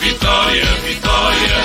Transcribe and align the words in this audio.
vitória, 0.00 0.64
vitória. 0.86 1.56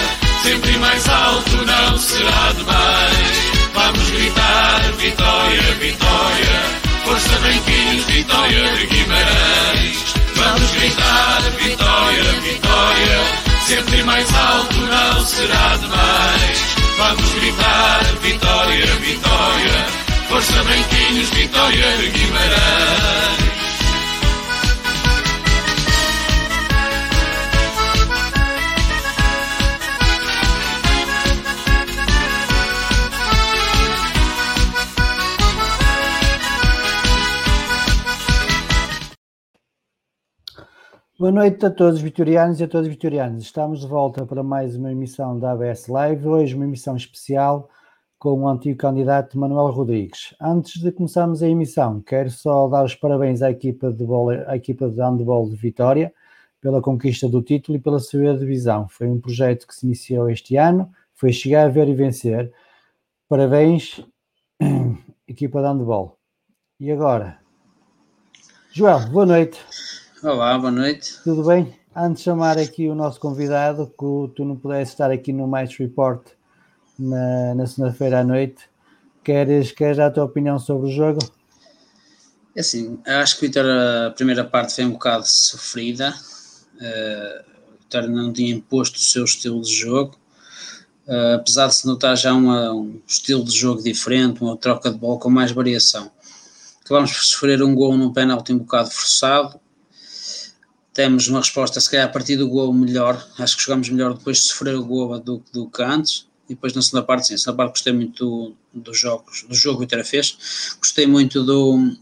Sempre 0.44 0.78
mais 0.78 1.10
alto 1.10 1.66
não 1.66 1.98
será 1.98 2.52
demais. 2.58 3.56
Vamos 3.74 4.10
gritar 4.12 4.82
vitória, 4.98 5.62
vitória. 5.80 6.86
Força 7.04 7.38
branquinhos, 7.40 8.06
vitória 8.06 8.76
de 8.76 8.86
Guimarães. 8.88 9.98
Vamos 10.36 10.72
gritar 10.72 11.42
vitória, 11.60 12.24
vitória. 12.42 13.20
Sempre 13.68 14.04
mais 14.04 14.36
alto 14.36 14.78
não 14.78 15.26
será 15.26 15.78
demais. 15.78 16.60
Vamos 16.98 17.34
gritar 17.34 18.04
vitória, 18.22 18.86
vitória. 18.86 19.86
Força 20.30 20.64
branquinhos, 20.64 21.30
vitória 21.30 21.98
de 21.98 22.10
Guimarães. 22.10 23.65
Boa 41.18 41.32
noite 41.32 41.66
a 41.66 41.72
todos 41.72 41.96
os 41.96 42.02
vitorianos 42.02 42.60
e 42.60 42.66
a 42.66 42.68
todas 42.68 42.88
as 42.88 42.94
vitorianas. 42.94 43.44
Estamos 43.44 43.80
de 43.80 43.88
volta 43.88 44.26
para 44.26 44.44
mais 44.44 44.76
uma 44.76 44.92
emissão 44.92 45.40
da 45.40 45.54
ABS 45.54 45.88
Live. 45.88 46.28
Hoje 46.28 46.56
uma 46.56 46.66
emissão 46.66 46.94
especial 46.94 47.70
com 48.20 48.42
o 48.42 48.48
antigo 48.50 48.78
candidato 48.78 49.40
Manuel 49.40 49.72
Rodrigues. 49.72 50.36
Antes 50.42 50.82
de 50.82 50.92
começarmos 50.92 51.42
a 51.42 51.48
emissão, 51.48 52.02
quero 52.02 52.30
só 52.30 52.68
dar 52.68 52.84
os 52.84 52.96
parabéns 52.96 53.42
à 53.42 53.50
equipa 53.50 53.94
de, 53.94 54.04
bola, 54.04 54.44
à 54.46 54.58
equipa 54.58 54.90
de 54.90 55.00
handball 55.00 55.50
de 55.50 55.56
Vitória 55.56 56.14
pela 56.60 56.82
conquista 56.82 57.30
do 57.30 57.42
título 57.42 57.78
e 57.78 57.82
pela 57.82 58.00
sua 58.00 58.38
divisão. 58.38 58.90
Foi 58.90 59.08
um 59.08 59.18
projeto 59.18 59.66
que 59.66 59.74
se 59.74 59.86
iniciou 59.86 60.30
este 60.30 60.58
ano, 60.58 60.92
foi 61.14 61.32
chegar 61.32 61.68
a 61.68 61.70
ver 61.70 61.88
e 61.88 61.96
vencer. 61.96 62.52
Parabéns, 63.30 64.06
equipa 65.26 65.62
de 65.62 65.68
handball. 65.68 66.18
E 66.78 66.92
agora? 66.92 67.40
Joel, 68.74 69.08
boa 69.08 69.26
noite. 69.26 69.64
Olá, 70.24 70.58
boa 70.58 70.72
noite. 70.72 71.20
Tudo 71.24 71.44
bem? 71.44 71.78
Antes 71.94 72.20
de 72.20 72.24
chamar 72.24 72.58
aqui 72.58 72.88
o 72.88 72.96
nosso 72.96 73.20
convidado, 73.20 73.88
que 73.88 74.34
tu 74.34 74.46
não 74.46 74.56
pudesse 74.56 74.94
estar 74.94 75.12
aqui 75.12 75.34
no 75.34 75.46
Match 75.46 75.78
Report 75.78 76.26
na, 76.98 77.54
na 77.54 77.68
segunda-feira 77.68 78.22
à 78.22 78.24
noite, 78.24 78.64
queres, 79.24 79.74
queres 79.74 79.98
dar 79.98 80.08
a 80.08 80.12
tua 80.12 80.24
opinião 80.24 80.58
sobre 80.58 80.90
o 80.90 80.92
jogo? 80.92 81.20
É 82.56 82.62
assim, 82.62 82.98
acho 83.06 83.38
que 83.38 83.46
a 83.46 83.48
Vitória, 83.50 84.08
a 84.08 84.12
primeira 84.12 84.46
parte 84.46 84.74
foi 84.74 84.86
um 84.86 84.92
bocado 84.92 85.28
sofrida. 85.28 86.16
Uh, 86.76 87.52
a 87.74 87.82
Vitória 87.82 88.10
não 88.10 88.32
tinha 88.32 88.56
imposto 88.56 88.98
o 88.98 89.02
seu 89.02 89.26
estilo 89.26 89.62
de 89.62 89.76
jogo. 89.76 90.18
Uh, 91.06 91.36
apesar 91.36 91.68
de 91.68 91.76
se 91.76 91.86
notar 91.86 92.16
já 92.16 92.34
uma, 92.34 92.72
um 92.72 93.00
estilo 93.06 93.44
de 93.44 93.52
jogo 93.52 93.84
diferente, 93.84 94.42
uma 94.42 94.56
troca 94.56 94.90
de 94.90 94.98
bola 94.98 95.20
com 95.20 95.30
mais 95.30 95.52
variação. 95.52 96.10
Acabamos 96.84 97.12
por 97.12 97.22
sofrer 97.22 97.62
um 97.62 97.76
gol 97.76 97.98
num 97.98 98.14
penalti 98.14 98.54
um 98.54 98.60
bocado 98.60 98.90
forçado, 98.90 99.60
temos 100.96 101.28
uma 101.28 101.40
resposta, 101.40 101.80
se 101.82 101.92
calhar 101.92 102.06
a 102.08 102.10
partir 102.10 102.38
do 102.38 102.48
gol 102.48 102.74
melhor, 102.74 103.24
acho 103.38 103.58
que 103.58 103.64
jogamos 103.64 103.90
melhor 103.90 104.14
depois 104.14 104.38
de 104.38 104.44
sofrer 104.44 104.76
o 104.76 104.86
gol 104.86 105.20
do, 105.20 105.44
do 105.54 105.70
que 105.70 105.84
antes, 105.84 106.26
e 106.50 106.56
depois 106.56 106.74
na 106.74 106.82
segunda 106.82 107.06
parte, 107.06 107.28
sim, 107.28 107.34
na 107.34 107.38
segunda 107.38 107.58
parte 107.58 107.72
gostei 107.74 107.92
muito 107.92 108.26
do, 108.26 108.82
dos 108.82 108.98
jogos, 108.98 109.46
do 109.48 109.54
jogo 109.54 109.80
que 109.80 109.84
o 109.84 109.86
Vitória 109.86 110.06
fez, 110.06 110.38
gostei 110.80 111.06
muito 111.06 111.44
do, 111.44 111.98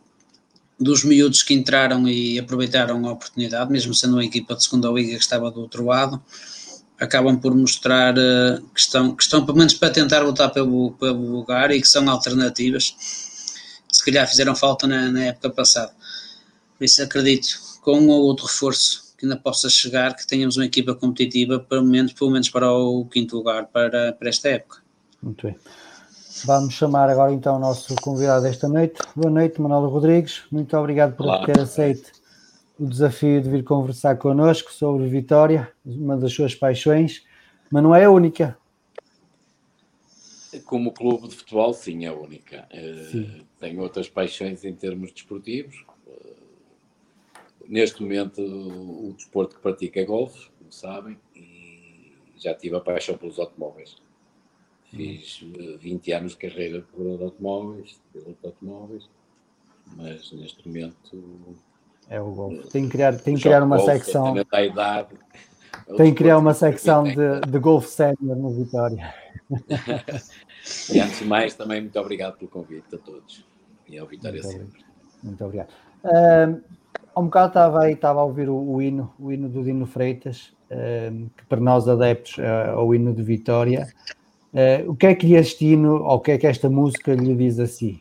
dos 0.79 1.03
miúdos 1.03 1.41
que 1.41 1.55
entraram 1.55 2.07
e 2.07 2.37
aproveitaram 2.37 3.07
a 3.07 3.13
oportunidade, 3.13 3.71
mesmo 3.71 3.95
sendo 3.95 4.13
uma 4.13 4.25
equipa 4.25 4.55
de 4.55 4.63
segunda 4.63 4.89
liga 4.89 5.17
que 5.17 5.23
estava 5.23 5.49
do 5.49 5.61
outro 5.61 5.85
lado, 5.85 6.23
acabam 6.99 7.35
por 7.35 7.55
mostrar 7.55 8.13
uh, 8.15 8.61
que, 8.75 8.79
estão, 8.79 9.15
que 9.15 9.23
estão 9.23 9.43
pelo 9.43 9.57
menos 9.57 9.73
para 9.73 9.89
tentar 9.89 10.19
lutar 10.19 10.51
pelo, 10.51 10.91
pelo 10.91 11.31
lugar 11.31 11.71
e 11.71 11.81
que 11.81 11.87
são 11.87 12.07
alternativas, 12.07 12.91
que 13.89 13.97
se 13.97 14.05
calhar 14.05 14.27
fizeram 14.27 14.55
falta 14.55 14.85
na, 14.85 15.11
na 15.11 15.23
época 15.25 15.49
passada. 15.49 15.91
Por 16.77 16.83
isso 16.83 17.01
acredito 17.01 17.47
com 17.81 17.99
um 17.99 18.09
ou 18.09 18.23
outro 18.23 18.45
reforço 18.45 19.13
que 19.17 19.25
ainda 19.25 19.37
possa 19.37 19.69
chegar, 19.69 20.15
que 20.15 20.27
tenhamos 20.27 20.57
uma 20.57 20.65
equipa 20.65 20.93
competitiva, 20.93 21.59
pelo 21.59 21.85
menos, 21.85 22.13
pelo 22.13 22.31
menos 22.31 22.49
para 22.49 22.71
o 22.71 23.05
quinto 23.05 23.37
lugar 23.37 23.67
para, 23.67 24.13
para 24.13 24.29
esta 24.29 24.49
época. 24.49 24.81
Muito 25.21 25.47
bem. 25.47 25.55
Vamos 26.45 26.73
chamar 26.73 27.09
agora 27.09 27.31
então 27.31 27.55
o 27.55 27.59
nosso 27.59 27.95
convidado 28.01 28.43
desta 28.43 28.67
noite. 28.67 28.99
Boa 29.15 29.31
noite, 29.31 29.61
Manuel 29.61 29.87
Rodrigues. 29.87 30.41
Muito 30.51 30.75
obrigado 30.75 31.15
por 31.15 31.25
Olá. 31.25 31.45
ter 31.45 31.57
aceito 31.57 32.11
o 32.77 32.85
desafio 32.85 33.41
de 33.41 33.49
vir 33.49 33.63
conversar 33.63 34.17
connosco 34.17 34.73
sobre 34.73 35.07
Vitória, 35.07 35.71
uma 35.85 36.17
das 36.17 36.33
suas 36.33 36.53
paixões, 36.53 37.23
mas 37.71 37.81
não 37.81 37.95
é 37.95 38.03
a 38.03 38.11
única. 38.11 38.57
Como 40.65 40.91
clube 40.91 41.29
de 41.29 41.35
futebol, 41.35 41.73
sim, 41.73 42.05
é 42.05 42.09
a 42.09 42.13
única. 42.13 42.67
Eh, 42.71 43.07
sim. 43.09 43.41
Tenho 43.59 43.81
outras 43.81 44.09
paixões 44.09 44.65
em 44.65 44.73
termos 44.73 45.13
desportivos, 45.13 45.85
neste 47.73 48.03
momento 48.03 48.39
o, 48.39 49.13
desporto 49.13 49.55
que 49.55 49.61
pratico 49.61 49.97
é 49.97 50.05
golfe, 50.05 50.47
como 50.59 50.71
sabem, 50.71 51.17
e 51.35 52.13
já 52.37 52.53
tive 52.53 52.75
a 52.75 52.79
paixão 52.79 53.17
pelos 53.17 53.39
automóveis. 53.39 53.95
Fiz 54.91 55.43
20 55.79 56.11
anos 56.11 56.31
de 56.33 56.37
carreira 56.37 56.81
de 56.81 56.85
corredor 56.85 57.17
de 57.17 57.23
automóveis, 57.23 57.99
piloto 58.13 58.37
de 58.39 58.45
automóveis, 58.45 59.09
mas 59.97 60.31
neste 60.33 60.67
momento. 60.67 61.57
É 62.07 62.21
o 62.21 62.31
golfe. 62.31 62.69
Tem 62.69 62.85
que 62.85 62.91
criar, 62.91 63.17
tem 63.17 63.35
que 63.35 63.41
criar 63.41 63.63
uma 63.63 63.77
golfe, 63.77 63.91
secção. 63.91 64.35
A 64.51 64.63
idade, 64.63 65.15
é 65.87 65.95
tem 65.95 66.11
que 66.11 66.17
criar 66.17 66.37
uma 66.37 66.53
secção 66.53 67.03
de, 67.05 67.41
de 67.49 67.57
golfe 67.57 67.89
sénior 67.89 68.37
no 68.37 68.51
Vitória. 68.51 69.15
e 70.93 70.99
antes 70.99 71.17
de 71.17 71.25
mais, 71.25 71.55
também 71.55 71.81
muito 71.81 71.99
obrigado 71.99 72.37
pelo 72.37 72.51
convite 72.51 72.93
a 72.93 72.99
todos. 72.99 73.43
E 73.89 73.97
ao 73.97 74.05
Vitória 74.05 74.43
muito 74.43 74.57
sempre. 74.59 74.85
Muito 75.23 75.43
obrigado. 75.43 75.69
Uh, 76.03 76.61
Há 77.15 77.19
um 77.19 77.25
bocado 77.25 77.47
estava 77.49 77.83
aí, 77.83 77.93
estava 77.93 78.21
a 78.21 78.23
ouvir 78.23 78.49
o, 78.49 78.55
o 78.55 78.81
hino, 78.81 79.13
o 79.19 79.31
hino 79.31 79.47
do 79.47 79.63
Dino 79.63 79.85
Freitas, 79.85 80.53
uh, 80.71 81.29
que 81.37 81.45
para 81.45 81.59
nós 81.59 81.87
adeptos 81.87 82.37
uh, 82.37 82.71
ao 82.75 82.93
hino 82.95 83.13
de 83.13 83.21
Vitória. 83.21 83.87
Uh, 84.51 84.89
o 84.91 84.95
que 84.95 85.07
é 85.07 85.15
que 85.15 85.33
este 85.33 85.65
hino, 85.65 86.03
ou 86.03 86.15
o 86.15 86.19
que 86.19 86.31
é 86.31 86.37
que 86.37 86.47
esta 86.47 86.69
música 86.69 87.13
lhe 87.13 87.35
diz 87.35 87.59
assim? 87.59 87.99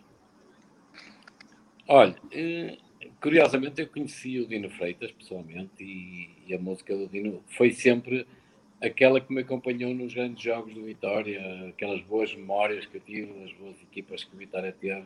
Olha, 1.88 2.16
eh, 2.30 2.78
curiosamente 3.20 3.82
eu 3.82 3.86
conheci 3.86 4.40
o 4.40 4.46
Dino 4.46 4.70
Freitas 4.70 5.12
pessoalmente 5.12 5.82
e, 5.82 6.30
e, 6.46 6.54
a 6.54 6.58
música 6.58 6.96
do 6.96 7.06
Dino 7.06 7.42
foi 7.48 7.70
sempre 7.70 8.26
aquela 8.80 9.20
que 9.20 9.32
me 9.32 9.42
acompanhou 9.42 9.94
nos 9.94 10.14
grandes 10.14 10.42
jogos 10.42 10.72
do 10.72 10.84
Vitória, 10.84 11.68
aquelas 11.68 12.00
boas 12.02 12.34
memórias 12.34 12.86
que 12.86 12.96
eu 12.96 13.00
tive, 13.02 13.32
das 13.40 13.52
boas 13.52 13.76
equipas 13.82 14.24
que 14.24 14.34
o 14.34 14.38
Vitória 14.38 14.74
teve. 14.80 15.04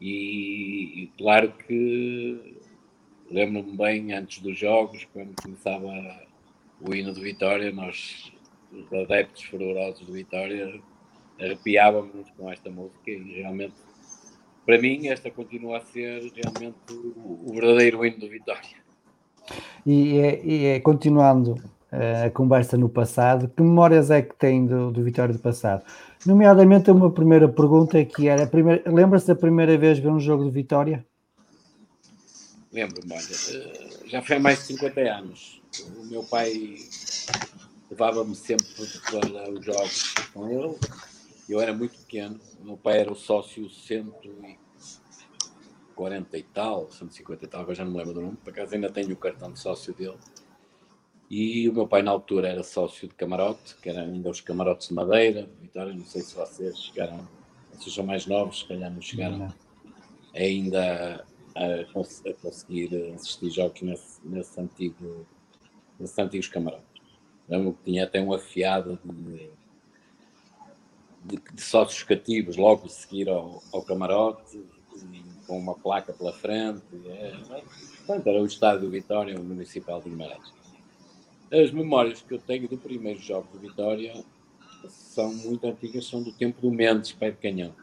E, 0.00 1.02
e 1.02 1.12
claro 1.18 1.52
que 1.52 2.56
lembro-me 3.30 3.76
bem 3.76 4.12
antes 4.12 4.40
dos 4.40 4.58
jogos, 4.58 5.06
quando 5.12 5.34
começava 5.42 5.90
o 6.80 6.94
hino 6.94 7.12
de 7.12 7.20
Vitória, 7.20 7.72
nós, 7.72 8.32
os 8.72 8.92
adeptos 8.92 9.42
fervorosos 9.44 10.06
de 10.06 10.12
Vitória, 10.12 10.80
arrepiávamos 11.40 12.30
com 12.36 12.50
esta 12.50 12.70
música 12.70 13.10
e 13.10 13.40
realmente, 13.40 13.74
para 14.64 14.80
mim, 14.80 15.08
esta 15.08 15.30
continua 15.30 15.78
a 15.78 15.80
ser 15.80 16.32
realmente 16.34 16.76
o, 16.90 17.52
verdadeiro 17.52 18.04
hino 18.04 18.18
de 18.18 18.28
Vitória. 18.28 18.84
E, 19.84 20.18
é, 20.18 20.44
e 20.44 20.66
é, 20.66 20.80
continuando 20.80 21.52
uh, 21.52 22.26
a 22.26 22.30
conversa 22.30 22.76
no 22.76 22.88
passado, 22.88 23.48
que 23.48 23.62
memórias 23.62 24.10
é 24.10 24.22
que 24.22 24.34
tem 24.36 24.64
do, 24.64 24.90
do 24.90 25.02
Vitória 25.02 25.34
do 25.34 25.40
passado? 25.40 25.84
Nomeadamente, 26.24 26.90
uma 26.90 27.10
primeira 27.10 27.46
pergunta 27.46 28.02
que 28.04 28.28
era: 28.28 28.50
lembra-se 28.86 29.26
da 29.26 29.34
primeira 29.34 29.76
vez 29.76 29.98
ver 29.98 30.08
um 30.08 30.20
jogo 30.20 30.44
de 30.44 30.50
Vitória? 30.50 31.04
Lembro-me, 32.74 33.14
olha, 33.14 33.22
já 34.04 34.20
foi 34.20 34.34
há 34.34 34.40
mais 34.40 34.58
de 34.58 34.64
50 34.64 35.00
anos. 35.00 35.62
O 35.96 36.04
meu 36.06 36.24
pai 36.24 36.74
levava-me 37.88 38.34
sempre 38.34 38.66
para 38.66 38.82
os 39.52 39.64
jogos 39.64 40.12
com 40.32 40.50
ele. 40.50 40.76
Eu 41.48 41.60
era 41.60 41.72
muito 41.72 41.96
pequeno. 42.00 42.40
O 42.60 42.64
meu 42.64 42.76
pai 42.76 42.98
era 42.98 43.12
o 43.12 43.14
sócio 43.14 43.70
140 43.70 46.36
e 46.36 46.42
tal, 46.42 46.90
150 46.90 47.44
e 47.44 47.48
tal, 47.48 47.60
agora 47.60 47.76
já 47.76 47.84
não 47.84 47.92
me 47.92 47.98
lembro 47.98 48.12
do 48.12 48.22
nome. 48.22 48.36
Por 48.38 48.50
acaso 48.50 48.74
ainda 48.74 48.90
tenho 48.90 49.12
o 49.12 49.16
cartão 49.16 49.52
de 49.52 49.60
sócio 49.60 49.94
dele. 49.94 50.18
E 51.30 51.68
o 51.68 51.72
meu 51.72 51.86
pai, 51.86 52.02
na 52.02 52.10
altura, 52.10 52.48
era 52.48 52.64
sócio 52.64 53.06
de 53.06 53.14
camarote, 53.14 53.76
que 53.76 53.88
eram 53.88 54.02
ainda 54.02 54.30
os 54.30 54.40
camarotes 54.40 54.88
de 54.88 54.94
madeira. 54.94 55.48
Vitória, 55.62 55.92
não 55.92 56.04
sei 56.04 56.22
se 56.22 56.34
vocês 56.34 56.76
chegaram, 56.76 57.28
vocês 57.72 57.94
são 57.94 58.04
mais 58.04 58.26
novos, 58.26 58.58
se 58.58 58.66
calhar 58.66 58.92
não 58.92 59.00
chegaram 59.00 59.38
não. 59.38 59.54
ainda 60.34 61.24
a, 61.54 62.30
a 62.30 62.34
conseguir 62.34 63.12
assistir 63.14 63.50
jogos 63.50 63.82
nesse, 63.82 64.20
nesse 64.26 64.60
antigo, 64.60 65.26
nesses 65.98 66.18
antigos 66.18 66.48
camarotes. 66.48 67.02
Lembro 67.48 67.74
que 67.74 67.90
tinha 67.90 68.04
até 68.04 68.20
uma 68.20 68.38
fiada 68.38 68.98
de, 69.04 69.50
de, 71.24 71.36
de 71.52 71.62
sócios 71.62 72.02
cativos 72.02 72.56
logo 72.56 72.86
a 72.86 72.88
seguir 72.88 73.28
ao, 73.28 73.62
ao 73.72 73.82
camarote, 73.82 74.64
com 75.46 75.58
uma 75.58 75.74
placa 75.74 76.12
pela 76.12 76.32
frente. 76.32 76.82
É, 77.06 77.36
portanto, 77.98 78.26
era 78.26 78.42
o 78.42 78.46
estádio 78.46 78.82
do 78.82 78.90
Vitória, 78.90 79.38
o 79.38 79.44
Municipal 79.44 80.00
de 80.00 80.10
Guimarães. 80.10 80.52
As 81.52 81.70
memórias 81.70 82.22
que 82.22 82.34
eu 82.34 82.38
tenho 82.38 82.68
do 82.68 82.78
primeiro 82.78 83.20
jogo 83.20 83.46
de 83.52 83.58
Vitória 83.58 84.24
são 84.88 85.32
muito 85.32 85.66
antigas, 85.66 86.06
são 86.06 86.22
do 86.22 86.32
tempo 86.32 86.60
do 86.60 86.70
Mendes, 86.70 87.12
pé 87.12 87.30
de 87.30 87.36
canhão. 87.36 87.74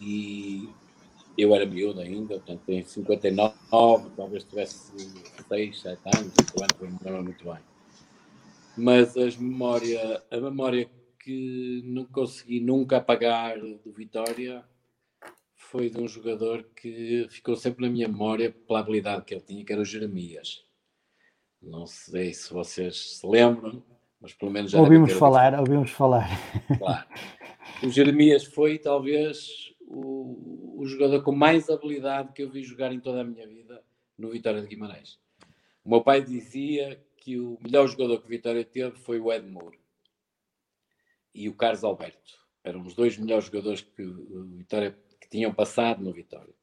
E 0.00 0.68
eu 1.38 1.54
era 1.54 1.64
miúdo 1.64 2.00
ainda, 2.00 2.34
portanto, 2.34 2.62
tenho 2.66 2.84
59, 2.84 4.10
talvez 4.16 4.42
tivesse 4.42 4.92
6, 5.48 5.80
7 5.80 6.00
anos, 6.16 6.32
8 6.36 6.62
anos, 6.64 6.76
não 6.80 6.90
me 6.90 6.98
lembro 7.04 7.24
muito 7.24 7.44
bem. 7.44 7.58
Mas 8.76 9.16
as 9.16 9.36
memória, 9.36 10.22
a 10.30 10.36
memória 10.40 10.90
que 11.20 11.82
não 11.84 12.04
consegui 12.06 12.58
nunca 12.58 12.96
apagar 12.96 13.60
do 13.60 13.92
Vitória 13.92 14.64
foi 15.54 15.88
de 15.88 16.00
um 16.00 16.08
jogador 16.08 16.64
que 16.74 17.26
ficou 17.30 17.54
sempre 17.54 17.86
na 17.86 17.92
minha 17.92 18.08
memória 18.08 18.50
pela 18.66 18.80
habilidade 18.80 19.24
que 19.24 19.34
ele 19.34 19.42
tinha, 19.42 19.64
que 19.64 19.72
era 19.72 19.82
o 19.82 19.84
Jeremias. 19.84 20.64
Não 21.62 21.86
sei 21.86 22.34
se 22.34 22.52
vocês 22.52 23.18
se 23.18 23.26
lembram, 23.26 23.82
mas 24.20 24.32
pelo 24.32 24.50
menos 24.50 24.72
já 24.72 24.80
ouvimos 24.80 25.12
falar, 25.12 25.58
ouvimos 25.58 25.90
falar. 25.90 26.28
Claro. 26.78 27.06
O 27.82 27.90
Jeremias 27.90 28.44
foi 28.44 28.78
talvez 28.78 29.72
o, 29.88 30.80
o 30.82 30.86
jogador 30.86 31.22
com 31.22 31.32
mais 31.32 31.70
habilidade 31.70 32.32
que 32.32 32.42
eu 32.42 32.50
vi 32.50 32.62
jogar 32.62 32.92
em 32.92 33.00
toda 33.00 33.22
a 33.22 33.24
minha 33.24 33.46
vida 33.46 33.82
no 34.16 34.30
Vitória 34.30 34.60
de 34.60 34.68
Guimarães. 34.68 35.18
O 35.82 35.90
meu 35.90 36.02
pai 36.02 36.22
dizia 36.22 37.02
que 37.16 37.38
o 37.38 37.58
melhor 37.62 37.88
jogador 37.88 38.18
que 38.18 38.26
o 38.26 38.30
Vitória 38.30 38.64
teve 38.64 38.96
foi 38.98 39.18
o 39.18 39.32
Edmure 39.32 39.78
e 41.34 41.48
o 41.48 41.54
Carlos 41.54 41.82
Alberto. 41.82 42.38
Eram 42.62 42.82
os 42.82 42.94
dois 42.94 43.16
melhores 43.16 43.46
jogadores 43.46 43.80
que 43.80 44.02
o 44.02 44.44
Vitória 44.56 44.98
que 45.20 45.28
tinham 45.28 45.54
passado 45.54 46.04
no 46.04 46.12
Vitória. 46.12 46.54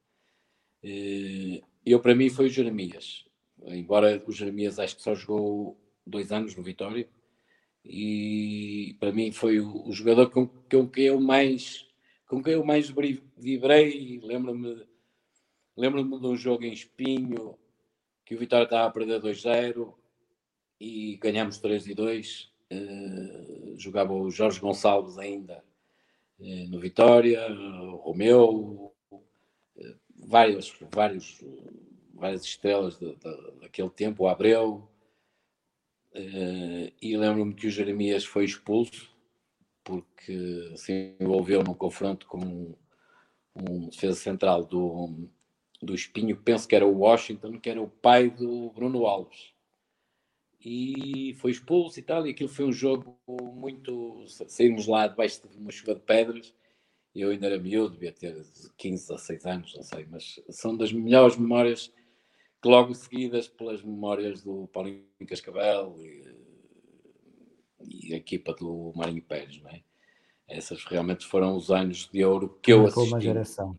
Eh, 0.82 1.62
eu, 1.84 2.00
para 2.00 2.14
mim, 2.14 2.30
foi 2.30 2.46
o 2.46 2.50
Jeremias. 2.50 3.24
Embora 3.66 4.22
o 4.26 4.32
Jeremias 4.32 4.78
acho 4.78 4.96
que 4.96 5.02
só 5.02 5.14
jogou 5.14 5.80
dois 6.06 6.30
anos 6.30 6.54
no 6.54 6.62
Vitória. 6.62 7.08
E 7.84 8.96
para 8.98 9.12
mim 9.12 9.32
foi 9.32 9.60
o, 9.60 9.90
jogador 9.92 10.30
com, 10.30 10.46
com 10.46 10.88
que 10.88 11.02
eu 11.02 11.20
mais 11.20 11.85
com 12.26 12.42
quem 12.42 12.54
eu 12.54 12.64
mais 12.64 12.92
vibrei, 13.36 14.20
lembro-me 14.22 14.86
lembro-me 15.76 16.18
de 16.18 16.26
um 16.26 16.36
jogo 16.36 16.64
em 16.64 16.72
Espinho, 16.72 17.56
que 18.24 18.34
o 18.34 18.38
Vitória 18.38 18.64
estava 18.64 18.88
a 18.88 18.90
perder 18.90 19.20
2-0 19.20 19.94
e 20.80 21.16
ganhámos 21.16 21.58
3 21.58 21.86
2. 21.94 22.56
Uh, 22.68 23.78
jogava 23.78 24.12
o 24.12 24.28
Jorge 24.28 24.58
Gonçalves 24.58 25.18
ainda 25.18 25.62
uh, 26.40 26.68
no 26.68 26.80
Vitória, 26.80 27.46
o 27.48 27.96
Romeu, 27.96 28.92
uh, 29.12 29.24
vários, 30.16 30.74
vários, 30.90 31.44
várias 32.12 32.44
estrelas 32.44 32.98
de, 32.98 33.14
de, 33.14 33.60
daquele 33.60 33.90
tempo, 33.90 34.24
o 34.24 34.28
Abreu. 34.28 34.88
Uh, 36.12 36.90
e 37.00 37.16
lembro-me 37.16 37.54
que 37.54 37.68
o 37.68 37.70
Jeremias 37.70 38.24
foi 38.24 38.44
expulso 38.44 39.15
porque 39.86 40.72
se 40.76 41.16
envolveu 41.20 41.62
num 41.62 41.72
confronto 41.72 42.26
com 42.26 42.74
um, 43.54 43.88
defesa 43.88 44.18
central 44.18 44.64
do, 44.64 45.28
do 45.80 45.94
Espinho, 45.94 46.36
penso 46.36 46.66
que 46.66 46.74
era 46.74 46.84
o 46.84 46.98
Washington, 46.98 47.60
que 47.60 47.70
era 47.70 47.80
o 47.80 47.88
pai 47.88 48.28
do 48.28 48.70
Bruno 48.72 49.06
Alves. 49.06 49.52
E 50.60 51.36
foi 51.38 51.52
expulso 51.52 52.00
e 52.00 52.02
tal, 52.02 52.26
e 52.26 52.32
aquilo 52.32 52.48
foi 52.48 52.64
um 52.64 52.72
jogo 52.72 53.16
muito. 53.28 54.24
Saímos 54.48 54.88
lá 54.88 55.06
debaixo 55.06 55.48
de 55.48 55.56
uma 55.56 55.70
chuva 55.70 55.94
de 55.94 56.00
pedras. 56.00 56.52
Eu 57.14 57.30
ainda 57.30 57.46
era 57.46 57.58
miúdo, 57.58 57.94
devia 57.94 58.12
ter 58.12 58.44
15 58.76 59.14
a 59.14 59.18
6 59.18 59.46
anos, 59.46 59.74
não 59.76 59.82
sei, 59.84 60.04
mas 60.10 60.42
são 60.50 60.76
das 60.76 60.92
melhores 60.92 61.36
memórias 61.36 61.92
que 62.60 62.68
logo 62.68 62.92
seguidas 62.92 63.46
pelas 63.46 63.82
memórias 63.82 64.42
do 64.42 64.66
Paulinho 64.66 65.06
Cascavel 65.26 65.96
e, 66.00 66.35
e 67.80 68.14
a 68.14 68.16
equipa 68.16 68.52
do 68.54 68.92
Marinho 68.94 69.22
Pérez, 69.22 69.60
não 69.60 69.70
é? 69.70 69.82
Essas 70.48 70.84
realmente 70.84 71.26
foram 71.26 71.56
os 71.56 71.70
anos 71.70 72.08
de 72.12 72.24
ouro 72.24 72.58
que 72.62 72.72
eu 72.72 72.82
marcou 72.82 73.02
assisti. 73.02 73.14
uma 73.14 73.20
geração. 73.20 73.78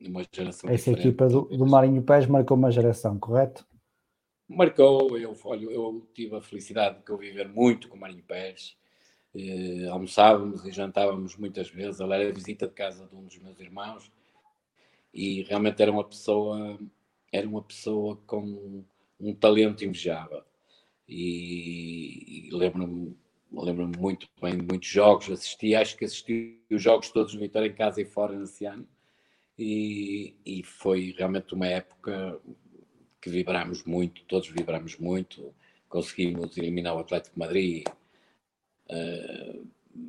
Uma 0.00 0.24
geração 0.32 0.70
Essa 0.70 0.90
equipa 0.90 1.28
do, 1.28 1.42
do 1.42 1.66
Marinho 1.66 2.02
Pérez 2.02 2.26
marcou 2.26 2.56
uma 2.56 2.70
geração, 2.70 3.18
correto? 3.18 3.66
Marcou, 4.48 5.16
eu, 5.16 5.36
olha, 5.44 5.64
eu 5.64 6.08
tive 6.12 6.36
a 6.36 6.40
felicidade 6.40 6.98
de 6.98 7.04
conviver 7.04 7.48
muito 7.48 7.88
com 7.88 7.96
o 7.96 8.00
Marinho 8.00 8.24
Pérez. 8.24 8.76
Eh, 9.34 9.86
almoçávamos 9.88 10.64
e 10.66 10.72
jantávamos 10.72 11.36
muitas 11.36 11.70
vezes. 11.70 12.00
Ele 12.00 12.14
era 12.14 12.32
visita 12.32 12.66
de 12.66 12.74
casa 12.74 13.06
de 13.06 13.16
um 13.16 13.24
dos 13.24 13.38
meus 13.38 13.58
irmãos 13.58 14.10
e 15.12 15.42
realmente 15.42 15.80
era 15.80 15.90
uma 15.90 16.04
pessoa, 16.04 16.78
era 17.30 17.48
uma 17.48 17.62
pessoa 17.62 18.16
com 18.26 18.84
um 19.20 19.34
talento 19.34 19.84
invejável. 19.84 20.42
E, 21.14 22.48
e 22.48 22.50
lembro-me 22.50 23.14
lembro-me 23.52 23.96
muito 23.98 24.26
bem 24.40 24.56
de 24.56 24.64
muitos 24.64 24.88
jogos, 24.88 25.30
assisti, 25.30 25.74
acho 25.74 25.96
que 25.96 26.06
assisti 26.06 26.58
os 26.70 26.82
jogos 26.82 27.10
todos 27.10 27.34
no 27.34 27.40
Vitória 27.40 27.68
em 27.68 27.74
casa 27.74 28.00
e 28.00 28.04
fora 28.04 28.38
nesse 28.38 28.64
ano, 28.64 28.88
e, 29.58 30.34
e 30.44 30.62
foi 30.62 31.14
realmente 31.16 31.54
uma 31.54 31.66
época 31.66 32.40
que 33.20 33.28
vibrámos 33.28 33.84
muito, 33.84 34.24
todos 34.24 34.48
vibrámos 34.48 34.96
muito, 34.96 35.54
conseguimos 35.88 36.56
eliminar 36.56 36.96
o 36.96 37.00
Atlético 37.00 37.38
Madrid 37.38 37.84
uh, 38.90 39.66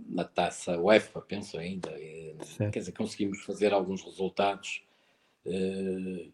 na 0.07 0.23
taça 0.23 0.79
UEFA, 0.79 1.19
penso 1.21 1.57
ainda, 1.57 1.91
e, 1.99 2.35
quer 2.71 2.79
dizer, 2.79 2.93
conseguimos 2.93 3.43
fazer 3.43 3.73
alguns 3.73 4.01
resultados 4.01 4.83
uh, 5.45 6.31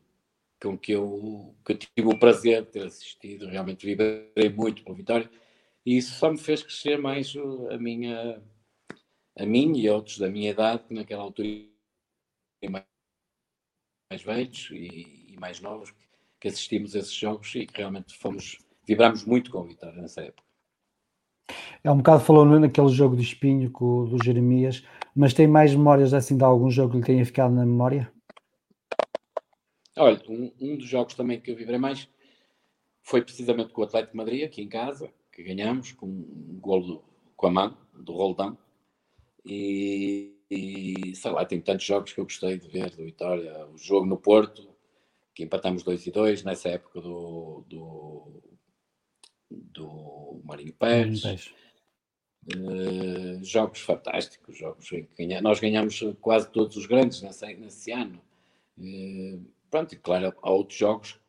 com 0.62 0.78
que 0.78 0.92
eu, 0.92 1.56
que 1.66 1.74
eu 1.74 1.78
tive 1.78 2.08
o 2.08 2.20
prazer 2.20 2.64
de 2.64 2.72
ter 2.72 2.86
assistido, 2.86 3.48
realmente 3.48 3.86
vibrei 3.86 4.50
muito 4.50 4.84
pela 4.84 4.96
Vitória, 4.96 5.30
e 5.86 5.98
isso 5.98 6.14
só 6.16 6.32
me 6.32 6.38
fez 6.38 6.62
crescer 6.62 6.98
mais 6.98 7.34
a 7.72 7.78
minha, 7.78 8.42
a 9.38 9.46
mim 9.46 9.78
e 9.78 9.90
outros 9.90 10.18
da 10.18 10.30
minha 10.30 10.52
idade, 10.52 10.84
que 10.84 10.94
naquela 10.94 11.24
altura 11.24 11.48
mais, 12.70 12.86
mais 14.12 14.22
velhos 14.22 14.70
e, 14.72 15.34
e 15.34 15.38
mais 15.38 15.62
novos 15.62 15.94
que 16.40 16.48
assistimos 16.48 16.96
a 16.96 17.00
esses 17.00 17.14
jogos 17.14 17.54
e 17.56 17.66
que 17.66 17.78
realmente 17.78 18.18
fomos, 18.18 18.58
vibramos 18.86 19.26
muito 19.26 19.52
com 19.52 19.60
o 19.60 19.68
Vitória 19.68 20.02
nessa 20.02 20.22
época. 20.22 20.48
É 21.84 21.90
um 21.90 21.98
bocado 21.98 22.24
falou 22.24 22.46
naquele 22.46 22.90
jogo 22.90 23.16
de 23.16 23.24
espinho 23.24 23.72
com, 23.72 24.06
do 24.06 24.22
Jeremias, 24.24 24.84
mas 25.16 25.34
tem 25.34 25.48
mais 25.48 25.74
memórias 25.74 26.14
assim 26.14 26.38
de 26.38 26.44
algum 26.44 26.70
jogo 26.70 26.92
que 26.92 26.98
lhe 26.98 27.06
tenha 27.06 27.26
ficado 27.26 27.54
na 27.54 27.66
memória? 27.66 28.12
Olha, 30.00 30.22
um, 30.30 30.50
um 30.62 30.78
dos 30.78 30.88
jogos 30.88 31.14
também 31.14 31.42
que 31.42 31.52
eu 31.52 31.56
vibrei 31.58 31.78
mais 31.78 32.08
foi 33.04 33.22
precisamente 33.22 33.74
com 33.74 33.82
o 33.82 33.84
Atlético 33.84 34.14
de 34.14 34.18
Madrid, 34.18 34.44
aqui 34.44 34.62
em 34.62 34.70
casa, 34.70 35.12
que 35.30 35.44
ganhamos 35.44 35.92
com 35.92 36.06
um 36.08 36.58
golo 36.62 37.04
com 37.36 37.48
a 37.48 37.52
mão, 37.52 37.78
do 37.94 38.14
Roldão. 38.14 38.58
E, 39.46 40.38
e, 40.50 41.14
sei 41.16 41.32
lá, 41.32 41.46
tem 41.46 41.60
tantos 41.60 41.86
jogos 41.86 42.14
que 42.14 42.20
eu 42.20 42.24
gostei 42.24 42.58
de 42.58 42.70
ver 42.70 42.92
do 42.92 43.04
Vitória. 43.04 43.68
O 43.68 43.78
jogo 43.78 44.06
no 44.06 44.18
Porto, 44.18 44.70
que 45.36 45.44
empatamos 45.44 45.84
2 45.84 46.08
e 46.08 46.12
2 46.12 46.44
nessa 46.44 46.70
época 46.70 47.02
do, 47.02 47.66
do, 47.68 48.42
do 49.52 50.42
Marinho 50.46 50.74
Pérez. 50.74 51.52
Uh, 52.56 53.44
jogos 53.44 53.82
fantásticos, 53.82 54.58
jogos 54.58 54.90
em 54.94 55.04
que 55.04 55.26
ganha, 55.26 55.42
nós 55.42 55.60
ganhamos 55.60 56.00
quase 56.22 56.50
todos 56.50 56.78
os 56.78 56.86
grandes 56.86 57.22
nesse, 57.22 57.54
nesse 57.56 57.92
ano. 57.92 58.22
Uh, 58.78 59.59
pronto, 59.70 59.94
e 59.94 59.98
claro, 59.98 60.34
há 60.42 60.50
outros 60.50 60.78
jogos 60.78 61.20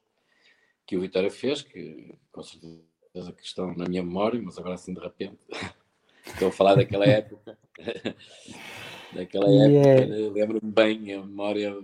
que 0.87 0.97
o 0.97 1.01
Vitória 1.01 1.31
fez, 1.31 1.63
que 1.63 2.15
com 2.33 2.43
certeza 2.43 3.33
que 3.33 3.45
estão 3.45 3.75
na 3.77 3.89
minha 3.89 4.03
memória, 4.03 4.41
mas 4.43 4.59
agora 4.59 4.75
assim 4.75 4.93
de 4.93 5.01
repente 5.01 5.39
estou 6.27 6.49
a 6.49 6.53
falar 6.53 6.75
daquela 6.75 7.07
época. 7.07 7.59
daquela 9.15 9.47
época, 9.49 9.89
é... 9.89 10.05
lembro-me 10.31 10.73
bem 10.73 11.15
a 11.15 11.21
memória 11.21 11.77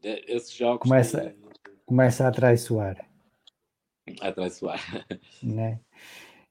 desses 0.00 0.52
jogos. 0.52 0.80
Começa, 0.80 1.34
que... 1.64 1.70
começa 1.84 2.26
a 2.26 2.30
traiçoar. 2.30 3.08
A 4.20 4.32
traiçoar. 4.32 4.80
Né? 5.42 5.80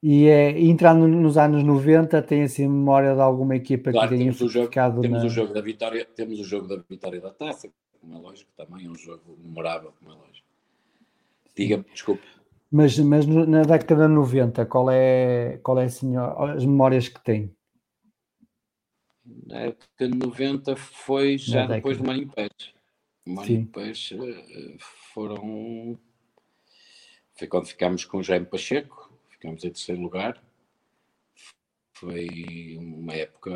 E 0.02 0.26
é, 0.28 0.60
entrando 0.60 1.08
nos 1.08 1.36
anos 1.36 1.64
90, 1.64 2.22
tem 2.22 2.42
assim 2.42 2.68
memória 2.68 3.14
de 3.14 3.20
alguma 3.20 3.56
equipa 3.56 3.90
claro, 3.90 4.10
que 4.10 4.16
tenha 4.16 4.32
ficado 4.32 5.00
temos 5.00 5.20
na... 5.20 5.26
o 5.26 5.28
jogo 5.28 5.52
da 5.52 5.60
vitória 5.60 6.04
Temos 6.04 6.38
o 6.38 6.44
jogo 6.44 6.68
da 6.68 6.76
vitória 6.88 7.20
da 7.20 7.30
taça, 7.30 7.68
como 8.06 8.18
é 8.18 8.20
lógico, 8.20 8.50
também 8.56 8.86
é 8.86 8.88
um 8.88 8.94
jogo 8.94 9.36
memorável, 9.42 9.92
como 9.98 10.12
é 10.12 10.14
lógico. 10.14 10.46
Diga-me, 11.56 11.84
desculpe. 11.92 12.24
Mas, 12.70 12.98
mas 12.98 13.26
na 13.26 13.62
década 13.62 14.06
de 14.06 14.14
90, 14.14 14.64
qual 14.66 14.90
é, 14.90 15.58
qual 15.58 15.78
é 15.78 15.84
assim, 15.84 16.14
as 16.16 16.64
memórias 16.64 17.08
que 17.08 17.22
tem? 17.22 17.54
Na 19.24 19.66
década 19.66 20.08
de 20.08 20.18
90 20.18 20.76
foi 20.76 21.36
já 21.36 21.66
depois 21.66 21.98
do 21.98 22.04
Marinho 22.04 22.28
Pérez. 22.28 22.74
O 23.26 23.30
Marinho 23.30 23.66
Pérez 23.66 24.10
eh, 24.12 24.76
foram. 25.12 25.98
Foi 27.34 27.48
quando 27.48 27.66
ficámos 27.66 28.04
com 28.04 28.18
o 28.18 28.22
Jaime 28.22 28.46
Pacheco, 28.46 29.12
ficámos 29.30 29.64
em 29.64 29.70
terceiro 29.70 30.00
lugar. 30.00 30.40
Foi 31.94 32.76
uma 32.78 33.14
época 33.14 33.52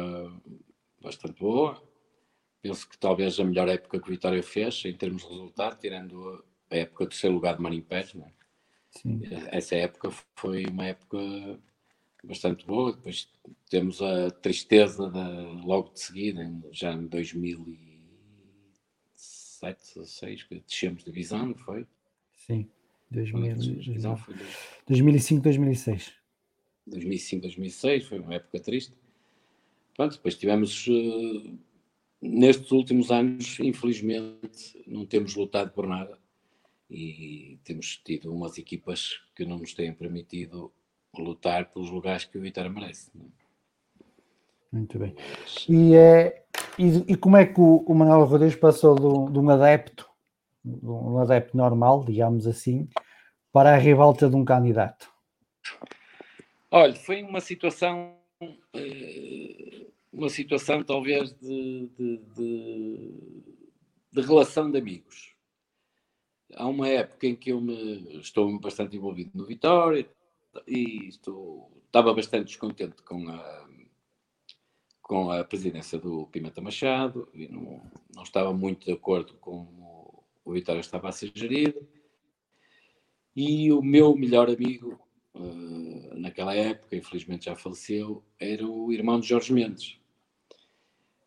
bastante 1.01 1.39
boa. 1.39 1.81
Penso 2.63 2.89
que 2.89 2.99
talvez 2.99 3.39
a 3.41 3.45
melhor 3.45 3.69
época 3.69 4.01
que 4.01 4.09
o 4.09 4.11
Vitória 4.11 4.43
fez 4.43 4.83
em 4.85 4.95
termos 4.95 5.23
de 5.23 5.29
resultado, 5.29 5.79
tirando 5.79 6.45
a 6.71 6.77
época 6.77 7.05
do 7.05 7.11
terceiro 7.11 7.35
lugar 7.35 7.57
de 7.57 7.63
Marinho 7.63 7.83
Pérez. 7.83 8.15
Né? 8.15 8.33
Essa 9.51 9.77
época 9.77 10.11
foi 10.35 10.65
uma 10.67 10.87
época 10.87 11.19
bastante 12.25 12.67
boa. 12.67 12.93
Depois 12.93 13.29
temos 13.69 14.03
a 14.03 14.31
tristeza 14.31 15.11
de, 15.11 15.19
logo 15.65 15.93
de 15.93 16.01
seguida, 16.01 16.51
já 16.71 16.93
em 16.93 17.07
2007, 17.07 19.95
2006, 19.95 20.43
que 20.45 20.61
descemos 20.61 21.05
de 21.05 21.11
divisão, 21.11 21.47
não 21.47 21.55
foi? 21.55 21.87
Sim, 22.47 22.69
2000, 23.11 23.57
2005, 24.87 25.43
2006. 25.43 26.13
2005, 26.87 27.43
2006, 27.43 28.07
foi 28.07 28.19
uma 28.19 28.35
época 28.35 28.59
triste. 28.61 28.95
Pronto, 29.95 30.17
depois 30.17 30.37
tivemos, 30.37 30.87
uh, 30.89 31.59
nestes 32.21 32.71
últimos 32.73 33.11
anos, 33.11 33.59
infelizmente, 33.61 34.83
não 34.87 35.07
temos 35.07 35.35
lutado 35.35 35.71
por 35.71 35.87
nada 35.87 36.19
e 36.91 37.59
temos 37.65 37.97
tido 38.05 38.33
umas 38.35 38.59
equipas 38.59 39.21
que 39.35 39.45
não 39.45 39.59
nos 39.59 39.75
têm 39.75 39.93
permitido 39.93 40.73
lutar 41.17 41.71
pelos 41.71 41.91
lugares 41.91 42.25
que 42.25 42.37
o 42.39 42.41
Vitória 42.41 42.71
merece. 42.71 43.11
É? 43.17 43.41
Muito 44.73 44.99
bem. 44.99 45.15
E, 45.69 45.95
é, 45.95 46.45
e, 46.79 47.13
e, 47.13 47.17
como 47.17 47.37
é 47.37 47.47
que 47.47 47.61
o, 47.61 47.79
o 47.87 47.95
Manuel 47.95 48.25
Rodrigues 48.25 48.57
passou 48.57 48.95
de, 48.95 49.33
de, 49.33 49.39
um 49.39 49.51
adepto, 49.51 50.09
de 50.65 50.87
um 50.87 51.19
adepto 51.19 51.57
normal, 51.57 52.05
digamos 52.05 52.47
assim, 52.47 52.89
para 53.53 53.75
a 53.75 53.79
rivalta 53.79 54.29
de 54.29 54.37
um 54.37 54.45
candidato? 54.45 55.11
Olha, 56.71 56.95
foi 56.95 57.23
uma 57.23 57.41
situação, 57.41 58.17
eh, 58.75 59.87
uma 60.13 60.29
situação 60.29 60.83
talvez 60.83 61.33
de, 61.35 61.89
de, 61.97 62.17
de, 62.35 63.43
de 64.13 64.21
relação 64.21 64.71
de 64.71 64.79
amigos. 64.79 65.35
Há 66.55 66.67
uma 66.67 66.89
época 66.89 67.27
em 67.27 67.37
que 67.37 67.51
eu 67.51 67.61
me, 67.61 68.19
estou 68.19 68.59
bastante 68.59 68.97
envolvido 68.97 69.31
no 69.35 69.47
Vitória, 69.47 70.09
e 70.67 71.09
estou, 71.09 71.71
estava 71.87 72.13
bastante 72.13 72.47
descontente 72.47 73.03
com 73.03 73.29
a, 73.29 73.69
com 75.03 75.31
a 75.31 75.45
presidência 75.45 75.99
do 75.99 76.27
Pimenta 76.27 76.61
Machado 76.61 77.29
e 77.33 77.49
não, 77.49 77.83
não 78.15 78.23
estava 78.23 78.53
muito 78.53 78.87
de 78.87 78.93
acordo 78.93 79.35
com 79.35 79.63
o, 79.63 80.25
o 80.45 80.53
Vitória 80.53 80.81
estava 80.81 81.09
a 81.09 81.13
ser 81.13 81.31
gerido. 81.35 81.87
E 83.35 83.73
o 83.73 83.81
meu 83.81 84.15
melhor 84.17 84.51
amigo, 84.51 85.01
uh, 85.35 86.19
naquela 86.19 86.55
época, 86.55 86.97
infelizmente 86.97 87.45
já 87.45 87.55
faleceu, 87.55 88.25
era 88.39 88.67
o 88.67 88.93
irmão 88.93 89.21
de 89.21 89.29
Jorge 89.29 89.53
Mendes. 89.53 90.00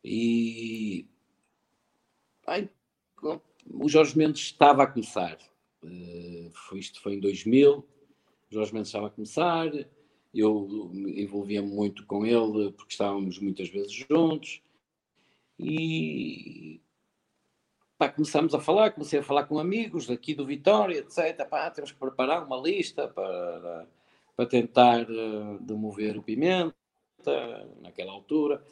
E 0.03 1.07
ai, 2.45 2.69
o 3.71 3.87
Jorge 3.87 4.17
Mendes 4.17 4.41
estava 4.41 4.83
a 4.83 4.87
começar. 4.87 5.37
Uh, 5.83 6.49
foi, 6.51 6.79
isto 6.79 7.01
foi 7.01 7.13
em 7.15 7.19
2000 7.19 7.85
Jorge 8.53 8.71
Mendes 8.71 8.89
estava 8.89 9.07
a 9.07 9.09
começar, 9.09 9.71
eu 10.33 10.91
envolvia-me 10.93 11.69
muito 11.69 12.05
com 12.05 12.23
ele 12.23 12.71
porque 12.71 12.93
estávamos 12.93 13.39
muitas 13.39 13.67
vezes 13.67 13.91
juntos 13.91 14.61
e 15.57 16.79
pá, 17.97 18.09
começámos 18.09 18.53
a 18.53 18.59
falar, 18.59 18.91
comecei 18.91 19.19
a 19.19 19.23
falar 19.23 19.45
com 19.45 19.57
amigos 19.57 20.09
aqui 20.11 20.35
do 20.35 20.45
Vitória, 20.45 20.99
etc. 20.99 21.47
Pá, 21.49 21.69
temos 21.71 21.91
que 21.91 21.97
preparar 21.97 22.45
uma 22.45 22.57
lista 22.57 23.07
para, 23.07 23.87
para 24.35 24.45
tentar 24.45 25.09
uh, 25.09 25.57
demover 25.59 26.15
o 26.15 26.23
Pimenta 26.23 26.71
naquela 27.81 28.11
altura. 28.11 28.63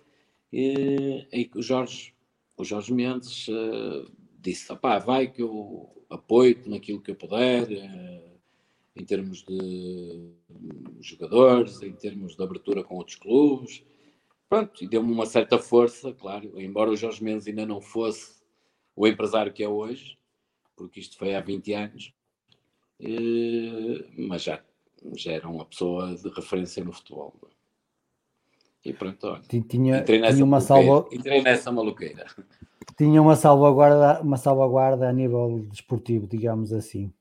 E, 0.51 1.27
e 1.31 1.49
o 1.55 1.61
Jorge, 1.61 2.13
o 2.57 2.63
Jorge 2.63 2.93
Mendes 2.93 3.47
uh, 3.47 4.11
disse: 4.39 4.73
vai 5.05 5.27
que 5.27 5.41
eu 5.41 5.89
apoio-te 6.09 6.69
naquilo 6.69 7.01
que 7.01 7.11
eu 7.11 7.15
puder. 7.15 7.63
Uh, 7.69 8.31
em 8.95 9.05
termos 9.05 9.43
de 9.43 10.31
jogadores, 10.99 11.81
em 11.81 11.93
termos 11.93 12.35
de 12.35 12.43
abertura 12.43 12.83
com 12.83 12.95
outros 12.95 13.15
clubes. 13.15 13.83
Pronto, 14.49 14.83
e 14.83 14.87
deu-me 14.87 15.11
uma 15.11 15.25
certa 15.25 15.57
força, 15.57 16.13
claro, 16.13 16.59
embora 16.59 16.91
o 16.91 16.97
Jorge 16.97 17.23
Mendes 17.23 17.47
ainda 17.47 17.65
não 17.65 17.79
fosse 17.79 18.41
o 18.95 19.07
empresário 19.07 19.53
que 19.53 19.63
é 19.63 19.69
hoje, 19.69 20.17
porque 20.75 20.99
isto 20.99 21.17
foi 21.17 21.33
há 21.33 21.39
20 21.39 21.73
anos, 21.73 22.13
e, 22.99 24.05
mas 24.17 24.43
já, 24.43 24.61
já 25.15 25.31
era 25.31 25.47
uma 25.47 25.65
pessoa 25.65 26.15
de 26.15 26.27
referência 26.29 26.83
no 26.83 26.91
futebol. 26.91 27.33
E 28.83 28.93
pronto, 28.93 29.27
olha, 29.27 29.41
tinha, 29.41 29.99
entrei, 29.99 30.19
nessa 30.19 30.33
tinha 30.33 30.45
uma 30.45 30.59
salva... 30.59 31.07
entrei 31.11 31.41
nessa 31.41 31.71
maluqueira. 31.71 32.25
Tinha 32.97 33.21
uma 33.21 33.35
salvaguarda, 33.35 34.21
uma 34.21 34.37
salvaguarda 34.37 35.07
a 35.07 35.13
nível 35.13 35.65
desportivo, 35.69 36.27
digamos 36.27 36.73
assim. 36.73 37.13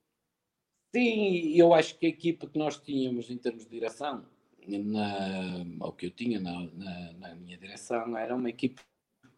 Sim, 0.94 1.52
eu 1.54 1.72
acho 1.72 1.98
que 1.98 2.06
a 2.06 2.08
equipa 2.08 2.46
que 2.46 2.58
nós 2.58 2.78
tínhamos 2.78 3.30
em 3.30 3.36
termos 3.36 3.64
de 3.64 3.70
direção, 3.70 4.24
na, 4.66 5.64
ou 5.80 5.92
que 5.92 6.06
eu 6.06 6.10
tinha 6.10 6.40
na, 6.40 6.66
na, 6.72 7.12
na 7.12 7.34
minha 7.34 7.56
direção, 7.56 8.16
era 8.16 8.34
uma 8.34 8.50
equipe 8.50 8.80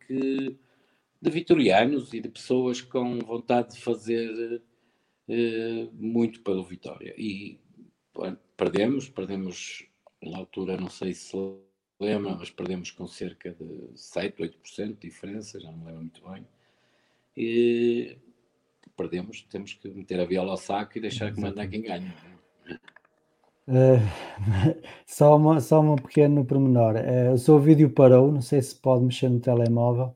que, 0.06 0.56
de 1.20 1.30
vitorianos 1.30 2.14
e 2.14 2.20
de 2.20 2.28
pessoas 2.28 2.80
com 2.80 3.18
vontade 3.18 3.74
de 3.74 3.80
fazer 3.80 4.62
eh, 5.28 5.88
muito 5.92 6.40
pelo 6.40 6.64
Vitória. 6.64 7.14
E 7.18 7.58
perdemos, 8.56 9.08
perdemos 9.08 9.86
na 10.22 10.38
altura, 10.38 10.76
não 10.76 10.90
sei 10.90 11.14
se 11.14 11.36
lembra, 12.02 12.36
mas 12.38 12.50
perdemos 12.50 12.90
com 12.90 13.06
cerca 13.06 13.50
de 13.52 13.90
7, 13.94 14.42
8% 14.42 14.86
de 14.88 14.94
diferença, 14.94 15.60
já 15.60 15.70
não 15.70 15.78
me 15.78 15.86
lembro 15.86 16.00
muito 16.00 16.28
bem. 16.28 16.46
E, 17.36 18.16
perdemos, 18.96 19.42
temos 19.42 19.74
que 19.74 19.88
meter 19.88 20.20
a 20.20 20.24
viola 20.24 20.52
ao 20.52 20.56
saco 20.56 20.98
e 20.98 21.00
deixar 21.00 21.32
que 21.32 21.40
manda 21.40 21.66
quem 21.66 21.82
ganha. 21.82 22.14
Uh, 23.68 24.02
só, 25.06 25.36
uma, 25.36 25.60
só 25.60 25.80
um 25.80 25.96
pequeno 25.96 26.44
pormenor. 26.44 26.96
Uh, 26.96 27.32
o 27.34 27.38
seu 27.38 27.58
vídeo 27.58 27.90
parou, 27.90 28.32
não 28.32 28.42
sei 28.42 28.60
se 28.60 28.74
pode 28.74 29.04
mexer 29.04 29.28
no 29.28 29.40
telemóvel. 29.40 30.14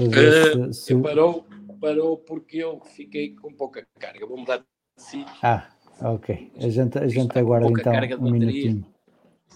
Uh, 0.00 0.72
se, 0.72 0.86
se... 0.86 0.96
Parou, 0.96 1.46
parou 1.80 2.16
porque 2.16 2.58
eu 2.58 2.80
fiquei 2.80 3.34
com 3.34 3.52
pouca 3.52 3.86
carga. 3.98 4.26
Vou 4.26 4.38
mudar 4.38 4.58
de 4.58 4.64
sítio. 4.96 5.34
Ah, 5.42 5.68
ok. 6.00 6.50
A 6.56 6.68
gente, 6.68 6.98
a 6.98 7.06
gente 7.06 7.38
aguarda 7.38 7.68
então 7.68 7.92
um 8.18 8.30
minutinho. 8.30 8.86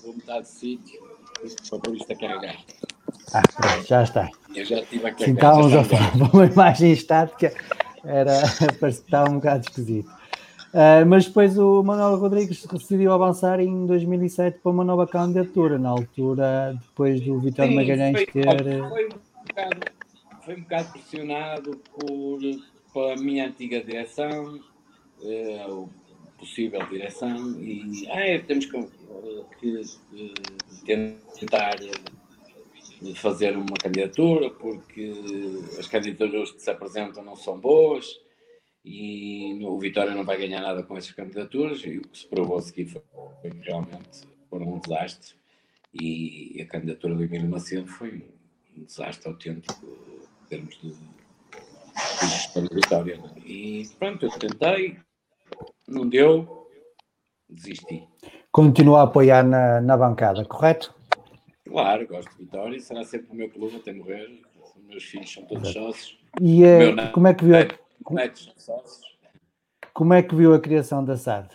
Vou 0.03 0.13
mudar 0.13 0.41
de 0.41 0.49
sítio 0.49 1.16
para 1.71 1.79
pôr 1.79 1.97
isto 1.97 2.13
a 2.13 2.17
carregar. 2.17 2.57
Ah, 3.33 3.43
pronto, 3.57 3.87
já 3.87 4.03
está. 4.03 4.31
Eu 4.55 4.65
já 4.65 4.81
estive 4.81 5.07
a 5.07 5.13
carregar. 5.13 5.25
Sim, 5.25 5.33
estávamos 5.33 5.75
a 5.75 5.85
falar 5.85 6.13
de 6.17 6.23
uma 6.23 6.47
imagem 6.47 6.93
estática, 6.93 7.55
era, 8.05 8.43
estava 8.89 9.31
um 9.31 9.35
bocado 9.35 9.67
esquisito. 9.69 10.09
Uh, 10.77 11.07
mas 11.07 11.27
depois 11.27 11.57
o 11.57 11.83
Manuel 11.83 12.17
Rodrigues 12.19 12.67
decidiu 12.67 13.13
avançar 13.13 13.61
em 13.61 13.87
2007 13.87 14.59
para 14.59 14.73
uma 14.73 14.85
nova 14.85 15.07
candidatura, 15.07 15.79
na 15.79 15.89
altura, 15.89 16.77
depois 16.81 17.21
do 17.23 17.41
Vitor 17.41 17.71
Magalhães 17.71 18.17
foi, 18.17 18.27
ter. 18.27 18.45
Foi 18.55 19.07
um, 19.07 19.09
bocado, 19.49 19.81
foi 20.45 20.55
um 20.55 20.61
bocado 20.61 20.93
pressionado 20.93 21.81
por, 21.99 22.41
pela 22.93 23.17
minha 23.17 23.47
antiga 23.47 23.83
direção, 23.83 24.61
uh, 25.23 25.89
possível 26.39 26.85
direção, 26.87 27.61
e 27.61 28.07
ah, 28.09 28.43
temos 28.47 28.67
que, 28.67 28.87
que 29.61 31.17
tentar 31.39 31.77
fazer 33.17 33.57
uma 33.57 33.77
candidatura, 33.77 34.51
porque 34.51 35.13
as 35.79 35.87
candidaturas 35.87 36.51
que 36.51 36.63
se 36.63 36.71
apresentam 36.71 37.23
não 37.25 37.37
são 37.37 37.59
boas 37.59 38.21
e 38.85 39.59
o 39.65 39.79
Vitória 39.79 40.15
não 40.15 40.25
vai 40.25 40.39
ganhar 40.39 40.61
nada 40.61 40.83
com 40.83 40.97
essas 40.97 41.11
candidaturas 41.11 41.81
e 41.85 41.99
o 41.99 42.03
que 42.03 42.19
se 42.19 42.27
provou 42.27 42.59
a 42.59 42.63
seguir 42.63 42.87
foi, 42.87 43.03
foi 43.43 43.51
realmente 43.63 44.23
foram 44.49 44.75
um 44.75 44.79
desastre 44.79 45.35
e 45.93 46.61
a 46.63 46.67
candidatura 46.67 47.15
do 47.15 47.25
Emílio 47.25 47.49
Macedo 47.49 47.87
foi 47.89 48.25
um 48.77 48.85
desastre 48.85 49.29
autêntico 49.29 49.87
em 50.45 50.49
termos 50.49 50.79
de, 50.81 50.91
de 50.91 52.75
Vitória. 52.75 53.21
E 53.45 53.89
pronto, 53.99 54.27
eu 54.27 54.31
tentei, 54.31 54.99
não 55.87 56.09
deu, 56.09 56.69
desisti. 57.49 58.07
Continua 58.51 59.01
a 59.01 59.05
apoiar 59.05 59.45
na, 59.45 59.81
na 59.81 59.97
bancada, 59.97 60.45
correto? 60.45 60.95
Claro, 61.65 62.07
gosto 62.07 62.31
de 62.31 62.45
Vitória, 62.45 62.81
será 62.81 63.05
sempre 63.05 63.31
o 63.33 63.35
meu 63.35 63.51
clube 63.51 63.77
até 63.77 63.93
morrer. 63.93 64.41
Os 64.77 64.83
meus 64.85 65.05
filhos 65.05 65.33
são 65.33 65.45
todos 65.45 65.73
sócios. 65.73 66.19
E 66.41 66.63
uh, 66.65 67.13
como 67.13 67.27
é 67.27 67.35
que 67.35 67.45
viu? 67.45 67.55
São 68.35 68.55
sócios. 68.57 69.17
Como 69.93 70.15
é 70.15 70.23
que 70.23 70.35
viu 70.35 70.55
a 70.55 70.61
criação 70.61 71.05
da 71.05 71.17
SAD? 71.17 71.49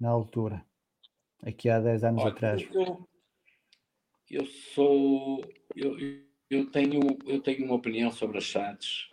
Na 0.00 0.08
altura, 0.08 0.64
aqui 1.44 1.68
há 1.68 1.78
10 1.78 2.04
anos 2.04 2.22
Olha, 2.22 2.32
atrás. 2.32 2.68
Eu, 2.72 3.08
eu 4.30 4.46
sou. 4.46 5.44
Eu, 5.76 5.96
eu, 6.50 6.70
tenho, 6.70 7.00
eu 7.26 7.40
tenho 7.40 7.64
uma 7.64 7.74
opinião 7.74 8.10
sobre 8.10 8.38
as 8.38 8.50
SADs 8.50 9.08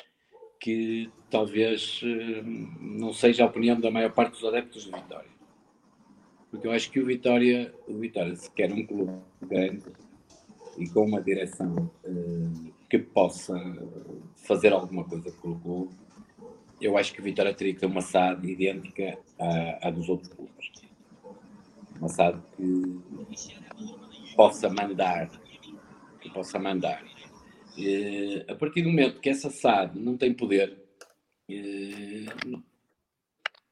que 0.59 1.09
talvez 1.29 2.01
eh, 2.03 2.41
não 2.81 3.13
seja 3.13 3.43
a 3.43 3.47
opinião 3.47 3.79
da 3.79 3.89
maior 3.89 4.11
parte 4.11 4.33
dos 4.33 4.45
adeptos 4.45 4.83
de 4.83 4.91
Vitória 4.91 5.39
porque 6.51 6.67
eu 6.67 6.71
acho 6.71 6.89
que 6.91 6.99
o 6.99 7.05
Vitória, 7.05 7.73
o 7.87 7.97
Vitória 7.97 8.35
se 8.35 8.49
quer 8.51 8.71
um 8.71 8.85
clube 8.85 9.13
grande 9.41 9.85
e 10.77 10.89
com 10.89 11.05
uma 11.05 11.21
direção 11.21 11.91
uh, 12.03 12.73
que 12.89 12.97
possa 12.97 13.55
fazer 14.37 14.73
alguma 14.73 15.03
coisa 15.03 15.31
pelo 15.31 15.59
clube, 15.59 15.93
eu 16.81 16.97
acho 16.97 17.13
que 17.13 17.19
o 17.19 17.23
Vitória 17.23 17.53
teria 17.53 17.73
que 17.73 17.79
ter 17.79 17.85
uma 17.85 18.01
SAD 18.01 18.47
idêntica 18.47 19.19
à, 19.37 19.87
à 19.87 19.91
dos 19.91 20.09
outros 20.09 20.33
clubes. 20.33 20.71
Uma 21.99 22.07
SAD 22.07 22.39
que 22.55 24.35
possa 24.35 24.69
mandar, 24.69 25.29
que 26.21 26.29
possa 26.31 26.57
mandar. 26.57 27.03
Uh, 27.77 28.51
a 28.51 28.55
partir 28.55 28.81
do 28.81 28.89
momento 28.89 29.19
que 29.19 29.29
essa 29.29 29.49
SAD 29.49 29.97
não 29.99 30.17
tem 30.17 30.33
poder, 30.33 30.77
uh, 31.49 32.63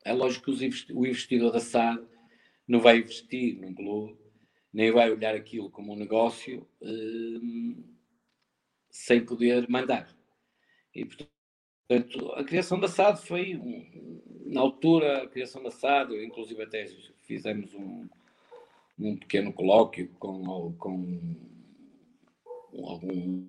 é 0.06 0.14
lógico 0.14 0.46
que 0.56 0.94
o 0.94 1.06
investidor 1.06 1.52
da 1.52 1.60
SAD 1.60 2.02
não 2.68 2.80
vai 2.80 2.98
investir 3.00 3.60
num 3.60 3.74
clube, 3.74 4.18
nem 4.74 4.92
vai 4.92 5.12
olhar 5.12 5.36
aquilo 5.36 5.70
como 5.70 5.94
um 5.94 5.96
negócio 5.96 6.68
hum, 6.82 7.84
sem 8.90 9.26
poder 9.26 9.68
mandar. 9.70 10.16
E, 10.94 11.06
portanto, 11.06 12.32
a 12.34 12.44
criação 12.44 12.80
da 12.80 12.88
SAD 12.88 13.22
foi, 13.26 13.60
na 14.46 14.62
altura, 14.62 15.24
a 15.24 15.28
criação 15.28 15.64
da 15.64 15.72
SAD, 15.72 16.24
inclusive 16.24 16.62
até 16.62 16.86
fizemos 17.24 17.74
um, 17.74 18.08
um 19.00 19.18
pequeno 19.18 19.54
colóquio 19.54 20.10
com, 20.20 20.74
com 20.74 21.20
alguns, 22.86 23.48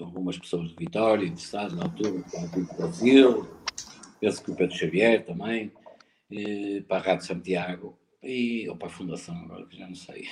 algumas 0.00 0.38
pessoas 0.38 0.70
de 0.70 0.76
Vitória, 0.76 1.34
SAD, 1.36 1.74
na 1.74 1.84
altura, 1.84 2.22
com 2.30 2.60
o 2.60 2.76
Brasil, 2.76 3.48
penso 4.20 4.42
que 4.42 4.50
o 4.50 4.56
Pedro 4.56 4.76
Xavier 4.76 5.24
também, 5.24 5.72
para 6.86 6.98
a 6.98 7.00
Rádio 7.00 7.26
Santiago, 7.26 7.98
e, 8.22 8.68
ou 8.68 8.76
para 8.76 8.88
a 8.88 8.90
fundação, 8.90 9.36
agora 9.36 9.66
que 9.66 9.78
já 9.78 9.86
não 9.86 9.94
sei. 9.94 10.28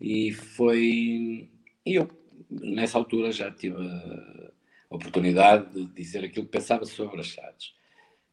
E 0.00 0.32
foi. 0.32 1.50
E 1.84 1.94
eu, 1.94 2.08
nessa 2.48 2.98
altura, 2.98 3.32
já 3.32 3.50
tive 3.50 3.76
a 3.82 4.94
oportunidade 4.94 5.74
de 5.74 5.86
dizer 5.86 6.24
aquilo 6.24 6.46
que 6.46 6.52
pensava 6.52 6.84
sobre 6.84 7.20
as 7.20 7.32
SADs. 7.32 7.74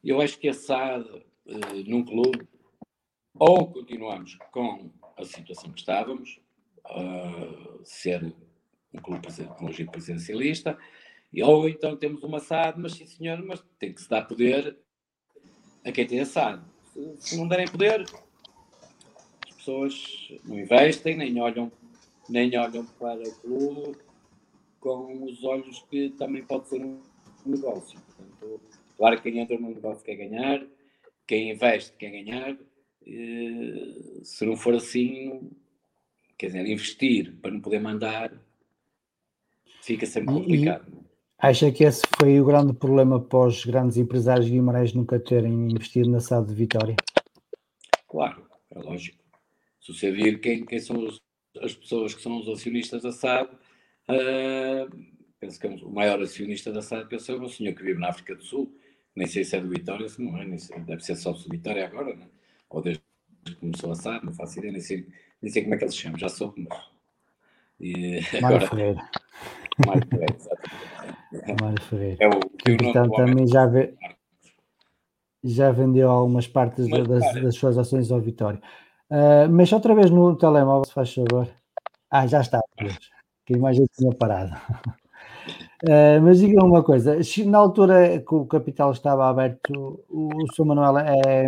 Eu 0.02 0.20
acho 0.20 0.38
que 0.38 0.48
a 0.48 0.54
SAD, 0.54 1.08
eh, 1.46 1.82
num 1.86 2.04
clube, 2.04 2.46
ou 3.34 3.66
continuamos 3.66 4.36
com 4.52 4.92
a 5.16 5.24
situação 5.24 5.72
que 5.72 5.80
estávamos, 5.80 6.40
a 6.84 7.84
ser 7.84 8.32
um 8.96 9.02
clube 9.02 9.26
com 9.56 9.66
regime 9.66 9.90
presidencialista, 9.90 10.78
ou 11.42 11.68
então 11.68 11.96
temos 11.96 12.22
uma 12.22 12.40
SAD, 12.40 12.80
mas 12.80 12.92
sim 12.92 13.06
senhor, 13.06 13.42
mas 13.44 13.62
tem 13.78 13.92
que 13.92 14.00
se 14.00 14.08
dar 14.08 14.22
poder 14.22 14.76
a 15.84 15.92
quem 15.92 16.06
tem 16.06 16.20
a 16.20 16.26
SAD 16.26 16.62
se 17.18 17.36
não 17.36 17.46
derem 17.46 17.68
poder, 17.68 18.04
as 19.48 19.54
pessoas 19.54 20.32
não 20.44 20.58
investem, 20.58 21.16
nem 21.16 21.40
olham, 21.40 21.70
nem 22.28 22.56
olham 22.56 22.84
para 22.98 23.20
o 23.20 23.34
clube 23.40 23.98
com 24.80 25.24
os 25.24 25.44
olhos 25.44 25.84
que 25.90 26.10
também 26.10 26.44
pode 26.44 26.68
ser 26.68 26.82
um 26.82 27.00
negócio. 27.44 28.00
Portanto, 28.00 28.60
claro 28.96 29.16
que 29.16 29.30
quem 29.30 29.40
entra 29.40 29.58
no 29.58 29.68
negócio 29.68 30.04
quer 30.04 30.16
ganhar, 30.16 30.66
quem 31.26 31.50
investe 31.50 31.92
quer 31.96 32.10
ganhar. 32.10 32.56
Eh, 33.06 34.22
se 34.22 34.44
não 34.44 34.56
for 34.56 34.74
assim, 34.74 35.50
quer 36.38 36.46
dizer, 36.46 36.66
investir 36.66 37.36
para 37.40 37.50
não 37.50 37.60
poder 37.60 37.80
mandar 37.80 38.32
fica 39.86 40.04
sempre 40.04 40.34
complicado. 40.34 40.86
E, 40.92 41.06
Acha 41.38 41.70
que 41.70 41.84
esse 41.84 42.02
foi 42.18 42.40
o 42.40 42.44
grande 42.44 42.72
problema 42.72 43.20
para 43.20 43.46
os 43.46 43.64
grandes 43.64 43.98
empresários 43.98 44.48
Guimarães 44.48 44.94
nunca 44.94 45.20
terem 45.20 45.70
investido 45.70 46.10
na 46.10 46.18
SAD 46.18 46.48
de 46.48 46.54
Vitória? 46.54 46.96
Claro, 48.08 48.46
é 48.74 48.78
lógico. 48.78 49.22
Se 49.80 49.92
você 49.92 50.10
vir 50.10 50.40
quem, 50.40 50.64
quem 50.64 50.80
são 50.80 51.04
os, 51.04 51.20
as 51.60 51.74
pessoas 51.74 52.14
que 52.14 52.22
são 52.22 52.40
os 52.40 52.48
acionistas 52.48 53.02
da 53.02 53.12
SAD, 53.12 53.50
uh, 53.50 54.96
penso 55.38 55.60
que 55.60 55.66
é 55.66 55.70
o 55.70 55.90
maior 55.90 56.20
acionista 56.22 56.72
da 56.72 56.80
SAD 56.80 57.08
penso 57.08 57.26
que 57.26 57.32
é 57.32 57.34
o 57.34 57.48
senhor 57.48 57.74
que 57.74 57.82
vive 57.82 58.00
na 58.00 58.08
África 58.08 58.34
do 58.34 58.42
Sul, 58.42 58.74
nem 59.14 59.26
sei 59.26 59.44
se 59.44 59.56
é 59.56 59.60
do 59.60 59.68
Vitória, 59.68 60.08
se 60.08 60.22
não 60.22 60.38
é, 60.38 60.44
nem 60.46 60.58
sei, 60.58 60.80
deve 60.80 61.04
ser 61.04 61.16
sócio 61.16 61.50
de 61.50 61.56
Vitória 61.56 61.86
agora, 61.86 62.16
né? 62.16 62.26
ou 62.70 62.80
desde 62.80 63.02
que 63.44 63.54
começou 63.56 63.92
a 63.92 63.94
SAD, 63.94 64.24
não 64.24 64.32
faço 64.32 64.58
ideia, 64.58 64.72
nem 64.72 64.80
sei, 64.80 65.06
nem 65.42 65.52
sei 65.52 65.62
como 65.62 65.74
é 65.74 65.78
que 65.78 65.84
ele 65.84 65.92
se 65.92 65.98
chama, 65.98 66.18
já 66.18 66.30
soube, 66.30 66.66
mas... 66.66 66.96
E, 67.78 68.20
agora, 68.42 68.66
Ferreira. 68.68 69.10
Mário 69.84 70.06
Ferreira, 70.08 70.36
exatamente. 70.36 71.62
Mário 71.62 71.82
Ferreira. 71.82 72.16
É 72.20 72.28
o, 72.28 72.40
que 72.40 72.76
Portanto, 72.76 73.16
também 73.16 73.46
já, 73.46 73.66
vê, 73.66 73.94
já 75.44 75.70
vendeu 75.70 76.10
algumas 76.10 76.46
partes 76.46 76.88
mas, 76.88 77.06
das, 77.06 77.42
das, 77.42 77.54
suas 77.56 77.76
ações 77.76 78.10
ao 78.10 78.20
Vitória. 78.20 78.60
Uh, 79.10 79.48
mas 79.50 79.72
outra 79.72 79.94
vez 79.94 80.10
no 80.10 80.36
telemóvel, 80.36 80.84
se 80.84 80.92
faz 80.92 81.12
favor. 81.12 81.48
Ah, 82.10 82.26
já 82.26 82.40
está. 82.40 82.60
Que 83.44 83.54
a 83.54 83.56
imagem 83.56 83.86
tinha 83.96 84.12
parado. 84.14 84.56
Uh, 85.84 86.20
mas 86.24 86.38
diga 86.38 86.64
uma 86.64 86.82
coisa, 86.82 87.18
na 87.46 87.58
altura 87.58 88.20
que 88.20 88.34
o 88.34 88.46
capital 88.46 88.92
estava 88.92 89.28
aberto, 89.28 90.04
o, 90.08 90.28
o 90.34 90.54
Sr. 90.54 90.64
Manuel 90.64 90.98
é, 90.98 91.46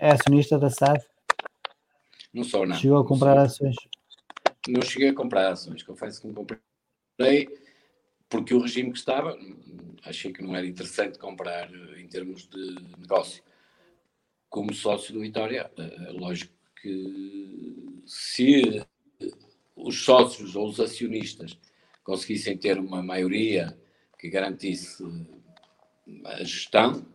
é 0.00 0.10
acionista 0.10 0.58
da 0.58 0.70
SAD? 0.70 1.04
Não 2.32 2.44
sou, 2.44 2.66
não. 2.66 2.74
Chegou 2.74 2.98
a 2.98 3.04
comprar 3.04 3.36
não 3.36 3.42
ações? 3.42 3.76
Não 4.68 4.80
cheguei 4.80 5.10
a 5.10 5.14
comprar 5.14 5.52
ações, 5.52 5.82
confesso 5.82 6.20
que 6.20 6.28
não 6.28 6.34
comprei 6.34 6.58
porque 8.28 8.54
o 8.54 8.60
regime 8.60 8.92
que 8.92 8.98
estava, 8.98 9.38
achei 10.04 10.32
que 10.32 10.42
não 10.42 10.56
era 10.56 10.66
interessante 10.66 11.18
comprar 11.18 11.72
eh, 11.72 12.00
em 12.00 12.08
termos 12.08 12.48
de 12.48 12.76
negócio. 12.98 13.42
Como 14.48 14.72
sócio 14.74 15.14
do 15.14 15.20
Vitória, 15.20 15.70
é 15.76 16.10
lógico 16.12 16.52
que 16.80 18.02
se 18.06 18.84
os 19.76 20.04
sócios 20.04 20.56
ou 20.56 20.68
os 20.68 20.80
acionistas 20.80 21.58
conseguissem 22.02 22.56
ter 22.56 22.78
uma 22.78 23.02
maioria 23.02 23.78
que 24.18 24.28
garantisse 24.28 25.02
a 26.24 26.44
gestão, 26.44 27.06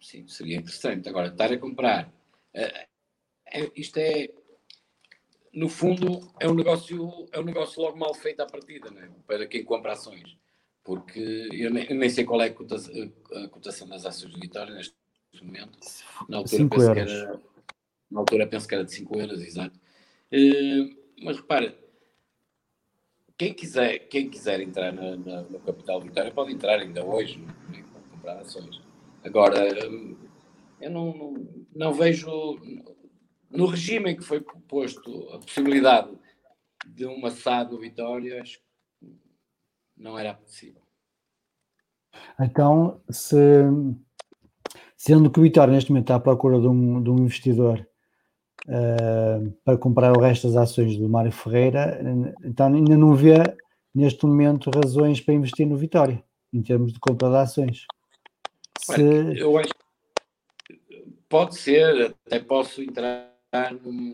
sim, 0.00 0.26
seria 0.26 0.56
interessante. 0.56 1.08
Agora, 1.08 1.28
estar 1.28 1.52
a 1.52 1.58
comprar, 1.58 2.12
isto 3.76 3.98
é, 3.98 4.28
no 5.52 5.68
fundo, 5.68 6.20
é 6.40 6.48
um 6.48 6.54
negócio, 6.54 7.28
é 7.30 7.38
um 7.38 7.44
negócio 7.44 7.82
logo 7.82 7.98
mal 7.98 8.14
feito 8.14 8.40
à 8.40 8.46
partida, 8.46 8.90
né? 8.90 9.10
para 9.26 9.46
quem 9.46 9.62
compra 9.62 9.92
ações. 9.92 10.36
porque 10.82 11.48
eu 11.52 11.70
nem, 11.70 11.86
eu 11.90 11.96
nem 11.96 12.08
sei 12.08 12.24
qual 12.24 12.40
é 12.40 12.46
a 12.46 12.54
cotação, 12.54 13.12
a 13.34 13.48
cotação, 13.48 13.88
das 13.88 14.06
ações 14.06 14.32
de 14.32 14.40
Vitória 14.40 14.74
neste 14.74 14.94
momento. 15.42 15.78
Na 16.28 16.38
altura, 16.38 16.68
penso 16.68 16.82
euros. 16.82 16.94
que 16.94 17.00
era, 17.00 17.40
na 18.10 18.20
altura 18.20 18.46
penso 18.46 18.66
que 18.68 18.74
era 18.74 18.84
de 18.84 18.92
5 18.92 19.18
euros, 19.18 19.40
exato. 19.42 19.78
Uh, 20.32 20.96
mas 21.22 21.36
repara, 21.36 21.78
quem 23.36 23.52
quiser, 23.52 23.98
quem 24.08 24.30
quiser 24.30 24.60
entrar 24.60 24.92
na, 24.92 25.16
na, 25.16 25.42
no 25.42 25.60
Capital 25.60 26.00
Vitória 26.00 26.32
pode 26.32 26.52
entrar 26.52 26.80
ainda 26.80 27.04
hoje, 27.04 27.38
né, 27.38 27.84
comprar 28.10 28.38
ações. 28.38 28.80
Agora, 29.22 29.68
eu 30.80 30.90
não, 30.90 31.16
não, 31.16 31.48
não 31.74 31.92
vejo 31.92 32.58
no 33.52 33.66
regime 33.66 34.10
em 34.10 34.16
que 34.16 34.24
foi 34.24 34.40
proposto 34.40 35.28
a 35.32 35.38
possibilidade 35.38 36.10
de 36.86 37.04
uma 37.04 37.30
SAD 37.30 37.76
Vitória, 37.78 38.42
acho 38.42 38.58
que 38.58 39.12
não 39.96 40.18
era 40.18 40.34
possível. 40.34 40.82
Então, 42.40 43.00
se, 43.08 43.36
sendo 44.96 45.30
que 45.30 45.38
o 45.38 45.42
Vitória 45.42 45.72
neste 45.72 45.90
momento 45.90 46.04
está 46.04 46.16
à 46.16 46.20
procura 46.20 46.60
de 46.60 46.66
um, 46.66 47.02
de 47.02 47.10
um 47.10 47.18
investidor 47.18 47.86
uh, 48.66 49.50
para 49.64 49.78
comprar 49.78 50.16
o 50.16 50.20
resto 50.20 50.48
das 50.48 50.56
ações 50.56 50.96
do 50.96 51.08
Mário 51.08 51.32
Ferreira, 51.32 52.00
então 52.44 52.66
ainda 52.66 52.96
não 52.96 53.14
vê 53.14 53.36
neste 53.94 54.26
momento 54.26 54.70
razões 54.70 55.20
para 55.20 55.34
investir 55.34 55.66
no 55.66 55.76
Vitória, 55.76 56.22
em 56.52 56.62
termos 56.62 56.92
de 56.92 56.98
compra 56.98 57.28
de 57.28 57.36
ações. 57.36 57.86
Se... 58.78 59.38
Eu 59.38 59.58
acho 59.58 59.72
pode 61.32 61.56
ser, 61.56 62.14
até 62.26 62.38
posso 62.38 62.82
entrar 62.82 63.31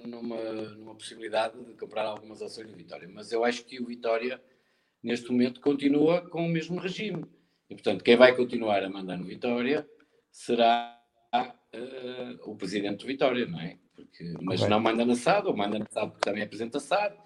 numa, 0.06 0.36
numa 0.76 0.94
possibilidade 0.94 1.62
de 1.64 1.74
comprar 1.74 2.04
algumas 2.04 2.42
ações 2.42 2.68
do 2.68 2.76
Vitória, 2.76 3.08
mas 3.08 3.30
eu 3.30 3.44
acho 3.44 3.64
que 3.64 3.80
o 3.80 3.86
Vitória 3.86 4.42
neste 5.02 5.30
momento 5.30 5.60
continua 5.60 6.28
com 6.28 6.44
o 6.44 6.48
mesmo 6.48 6.80
regime. 6.80 7.24
E, 7.70 7.74
portanto, 7.74 8.02
quem 8.02 8.16
vai 8.16 8.34
continuar 8.34 8.82
a 8.82 8.88
mandar 8.88 9.16
no 9.16 9.24
Vitória 9.24 9.88
será 10.30 11.00
uh, 11.34 12.50
o 12.50 12.56
presidente 12.56 13.00
do 13.00 13.06
Vitória, 13.06 13.46
não 13.46 13.60
é? 13.60 13.78
Porque, 13.94 14.34
mas 14.40 14.60
não 14.68 14.80
manda 14.80 15.04
na 15.04 15.14
SAD, 15.14 15.46
ou 15.46 15.56
manda 15.56 15.78
na 15.78 15.86
SAD 15.88 16.10
porque 16.10 16.28
também 16.28 16.42
apresenta 16.42 16.80
SAD, 16.80 17.16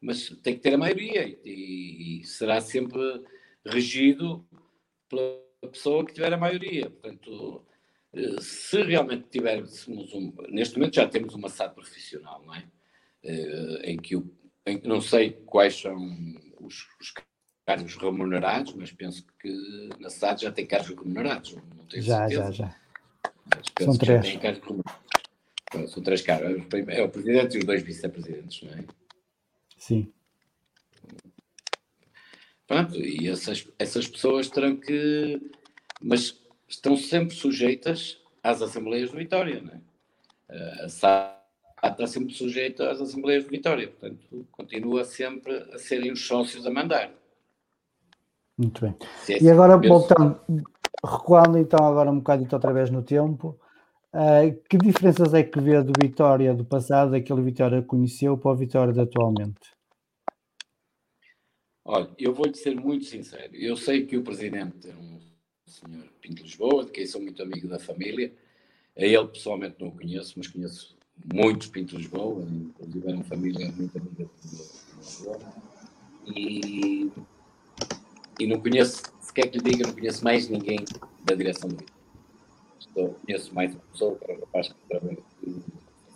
mas 0.00 0.28
tem 0.42 0.54
que 0.54 0.60
ter 0.60 0.74
a 0.74 0.78
maioria 0.78 1.26
e, 1.44 2.20
e, 2.20 2.24
será 2.24 2.60
sempre 2.60 3.00
regido 3.64 4.44
pela 5.08 5.40
pessoa 5.70 6.04
que 6.04 6.12
tiver 6.12 6.32
a 6.32 6.38
maioria. 6.38 6.90
Portanto, 6.90 7.64
se 8.40 8.82
realmente 8.82 9.28
tivéssemos 9.30 10.12
um. 10.12 10.32
Neste 10.48 10.78
momento 10.78 10.96
já 10.96 11.08
temos 11.08 11.34
uma 11.34 11.48
SAD 11.48 11.74
profissional, 11.74 12.42
não 12.44 12.54
é? 12.54 12.64
Eh, 13.24 13.92
em 13.92 13.96
que, 13.96 14.16
em 14.66 14.80
não 14.84 15.00
sei 15.00 15.32
quais 15.46 15.80
são 15.80 15.96
os, 16.60 16.86
os 17.00 17.14
cargos 17.64 17.96
remunerados, 17.96 18.74
mas 18.74 18.92
penso 18.92 19.24
que 19.40 19.88
na 19.98 20.10
SAD 20.10 20.42
já 20.42 20.52
tem 20.52 20.66
cargos 20.66 20.90
remunerados. 20.90 21.54
Não 21.76 21.86
tenho 21.86 22.02
já, 22.02 22.28
certeza. 22.28 22.52
já, 22.52 22.66
já. 22.66 22.76
São 23.80 23.96
três. 23.96 24.26
São 25.90 26.02
três 26.02 26.20
cargos. 26.22 26.66
É 26.88 27.02
o 27.02 27.08
presidente 27.08 27.56
e 27.56 27.58
os 27.60 27.64
dois 27.64 27.82
vice-presidentes, 27.82 28.62
não 28.62 28.72
é? 28.72 28.84
Sim. 29.78 30.12
Pronto, 32.66 32.96
e 32.96 33.28
essas, 33.28 33.66
essas 33.78 34.06
pessoas 34.06 34.48
terão 34.48 34.76
que. 34.76 35.40
Mas 36.00 36.41
estão 36.74 36.96
sempre 36.96 37.34
sujeitas 37.34 38.18
às 38.42 38.62
Assembleias 38.62 39.10
de 39.10 39.16
Vitória, 39.16 39.60
não 39.60 39.72
é? 39.72 40.84
A 40.84 40.88
SAD 40.88 41.32
está 41.84 42.06
sempre 42.06 42.34
sujeita 42.34 42.90
às 42.90 43.00
Assembleias 43.00 43.44
de 43.44 43.50
Vitória, 43.50 43.88
portanto, 43.88 44.46
continua 44.50 45.04
sempre 45.04 45.56
a 45.72 45.78
serem 45.78 46.12
os 46.12 46.26
sócios 46.26 46.66
a 46.66 46.70
mandar. 46.70 47.10
Muito 48.56 48.80
bem. 48.82 48.94
É 49.28 49.42
e 49.42 49.50
agora, 49.50 49.76
voltando, 49.76 50.40
recuando 51.04 51.58
então 51.58 51.84
agora 51.84 52.10
um 52.10 52.18
bocadinho 52.18 52.48
outra 52.52 52.72
vez 52.72 52.90
no 52.90 53.02
tempo, 53.02 53.58
uh, 54.12 54.62
que 54.68 54.76
diferenças 54.76 55.32
é 55.34 55.42
que 55.42 55.60
vê 55.60 55.82
do 55.82 55.92
Vitória 56.00 56.54
do 56.54 56.64
passado, 56.64 57.12
daquele 57.12 57.42
Vitória 57.42 57.80
que 57.80 57.88
conheceu, 57.88 58.36
para 58.36 58.52
o 58.52 58.56
Vitória 58.56 58.92
de 58.92 59.00
atualmente? 59.00 59.72
Olha, 61.84 62.08
eu 62.18 62.32
vou-lhe 62.32 62.54
ser 62.54 62.76
muito 62.76 63.06
sincero. 63.06 63.54
Eu 63.54 63.76
sei 63.76 64.06
que 64.06 64.16
o 64.16 64.22
Presidente 64.22 64.88
é 64.88 64.94
um 64.94 65.31
senhor 65.72 66.04
Pinto 66.20 66.42
Lisboa, 66.42 66.84
de 66.84 66.92
quem 66.92 67.06
sou 67.06 67.20
muito 67.20 67.42
amigo 67.42 67.68
da 67.68 67.78
família. 67.78 68.32
A 68.96 69.04
ele 69.04 69.26
pessoalmente 69.28 69.76
não 69.80 69.88
o 69.88 69.92
conheço, 69.92 70.34
mas 70.36 70.48
conheço 70.48 70.96
muitos 71.32 71.68
Pinto 71.68 71.96
Lisboa, 71.96 72.42
inclusive 72.42 73.06
era 73.06 73.16
uma 73.16 73.24
família 73.24 73.72
muito 73.72 73.96
amiga 73.98 74.24
de 74.24 74.98
Lisboa. 74.98 75.38
E 76.26 77.10
e 78.38 78.46
não 78.46 78.60
conheço, 78.60 79.02
se 79.20 79.32
quer 79.32 79.48
que 79.48 79.58
lhe 79.58 79.70
diga, 79.70 79.86
não 79.86 79.94
conheço 79.94 80.24
mais 80.24 80.48
ninguém 80.48 80.84
da 81.24 81.34
direção 81.34 81.68
do 81.68 81.76
Vitor. 81.76 81.96
Estou, 82.78 83.14
conheço 83.24 83.54
mais 83.54 83.72
uma 83.72 83.80
pessoa, 83.92 84.16
que 84.16 84.24
era 84.24 84.38
o 84.38 84.40
rapaz 84.40 84.68
que 84.68 84.74
trabalha 84.88 85.18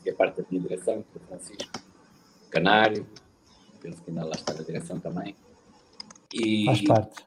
a 0.09 0.13
parte 0.15 0.41
da 0.41 0.49
minha 0.51 0.63
direção, 0.63 1.03
que 1.03 1.19
é 1.19 1.23
o 1.23 1.27
Francisco 1.27 1.73
Canário, 2.51 3.07
penso 3.81 4.03
que 4.03 4.11
ainda 4.11 4.25
lá 4.25 4.33
está 4.35 4.55
na 4.55 4.63
direção 4.63 4.99
também. 4.99 5.37
E 6.33 6.65
Faz 6.65 6.83
parte. 6.83 7.27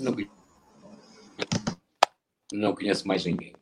Não, 0.00 0.14
não 2.52 2.74
conheço 2.74 3.06
mais 3.06 3.24
ninguém. 3.24 3.54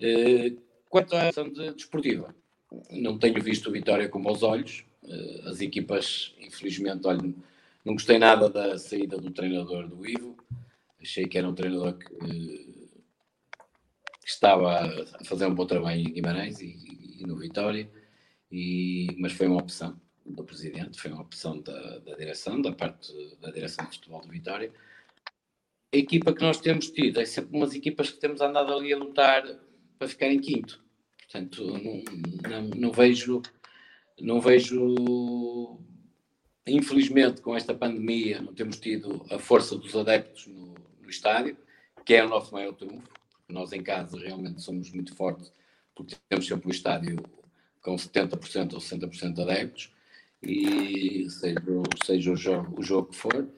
Uh, 0.00 0.60
quanto 0.88 1.14
à 1.14 1.28
ação 1.28 1.48
de, 1.48 1.72
desportiva, 1.74 2.34
não 2.90 3.18
tenho 3.18 3.42
visto 3.42 3.68
o 3.68 3.72
Vitória 3.72 4.08
com 4.08 4.22
bons 4.22 4.42
olhos. 4.42 4.84
Uh, 5.02 5.48
as 5.48 5.60
equipas, 5.60 6.34
infelizmente, 6.38 7.06
olho, 7.06 7.34
não 7.84 7.94
gostei 7.94 8.18
nada 8.18 8.48
da 8.48 8.78
saída 8.78 9.18
do 9.18 9.30
treinador 9.30 9.88
do 9.88 10.06
Ivo. 10.06 10.36
Achei 11.00 11.26
que 11.26 11.36
era 11.36 11.48
um 11.48 11.54
treinador 11.54 11.94
que, 11.94 12.08
que 14.20 14.28
estava 14.28 15.04
a 15.20 15.24
fazer 15.24 15.46
um 15.46 15.54
bom 15.54 15.66
trabalho 15.66 16.00
em 16.00 16.12
Guimarães 16.12 16.60
e, 16.60 16.76
e 17.18 17.26
no 17.26 17.36
Vitória, 17.36 17.90
e, 18.50 19.08
mas 19.18 19.32
foi 19.32 19.48
uma 19.48 19.60
opção 19.60 20.00
do 20.24 20.44
presidente, 20.44 21.00
foi 21.00 21.10
uma 21.10 21.22
opção 21.22 21.60
da, 21.60 21.98
da 21.98 22.14
direção, 22.14 22.62
da 22.62 22.72
parte 22.72 23.12
da 23.40 23.50
direção 23.50 23.84
de 23.86 23.96
futebol 23.96 24.20
do 24.20 24.28
Vitória. 24.28 24.72
A 25.92 25.96
equipa 25.96 26.32
que 26.32 26.42
nós 26.42 26.60
temos 26.60 26.90
tido 26.90 27.20
é 27.20 27.24
sempre 27.24 27.56
umas 27.56 27.74
equipas 27.74 28.10
que 28.10 28.18
temos 28.18 28.40
andado 28.40 28.72
ali 28.72 28.92
a 28.92 28.96
lutar 28.96 29.44
para 29.98 30.08
ficar 30.08 30.28
em 30.28 30.40
quinto. 30.40 30.82
Portanto, 31.18 31.64
não, 31.64 32.02
não, 32.50 32.62
não 32.76 32.92
vejo 32.92 33.42
não 34.20 34.40
vejo 34.40 35.78
Infelizmente, 36.66 37.40
com 37.40 37.56
esta 37.56 37.74
pandemia, 37.74 38.40
não 38.40 38.54
temos 38.54 38.78
tido 38.78 39.26
a 39.30 39.38
força 39.38 39.76
dos 39.76 39.96
adeptos 39.96 40.46
no, 40.46 40.74
no 41.00 41.10
estádio, 41.10 41.56
que 42.04 42.14
é 42.14 42.24
o 42.24 42.28
nosso 42.28 42.54
maior 42.54 42.72
trunfo. 42.72 43.08
Nós, 43.48 43.72
em 43.72 43.82
casa, 43.82 44.18
realmente 44.18 44.62
somos 44.62 44.90
muito 44.92 45.14
fortes, 45.14 45.52
porque 45.94 46.14
temos 46.28 46.46
sempre 46.46 46.68
o 46.68 46.70
estádio 46.70 47.16
com 47.82 47.96
70% 47.96 48.74
ou 48.74 48.78
60% 48.78 49.34
de 49.34 49.42
adeptos, 49.42 49.92
e 50.40 51.28
seja, 51.28 51.60
seja 52.04 52.32
o, 52.32 52.36
jogo, 52.36 52.80
o 52.80 52.82
jogo 52.82 53.08
que 53.08 53.16
for, 53.16 53.48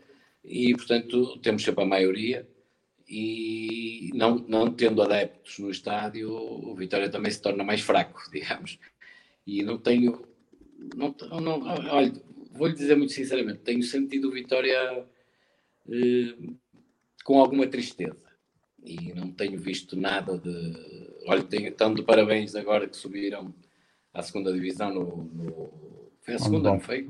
e, 0.45 0.75
portanto, 0.75 1.39
temos 1.39 1.63
sempre 1.65 1.85
a 1.85 1.87
maioria. 1.87 2.49
E 3.09 4.11
não, 4.15 4.37
não 4.49 4.73
tendo 4.73 5.03
adeptos 5.03 5.59
no 5.59 5.71
estádio, 5.71 6.33
o 6.33 6.75
Vitória 6.75 7.11
também 7.11 7.31
se 7.31 7.41
torna 7.41 7.63
mais 7.63 7.81
fraco, 7.81 8.21
digamos. 8.33 8.79
E 9.47 9.63
não 9.63 9.79
tenho. 9.79 10.27
Não, 10.97 11.15
não, 11.41 11.63
olha, 11.63 12.13
vou-lhe 12.53 12.75
dizer 12.75 12.97
muito 12.97 13.13
sinceramente, 13.13 13.61
tenho 13.61 13.83
sentido 13.83 14.29
o 14.29 14.33
Vitória 14.33 15.07
eh, 15.89 16.35
com 17.25 17.41
alguma 17.41 17.67
tristeza 17.67 18.25
e 18.85 19.13
não 19.15 19.31
tenho 19.31 19.59
visto 19.59 19.97
nada 19.97 20.39
de. 20.39 21.19
Olha, 21.27 21.43
tenho, 21.43 21.69
estão 21.69 21.95
de 21.95 22.03
parabéns 22.03 22.55
agora 22.55 22.87
que 22.87 22.97
subiram 22.97 23.55
à 24.13 24.23
segunda 24.23 24.53
divisão 24.53 24.93
no. 24.93 25.25
no... 25.25 25.71
Foi 26.21 26.35
a 26.35 26.39
segunda, 26.39 26.71
não 26.71 26.81
foi? 26.81 27.09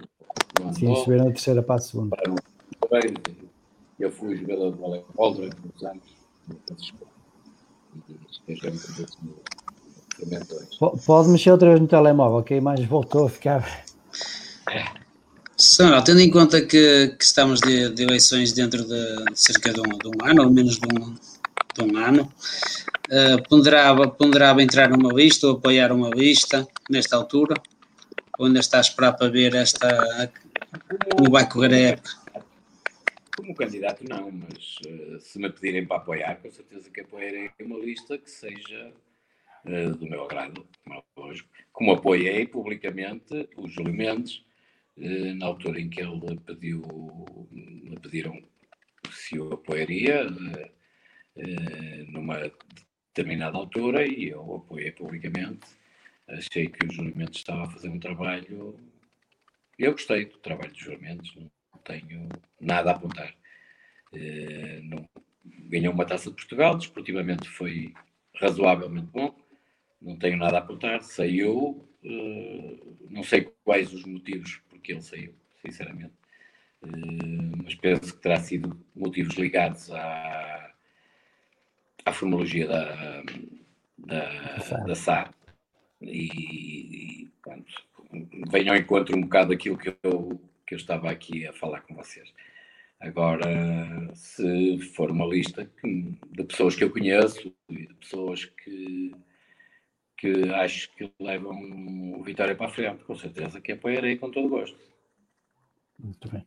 Sim, 0.72 0.94
subiram 0.96 1.28
a 1.28 1.32
terceira 1.32 1.62
para 1.62 1.76
a 1.76 1.78
segunda. 1.78 2.16
Eu 3.98 4.10
fui 4.10 4.36
jogador 4.36 4.72
de 4.72 4.78
voleibol 4.78 5.34
durante 5.34 5.56
muitos 5.60 5.84
anos. 5.84 6.02
Pode 11.06 11.28
mexer 11.28 11.50
outra 11.50 11.70
vez 11.70 11.80
no 11.80 11.86
telemóvel, 11.86 12.42
que 12.42 12.54
a 12.54 12.56
imagem 12.56 12.86
voltou 12.86 13.26
a 13.26 13.30
ficar. 13.30 13.84
É. 14.70 14.84
São, 15.56 16.02
tendo 16.02 16.20
em 16.20 16.30
conta 16.30 16.60
que, 16.60 17.14
que 17.16 17.24
estamos 17.24 17.60
de, 17.60 17.88
de, 17.90 18.02
eleições 18.02 18.52
dentro 18.52 18.84
de 18.84 19.24
cerca 19.34 19.72
de 19.72 19.80
um, 19.80 19.98
de 19.98 20.08
um, 20.08 20.28
ano, 20.28 20.42
ou 20.42 20.50
menos 20.50 20.78
de 20.78 20.86
um, 20.86 21.14
de 21.74 21.82
um 21.82 21.96
ano, 21.96 22.30
uh, 23.08 23.48
ponderava, 23.48 24.08
ponderava 24.08 24.62
entrar 24.62 24.90
numa 24.90 25.12
lista 25.12 25.46
ou 25.46 25.54
apoiar 25.54 25.92
uma 25.92 26.10
lista 26.10 26.66
nesta 26.90 27.16
altura? 27.16 27.54
Ou 28.36 28.46
ainda 28.46 28.58
está 28.58 28.78
a 28.78 28.80
esperar 28.80 29.12
para 29.12 29.28
ver 29.28 29.54
esta, 29.54 30.30
como 31.16 31.30
vai 31.30 31.48
correr 31.48 31.72
a 31.72 31.78
época? 31.78 32.23
Como 33.36 33.54
candidato, 33.54 34.04
não, 34.08 34.30
mas 34.30 34.76
uh, 34.86 35.18
se 35.18 35.38
me 35.40 35.50
pedirem 35.50 35.84
para 35.84 35.96
apoiar, 35.96 36.36
com 36.36 36.50
certeza 36.50 36.88
que 36.90 37.00
apoiarei 37.00 37.50
uma 37.60 37.78
lista 37.78 38.16
que 38.16 38.30
seja 38.30 38.92
uh, 39.64 39.94
do 39.96 40.08
meu 40.08 40.22
agrado, 40.22 40.66
como, 40.84 41.32
é 41.32 41.34
como 41.72 41.92
apoiei 41.92 42.46
publicamente 42.46 43.48
o 43.56 43.66
Júlio 43.66 43.92
Mendes, 43.92 44.44
eh, 44.96 45.34
na 45.34 45.46
altura 45.46 45.80
em 45.80 45.90
que 45.90 46.00
ele 46.00 46.38
pediu, 46.46 46.82
me 47.50 47.98
pediram 47.98 48.40
se 49.10 49.36
o 49.36 49.52
apoiaria 49.52 50.24
numa 52.08 52.52
determinada 53.08 53.56
altura 53.56 54.06
e 54.06 54.28
eu 54.28 54.54
apoiei 54.54 54.92
publicamente. 54.92 55.66
Achei 56.28 56.68
que 56.68 56.86
o 56.86 56.92
juramento 56.92 57.36
estava 57.36 57.64
a 57.64 57.70
fazer 57.70 57.88
um 57.88 57.98
trabalho. 57.98 58.78
Eu 59.76 59.92
gostei 59.92 60.26
do 60.26 60.38
trabalho 60.38 60.70
dos 60.70 60.80
juramentos, 60.80 61.34
não 61.34 61.50
tenho 61.84 62.28
nada 62.60 62.90
a 62.90 62.94
apontar. 62.94 63.34
Uh, 64.12 64.82
não, 64.82 65.08
ganhou 65.68 65.92
uma 65.92 66.04
taça 66.04 66.30
de 66.30 66.36
Portugal, 66.36 66.76
desportivamente 66.76 67.48
foi 67.48 67.92
razoavelmente 68.36 69.08
bom, 69.12 69.34
não 70.00 70.16
tenho 70.16 70.36
nada 70.36 70.56
a 70.56 70.60
apontar. 70.60 71.02
Saiu, 71.02 71.86
uh, 72.04 72.96
não 73.10 73.22
sei 73.22 73.52
quais 73.64 73.92
os 73.92 74.04
motivos 74.04 74.60
porque 74.68 74.92
ele 74.92 75.02
saiu, 75.02 75.34
sinceramente, 75.64 76.14
uh, 76.82 77.62
mas 77.62 77.74
penso 77.74 78.14
que 78.14 78.22
terá 78.22 78.36
sido 78.40 78.78
motivos 78.94 79.34
ligados 79.36 79.90
à, 79.90 80.72
à 82.04 82.12
formologia 82.12 82.66
da, 82.66 83.22
da, 83.98 84.78
da 84.86 84.94
SAR 84.94 85.34
e, 86.02 87.24
e 87.24 87.32
pronto, 87.42 87.72
venho 88.50 88.72
ao 88.72 88.78
encontro 88.78 89.16
um 89.16 89.22
bocado 89.22 89.50
daquilo 89.50 89.78
que 89.78 89.96
eu, 90.02 90.40
que 90.66 90.74
eu 90.74 90.78
estava 90.78 91.10
aqui 91.10 91.46
a 91.46 91.52
falar 91.52 91.80
com 91.82 91.94
vocês. 91.94 92.32
Agora, 93.00 94.14
se 94.14 94.78
for 94.94 95.10
uma 95.10 95.26
lista 95.26 95.70
de 95.84 96.44
pessoas 96.44 96.74
que 96.74 96.84
eu 96.84 96.90
conheço 96.90 97.52
e 97.68 97.86
de 97.86 97.94
pessoas 97.94 98.46
que, 98.46 99.14
que 100.16 100.50
acho 100.54 100.90
que 100.94 101.12
levam 101.20 101.54
o 102.18 102.22
Vitória 102.22 102.54
para 102.54 102.66
a 102.66 102.70
frente, 102.70 103.04
com 103.04 103.14
certeza 103.14 103.60
que 103.60 103.72
apoiarei 103.72 104.16
com 104.16 104.30
todo 104.30 104.48
gosto. 104.48 104.78
Muito 105.98 106.30
bem. 106.30 106.44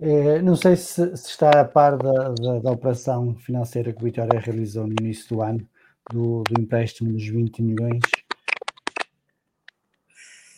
É, 0.00 0.42
não 0.42 0.56
sei 0.56 0.76
se, 0.76 1.16
se, 1.16 1.28
está 1.28 1.60
a 1.60 1.64
par 1.64 1.96
da, 1.96 2.30
da, 2.30 2.58
da, 2.58 2.70
operação 2.72 3.36
financeira 3.36 3.92
que 3.92 4.00
o 4.00 4.04
Vitória 4.04 4.40
realizou 4.40 4.86
no 4.86 4.94
início 5.00 5.28
do 5.28 5.42
ano, 5.42 5.68
do, 6.10 6.42
do 6.42 6.60
empréstimo 6.60 7.12
dos 7.12 7.26
20 7.26 7.62
milhões. 7.62 8.00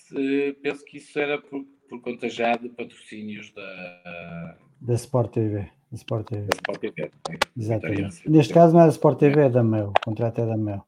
Se, 0.09 0.57
penso 0.63 0.85
que 0.85 0.97
isso 0.97 1.19
era 1.19 1.39
por, 1.39 1.65
por 1.89 2.01
conta 2.01 2.29
já 2.29 2.57
de 2.57 2.69
patrocínios 2.69 3.53
da, 3.53 4.59
da 4.81 4.95
Sport 4.95 5.33
TV. 5.33 5.69
Da 5.91 5.97
Sport 5.97 6.27
TV. 6.29 6.47
Da 6.47 6.57
Sport 6.57 6.81
TV. 6.81 7.11
Exatamente. 7.57 8.29
Neste 8.29 8.53
caso 8.53 8.75
não 8.75 8.83
é 8.83 8.85
da 8.85 8.91
Sport 8.91 9.19
TV, 9.19 9.43
é 9.43 9.49
da 9.49 9.63
Mel. 9.63 9.89
O 9.89 10.05
contrato 10.05 10.41
é 10.41 10.47
da 10.47 10.57
Mel. 10.57 10.85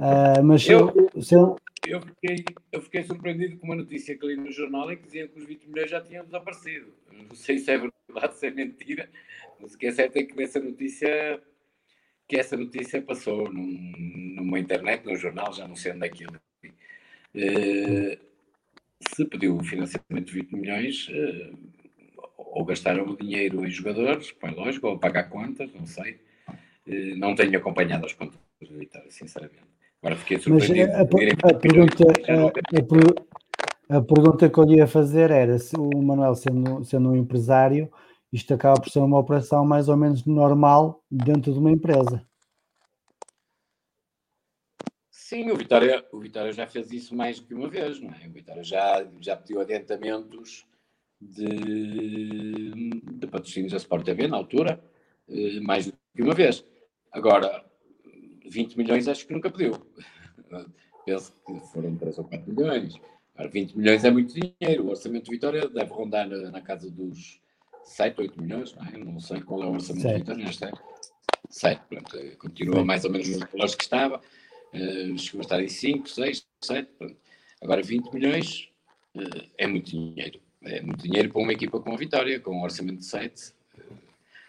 Uh, 0.00 0.42
mas 0.42 0.66
eu, 0.68 0.92
eu, 1.30 1.56
eu, 1.86 2.00
fiquei, 2.00 2.44
eu 2.72 2.80
fiquei 2.80 3.04
surpreendido 3.04 3.58
com 3.58 3.66
uma 3.66 3.76
notícia 3.76 4.16
que 4.16 4.26
li 4.26 4.36
no 4.36 4.50
jornal 4.50 4.90
em 4.90 4.96
que 4.96 5.04
diziam 5.04 5.28
que 5.28 5.38
os 5.38 5.46
20 5.46 5.68
milhões 5.68 5.90
já 5.90 6.00
tinham 6.00 6.24
desaparecido. 6.24 6.92
Não 7.12 7.34
sei 7.34 7.58
se 7.58 7.70
é 7.70 7.78
verdade, 7.78 8.36
se 8.36 8.46
é 8.46 8.50
mentira, 8.50 9.10
mas 9.60 9.74
o 9.74 9.78
que 9.78 9.86
é 9.86 9.92
certo 9.92 10.16
é 10.16 10.22
que 10.22 10.36
nessa 10.36 10.60
notícia 10.60 11.42
que 12.28 12.36
essa 12.36 12.56
notícia 12.56 13.00
passou 13.02 13.52
num, 13.52 13.92
numa 14.36 14.58
internet, 14.58 15.04
num 15.04 15.16
jornal, 15.16 15.52
já 15.52 15.68
não 15.68 15.76
sei 15.76 15.92
onde 15.92 16.06
é 16.06 16.08
que 16.08 16.24
ele. 16.24 16.38
Uh, 17.36 18.25
se 19.14 19.24
pediu 19.24 19.56
o 19.56 19.64
financiamento 19.64 20.26
de 20.26 20.32
20 20.32 20.52
milhões, 20.52 21.08
uh, 21.08 21.56
ou 22.36 22.64
gastaram 22.64 23.04
o 23.04 23.16
dinheiro 23.16 23.66
em 23.66 23.70
jogadores, 23.70 24.32
põe 24.32 24.50
lógico, 24.52 24.88
ou 24.88 24.98
pagar 24.98 25.24
contas, 25.24 25.70
não 25.74 25.86
sei. 25.86 26.18
Eh, 26.86 27.14
não 27.16 27.34
tenho 27.34 27.58
acompanhado 27.58 28.06
as 28.06 28.12
contas 28.12 28.38
do 28.60 28.78
Vitória, 28.78 29.10
sinceramente. 29.10 29.64
Agora 30.02 30.16
fiquei 30.16 30.38
surpreendido. 30.38 30.88
Mas 30.88 30.96
a, 30.96 30.98
a, 30.98 31.02
a, 31.02 31.54
pergunta, 31.54 32.04
a, 33.88 34.00
pergunta 34.00 34.48
que 34.48 34.58
eu 34.58 34.70
ia 34.70 34.86
fazer 34.86 35.30
era 35.30 35.58
se 35.58 35.76
o 35.76 36.02
Manuel, 36.02 36.34
sendo, 36.34 36.84
sendo 36.84 37.10
um 37.10 37.16
empresário, 37.16 37.90
isto 38.32 38.54
acaba 38.54 38.80
por 38.80 38.90
ser 38.90 39.00
uma 39.00 39.18
operação 39.18 39.64
mais 39.64 39.88
ou 39.88 39.96
menos 39.96 40.24
normal 40.24 41.02
dentro 41.10 41.52
de 41.52 41.58
uma 41.58 41.70
empresa. 41.70 42.22
Sim, 45.28 45.50
o 45.50 45.56
Vitória, 45.56 46.06
o 46.12 46.20
Vitória 46.20 46.52
já 46.52 46.68
fez 46.68 46.92
isso 46.92 47.12
mais 47.12 47.40
do 47.40 47.48
que 47.48 47.54
uma 47.54 47.68
vez, 47.68 48.00
não 48.00 48.10
é? 48.10 48.28
O 48.28 48.30
Vitória 48.30 48.62
já, 48.62 49.04
já 49.20 49.34
pediu 49.34 49.60
adiantamentos 49.60 50.64
de, 51.20 53.02
de 53.02 53.26
patrocínios 53.26 53.72
da 53.72 53.78
Sport 53.78 54.04
TV 54.04 54.28
na 54.28 54.36
altura, 54.36 54.80
eh, 55.28 55.58
mais 55.58 55.86
do 55.86 55.94
que 56.14 56.22
uma 56.22 56.32
vez. 56.32 56.64
Agora, 57.10 57.64
20 58.48 58.78
milhões 58.78 59.08
acho 59.08 59.26
que 59.26 59.32
nunca 59.32 59.50
pediu. 59.50 59.72
Penso 61.04 61.34
que 61.44 61.58
foram 61.72 61.96
3 61.96 62.18
ou 62.18 62.24
4 62.24 62.48
milhões. 62.48 62.94
Agora, 63.34 63.50
20 63.50 63.76
milhões 63.76 64.04
é 64.04 64.10
muito 64.12 64.32
dinheiro. 64.32 64.84
O 64.84 64.90
orçamento 64.90 65.24
de 65.24 65.32
Vitória 65.32 65.68
deve 65.68 65.90
rondar 65.90 66.28
na, 66.28 66.60
casa 66.60 66.88
dos 66.88 67.40
7, 67.82 68.20
8 68.20 68.40
milhões. 68.40 68.76
Não, 68.76 68.86
é? 68.86 68.96
não 68.98 69.18
sei 69.18 69.40
qual 69.40 69.60
é 69.64 69.66
o 69.66 69.72
orçamento 69.72 70.06
de 70.06 70.18
Vitória 70.18 70.44
neste 70.44 70.64
ano. 70.66 70.78
7, 71.50 71.82
pronto, 71.88 72.36
continua 72.38 72.84
mais 72.84 73.04
ou 73.04 73.10
menos 73.10 73.28
nos 73.28 73.50
valores 73.50 73.74
que 73.74 73.82
estava. 73.82 74.20
Uh, 74.76 75.18
chegou 75.18 75.40
a 75.40 75.42
estar 75.42 75.62
em 75.62 75.68
5, 75.68 76.08
6, 76.08 76.46
7. 76.62 76.88
Pronto. 76.98 77.16
Agora, 77.62 77.82
20 77.82 78.12
milhões 78.12 78.68
uh, 79.14 79.48
é 79.56 79.66
muito 79.66 79.90
dinheiro 79.90 80.40
é 80.66 80.82
muito 80.82 81.02
dinheiro 81.02 81.30
para 81.30 81.42
uma 81.42 81.52
equipa 81.52 81.80
com 81.80 81.92
a 81.92 81.96
Vitória, 81.96 82.40
com 82.40 82.52
um 82.52 82.62
orçamento 82.62 82.98
de 82.98 83.06
7. 83.06 83.54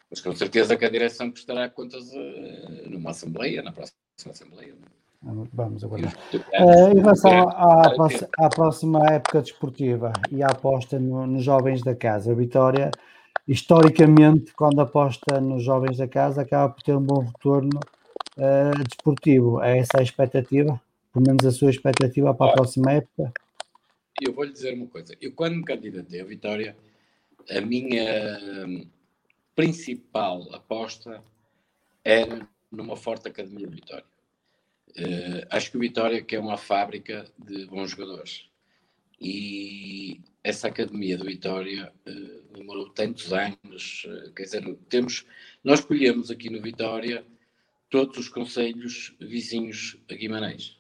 Mas 0.10 0.22
com 0.22 0.34
certeza 0.34 0.76
que 0.76 0.86
a 0.86 0.90
direção 0.90 1.30
prestará 1.30 1.70
contas 1.70 2.12
uh, 2.12 2.90
numa 2.90 3.12
Assembleia, 3.12 3.62
na 3.62 3.72
próxima 3.72 3.98
Assembleia. 4.30 4.74
Vamos 5.22 5.84
aguardar. 5.84 6.14
Uh, 6.34 6.98
em 6.98 7.00
relação 7.00 7.50
à, 7.50 7.92
à, 8.38 8.50
próxima 8.50 9.06
época 9.12 9.42
desportiva 9.42 10.14
e 10.32 10.42
à 10.42 10.48
aposta 10.48 11.00
no, 11.00 11.28
nos 11.28 11.44
jovens 11.44 11.84
da 11.84 11.94
casa, 11.94 12.32
a 12.32 12.36
Vitória, 12.36 12.90
historicamente, 13.48 14.54
quando 14.54 14.80
aposta 14.80 15.42
nos 15.42 15.64
jovens 15.64 15.98
da 15.98 16.08
casa, 16.08 16.42
acaba 16.42 16.74
por 16.74 16.82
ter 16.82 16.96
um 16.96 17.02
bom 17.02 17.20
retorno 17.20 17.80
uh, 18.38 18.84
desportivo. 18.84 19.62
É 19.62 19.80
essa 19.80 20.00
a 20.00 20.04
expectativa? 20.04 20.82
Pelo 21.14 21.26
menos 21.26 21.46
a 21.46 21.52
sua 21.52 21.70
expectativa 21.70 22.34
para 22.34 22.52
a 22.52 22.54
próxima 22.54 22.94
época? 22.94 23.34
eu 24.22 24.34
vou 24.34 24.44
lhe 24.44 24.52
dizer 24.52 24.74
uma 24.74 24.88
coisa. 24.88 25.16
Eu, 25.22 25.32
quando 25.32 25.58
me 25.58 25.64
candidatei 25.64 26.22
a 26.22 26.26
Vitória, 26.26 26.76
a 27.50 27.62
minha 27.62 28.40
principal 29.56 30.48
aposta 30.54 31.24
era 32.04 32.48
numa 32.72 32.96
forte 32.96 33.28
academia 33.28 33.68
de 33.68 33.76
Vitória. 33.76 34.06
Uh, 34.90 35.46
acho 35.50 35.70
que 35.70 35.78
o 35.78 35.80
Vitória 35.80 36.22
que 36.22 36.36
é 36.36 36.40
uma 36.40 36.58
fábrica 36.58 37.26
de 37.38 37.66
bons 37.66 37.92
jogadores. 37.92 38.50
E 39.20 40.22
essa 40.44 40.68
academia 40.68 41.18
do 41.18 41.26
Vitória 41.26 41.92
uh, 42.08 42.54
demorou 42.54 42.90
tantos 42.90 43.32
anos. 43.34 44.06
Uh, 44.06 44.32
quer 44.34 44.44
dizer, 44.44 44.76
temos, 44.90 45.26
nós 45.64 45.80
escolhemos 45.80 46.32
aqui 46.32 46.50
no 46.50 46.62
Vitória 46.62 47.24
todos 47.90 48.18
os 48.18 48.30
conselhos 48.30 49.16
vizinhos 49.20 49.98
a 50.10 50.14
Guimarães 50.14 50.78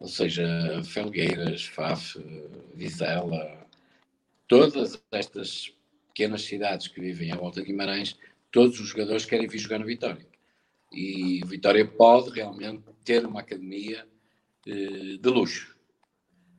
ou 0.00 0.08
seja, 0.08 0.82
Felgueiras, 0.82 1.66
Faf, 1.66 2.18
Vizela, 2.74 3.68
todas 4.48 5.00
estas 5.12 5.74
pequenas 6.08 6.42
cidades 6.42 6.88
que 6.88 7.00
vivem 7.00 7.30
à 7.30 7.36
volta 7.36 7.60
de 7.60 7.66
Guimarães, 7.66 8.16
todos 8.50 8.80
os 8.80 8.88
jogadores 8.88 9.26
querem 9.26 9.46
vir 9.46 9.58
jogar 9.58 9.78
no 9.78 9.84
Vitória. 9.84 10.26
E 10.90 11.42
Vitória 11.44 11.86
pode 11.86 12.30
realmente 12.30 12.82
ter 13.04 13.26
uma 13.26 13.40
academia 13.40 14.08
eh, 14.66 15.18
de 15.20 15.28
luxo. 15.28 15.76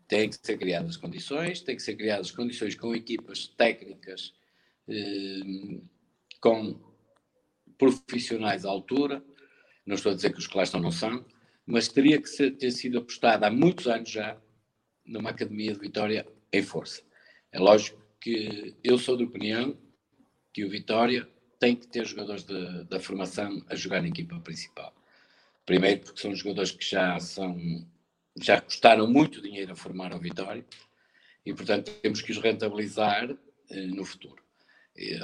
Tem 0.08 0.30
que 0.30 0.38
ser 0.42 0.58
criadas 0.58 0.96
condições, 0.96 1.62
tem 1.62 1.76
que 1.76 1.82
ser 1.82 1.96
criadas 1.96 2.30
condições 2.30 2.76
com 2.76 2.94
equipas 2.94 3.48
técnicas, 3.48 4.34
eh, 4.88 5.80
com 6.40 6.80
profissionais 7.76 8.66
à 8.66 8.70
altura. 8.70 9.24
Não 9.86 9.96
estou 9.96 10.12
a 10.12 10.16
dizer 10.16 10.32
que 10.32 10.40
os 10.40 10.48
que 10.48 10.58
lá 10.58 10.64
estão 10.64 10.80
não 10.80 10.92
são, 10.92 11.26
mas 11.66 11.88
teria 11.88 12.22
que 12.22 12.52
ter 12.52 12.72
sido 12.72 13.00
apostada 13.00 13.48
há 13.48 13.52
muitos 13.52 13.88
anos 13.88 14.10
já 14.10 14.38
numa 15.06 15.32
academia 15.32 15.74
de 15.74 15.80
Vitória 15.80 16.28
em 16.52 16.64
força. 16.64 17.02
É 17.52 17.60
lógico 17.60 18.02
que 18.20 18.76
eu 18.84 18.98
sou 18.98 19.18
de 19.18 19.24
opinião 19.24 19.78
que 20.54 20.64
o 20.64 20.70
Vitória 20.70 21.28
tem 21.60 21.76
que 21.76 21.88
ter 21.88 22.06
jogadores 22.06 22.44
de, 22.44 22.84
da 22.86 23.00
formação 23.00 23.64
a 23.68 23.76
jogar 23.76 24.02
na 24.02 24.08
equipa 24.08 24.40
principal. 24.40 24.94
Primeiro 25.66 26.02
porque 26.02 26.22
são 26.22 26.34
jogadores 26.36 26.72
que 26.72 26.84
já 26.84 27.20
são 27.20 27.58
já 28.42 28.62
custaram 28.62 29.08
muito 29.08 29.42
dinheiro 29.42 29.74
a 29.74 29.76
formar 29.76 30.14
o 30.14 30.20
Vitória 30.20 30.66
e 31.46 31.54
portanto 31.54 31.92
temos 32.02 32.22
que 32.22 32.32
os 32.32 32.38
rentabilizar 32.38 33.30
eh, 33.70 33.88
no 33.88 34.06
futuro. 34.06 34.42
E, 34.98 35.18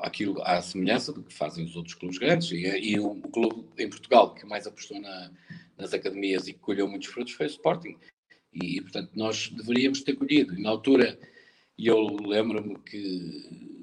aquilo 0.00 0.42
à 0.42 0.60
semelhança 0.60 1.12
do 1.12 1.22
que 1.22 1.32
fazem 1.32 1.64
os 1.64 1.76
outros 1.76 1.94
clubes 1.94 2.18
grandes 2.18 2.50
e, 2.50 2.66
e 2.66 2.98
o, 2.98 3.12
o 3.12 3.28
clube 3.28 3.64
em 3.78 3.88
Portugal 3.88 4.34
que 4.34 4.44
mais 4.44 4.66
apostou 4.66 5.00
na, 5.00 5.30
nas 5.78 5.94
academias 5.94 6.48
e 6.48 6.52
que 6.52 6.58
colheu 6.58 6.88
muitos 6.88 7.08
frutos 7.08 7.34
foi 7.34 7.46
o 7.46 7.48
Sporting. 7.48 7.96
E, 8.52 8.80
portanto, 8.80 9.10
nós 9.14 9.48
deveríamos 9.48 10.02
ter 10.02 10.14
colhido. 10.14 10.54
E, 10.54 10.62
na 10.62 10.70
altura, 10.70 11.18
eu 11.78 12.06
lembro-me 12.06 12.78
que 12.78 13.76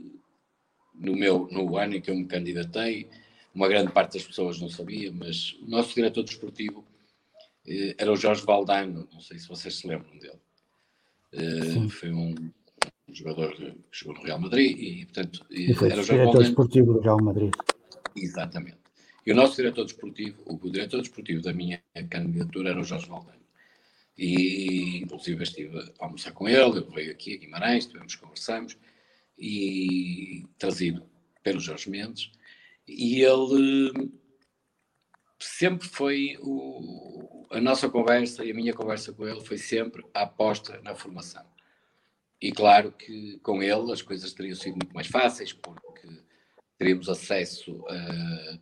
no, 0.95 1.15
meu, 1.15 1.47
no 1.51 1.77
ano 1.77 1.95
em 1.95 2.01
que 2.01 2.09
eu 2.09 2.15
me 2.15 2.25
candidatei, 2.25 3.09
uma 3.53 3.67
grande 3.67 3.91
parte 3.91 4.13
das 4.13 4.25
pessoas 4.25 4.59
não 4.59 4.69
sabia, 4.69 5.11
mas 5.11 5.53
o 5.61 5.67
nosso 5.67 5.93
diretor 5.93 6.23
desportivo 6.23 6.83
eh, 7.67 7.95
era 7.97 8.11
o 8.11 8.15
Jorge 8.15 8.43
Valdano, 8.43 9.07
não 9.11 9.19
sei 9.19 9.37
se 9.37 9.47
vocês 9.47 9.75
se 9.75 9.87
lembram 9.87 10.17
dele. 10.17 10.39
Eh, 11.33 11.89
foi 11.89 12.11
um, 12.11 12.33
um, 13.07 13.15
jogador 13.15 13.55
que 13.55 13.75
jogou 13.91 14.15
no 14.15 14.23
Real 14.23 14.39
Madrid 14.39 14.77
e, 14.77 15.05
portanto, 15.05 15.45
e 15.49 15.73
foi 15.73 15.91
era 15.91 16.01
o 16.01 16.05
diretor 16.05 16.43
desportivo 16.43 16.93
do 16.93 16.99
Real 16.99 17.21
Madrid. 17.21 17.51
Exatamente. 18.15 18.77
E 19.25 19.31
o 19.31 19.35
nosso 19.35 19.55
diretor 19.55 19.85
desportivo, 19.85 20.43
o 20.45 20.69
diretor 20.69 20.99
desportivo 20.99 21.41
da 21.41 21.53
minha 21.53 21.81
candidatura 22.09 22.71
era 22.71 22.79
o 22.79 22.83
Jorge 22.83 23.07
Valdano. 23.07 23.43
E, 24.17 24.97
inclusive, 24.97 25.41
estive 25.43 25.79
a 25.99 26.05
almoçar 26.05 26.31
com 26.33 26.47
ele, 26.47 26.77
ele 26.77 26.91
veio 26.93 27.11
aqui 27.11 27.33
a 27.33 27.37
Guimarães, 27.37 27.87
tivemos, 27.87 28.15
conversamos, 28.15 28.77
e 29.37 30.45
trazido 30.57 31.03
pelo 31.41 31.59
Jorge 31.59 31.89
Mendes, 31.89 32.31
e 32.87 33.21
ele 33.21 34.11
sempre 35.39 35.87
foi 35.87 36.37
o, 36.41 37.47
a 37.49 37.59
nossa 37.59 37.89
conversa 37.89 38.45
e 38.45 38.51
a 38.51 38.53
minha 38.53 38.73
conversa 38.73 39.11
com 39.11 39.27
ele 39.27 39.41
foi 39.41 39.57
sempre 39.57 40.05
a 40.13 40.21
aposta 40.21 40.79
na 40.81 40.95
formação. 40.95 41.45
E 42.43 42.51
claro 42.51 42.91
que 42.91 43.39
com 43.41 43.63
ele 43.63 43.89
as 43.93 44.01
coisas 44.01 44.33
teriam 44.33 44.57
sido 44.57 44.73
muito 44.73 44.93
mais 44.93 45.07
fáceis, 45.07 45.53
porque 45.53 46.09
teríamos 46.77 47.07
acesso 47.07 47.81
a, 47.87 48.57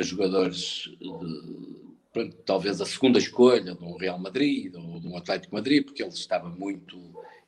a 0.00 0.02
jogadores 0.02 0.90
de, 2.12 2.30
talvez 2.44 2.80
a 2.80 2.84
segunda 2.84 3.20
escolha 3.20 3.76
de 3.76 3.84
um 3.84 3.96
Real 3.96 4.18
Madrid 4.18 4.74
ou 4.74 4.98
de 4.98 5.06
um 5.06 5.16
Atlético 5.16 5.54
Madrid, 5.54 5.84
porque 5.84 6.02
ele 6.02 6.10
estava 6.10 6.48
muito 6.48 7.00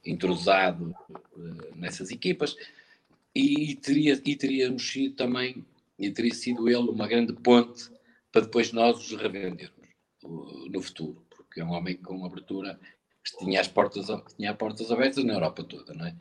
entrosado 0.07 0.95
uh, 1.11 1.75
nessas 1.75 2.13
equipas, 2.13 2.55
e, 3.35 3.75
teria, 3.75 4.13
e 4.25 4.37
teríamos 4.37 4.89
sido 4.89 5.17
também, 5.17 5.67
e 5.99 6.09
teria 6.09 6.35
sido 6.35 6.69
ele 6.69 6.89
uma 6.89 7.09
grande 7.09 7.33
ponte 7.33 7.91
para 8.31 8.43
depois 8.43 8.71
nós 8.71 8.97
os 8.97 9.21
revendermos 9.21 9.89
no 10.23 10.81
futuro, 10.81 11.21
porque 11.29 11.61
é 11.61 11.65
um 11.65 11.73
homem 11.73 11.97
com 11.97 12.25
abertura 12.25 12.79
que 13.31 13.45
tinha 13.45 13.61
as 13.61 13.69
portas, 13.69 14.07
tinha 14.37 14.51
as 14.51 14.57
portas 14.57 14.91
abertas 14.91 15.25
na 15.25 15.35
Europa 15.35 15.65
toda, 15.65 15.95
não 15.95 16.07
é? 16.07 16.17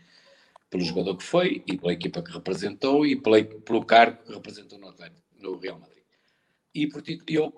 Pelo 0.70 0.84
jogador 0.84 1.16
que 1.18 1.24
foi, 1.24 1.64
e 1.66 1.78
pela 1.78 1.94
equipa 1.94 2.22
que 2.22 2.32
representou, 2.32 3.06
e 3.06 3.16
pela, 3.16 3.44
pelo 3.44 3.86
cargo 3.86 4.24
que 4.24 4.34
representou 4.34 4.78
no, 4.78 4.90
Atlético, 4.90 5.22
no 5.40 5.58
Real 5.58 5.80
Madrid. 5.80 6.04
E, 6.76 6.88
portanto, 6.88 7.24
eu 7.28 7.54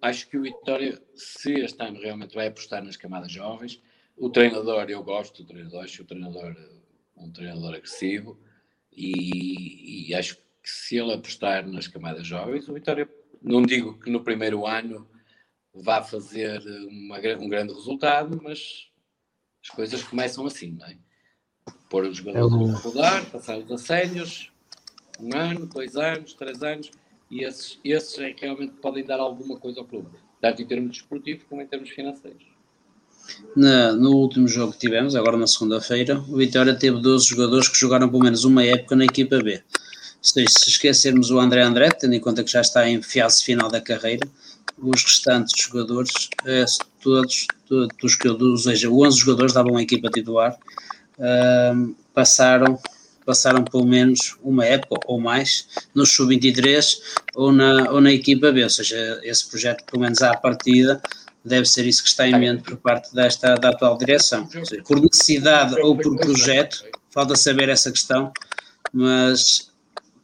acho 0.00 0.28
que 0.28 0.38
o 0.38 0.42
Vitória, 0.42 1.02
se 1.14 1.52
este 1.54 1.82
ano 1.82 2.00
realmente 2.00 2.34
vai 2.34 2.46
apostar 2.46 2.84
nas 2.84 2.96
camadas 2.96 3.32
jovens, 3.32 3.82
o 4.16 4.30
treinador, 4.30 4.88
eu 4.88 5.02
gosto 5.02 5.42
do 5.42 5.48
treinador, 5.48 5.84
acho 5.84 6.02
o 6.02 6.06
treinador 6.06 6.56
um 7.16 7.30
treinador 7.30 7.74
agressivo 7.74 8.38
e, 8.92 10.08
e, 10.10 10.14
acho 10.14 10.36
que 10.36 10.42
se 10.70 10.96
ele 10.96 11.12
apostar 11.12 11.66
nas 11.66 11.86
camadas 11.86 12.26
jovens, 12.26 12.68
o 12.68 12.74
Vitória, 12.74 13.08
não 13.42 13.62
digo 13.62 13.98
que 13.98 14.10
no 14.10 14.22
primeiro 14.22 14.66
ano 14.66 15.08
vá 15.82 16.02
fazer 16.02 16.60
uma, 16.88 17.18
um 17.38 17.48
grande 17.48 17.72
resultado, 17.72 18.40
mas 18.42 18.88
as 19.62 19.70
coisas 19.74 20.02
começam 20.02 20.46
assim, 20.46 20.72
não 20.72 20.86
é? 20.86 20.96
Pôr 21.90 22.04
os 22.04 22.16
jogadores 22.16 22.70
é 22.70 22.72
a 22.72 22.78
rodar, 22.78 23.30
passar 23.30 23.58
os 23.58 23.70
assédios, 23.70 24.52
um 25.20 25.36
ano, 25.36 25.66
dois 25.66 25.96
anos, 25.96 26.34
três 26.34 26.62
anos, 26.62 26.90
e 27.30 27.42
esses, 27.42 27.78
esses 27.84 28.18
é 28.18 28.32
que 28.32 28.44
realmente 28.44 28.74
podem 28.74 29.04
dar 29.04 29.18
alguma 29.18 29.58
coisa 29.58 29.80
ao 29.80 29.86
clube, 29.86 30.10
tanto 30.40 30.62
em 30.62 30.66
termos 30.66 30.92
desportivos 30.92 31.44
como 31.48 31.62
em 31.62 31.66
termos 31.66 31.90
financeiros. 31.90 32.44
Na, 33.56 33.92
no 33.92 34.16
último 34.16 34.46
jogo 34.46 34.72
que 34.72 34.78
tivemos, 34.78 35.16
agora 35.16 35.36
na 35.36 35.46
segunda-feira, 35.46 36.20
o 36.20 36.36
Vitória 36.36 36.74
teve 36.74 37.00
12 37.00 37.26
jogadores 37.26 37.68
que 37.68 37.76
jogaram 37.76 38.08
pelo 38.08 38.22
menos 38.22 38.44
uma 38.44 38.64
época 38.64 38.94
na 38.94 39.04
equipa 39.04 39.42
B. 39.42 39.62
Seja, 40.22 40.48
se 40.48 40.70
esquecermos 40.70 41.30
o 41.30 41.38
André 41.38 41.62
André, 41.62 41.88
tendo 41.90 42.14
em 42.14 42.20
conta 42.20 42.44
que 42.44 42.50
já 42.50 42.60
está 42.60 42.88
em 42.88 43.02
fase 43.02 43.44
final 43.44 43.68
da 43.68 43.80
carreira, 43.80 44.26
os 44.78 45.02
restantes 45.02 45.64
jogadores, 45.64 46.28
é, 46.44 46.64
todos, 47.02 47.46
todos 47.68 48.18
ou 48.40 48.56
seja, 48.58 48.90
11 48.90 49.18
jogadores 49.18 49.52
davam 49.52 49.76
a 49.76 49.82
equipa 49.82 50.10
titular, 50.10 50.56
uh, 51.18 51.94
passaram 52.12 52.78
passaram 53.24 53.64
pelo 53.64 53.84
menos 53.84 54.36
uma 54.40 54.64
época 54.64 55.00
ou 55.06 55.20
mais 55.20 55.66
no 55.92 56.06
Sub-23 56.06 56.96
ou 57.34 57.50
na, 57.50 57.90
ou 57.90 58.00
na 58.00 58.12
equipa 58.12 58.52
B, 58.52 58.62
ou 58.62 58.70
seja, 58.70 59.20
esse 59.24 59.50
projeto, 59.50 59.84
pelo 59.84 60.02
menos 60.02 60.22
à 60.22 60.36
partida, 60.36 61.02
deve 61.44 61.66
ser 61.66 61.84
isso 61.86 62.04
que 62.04 62.08
está 62.08 62.28
em 62.28 62.38
mente 62.38 62.62
por 62.62 62.76
parte 62.76 63.12
desta 63.12 63.56
da 63.56 63.70
atual 63.70 63.98
direção. 63.98 64.48
Seja, 64.48 64.80
por 64.86 65.00
necessidade 65.00 65.74
ou 65.80 65.96
por 65.96 66.16
projeto, 66.16 66.84
falta 67.10 67.34
saber 67.34 67.68
essa 67.68 67.90
questão, 67.90 68.32
mas 68.92 69.72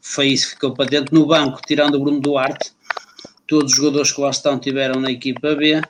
foi 0.01 0.29
isso 0.29 0.47
que 0.47 0.55
ficou 0.55 0.73
para 0.73 0.88
dentro. 0.88 1.12
No 1.12 1.27
banco, 1.27 1.61
tirando 1.67 1.97
o 1.97 2.01
Bruno 2.01 2.21
Duarte, 2.21 2.73
todos 3.53 3.73
os 3.73 3.77
jogadores 3.77 4.11
que 4.11 4.19
lá 4.19 4.31
estão 4.31 4.59
tiveram 4.59 4.99
na 4.99 5.11
equipa 5.11 5.55
B, 5.55 5.77
uh, 5.77 5.85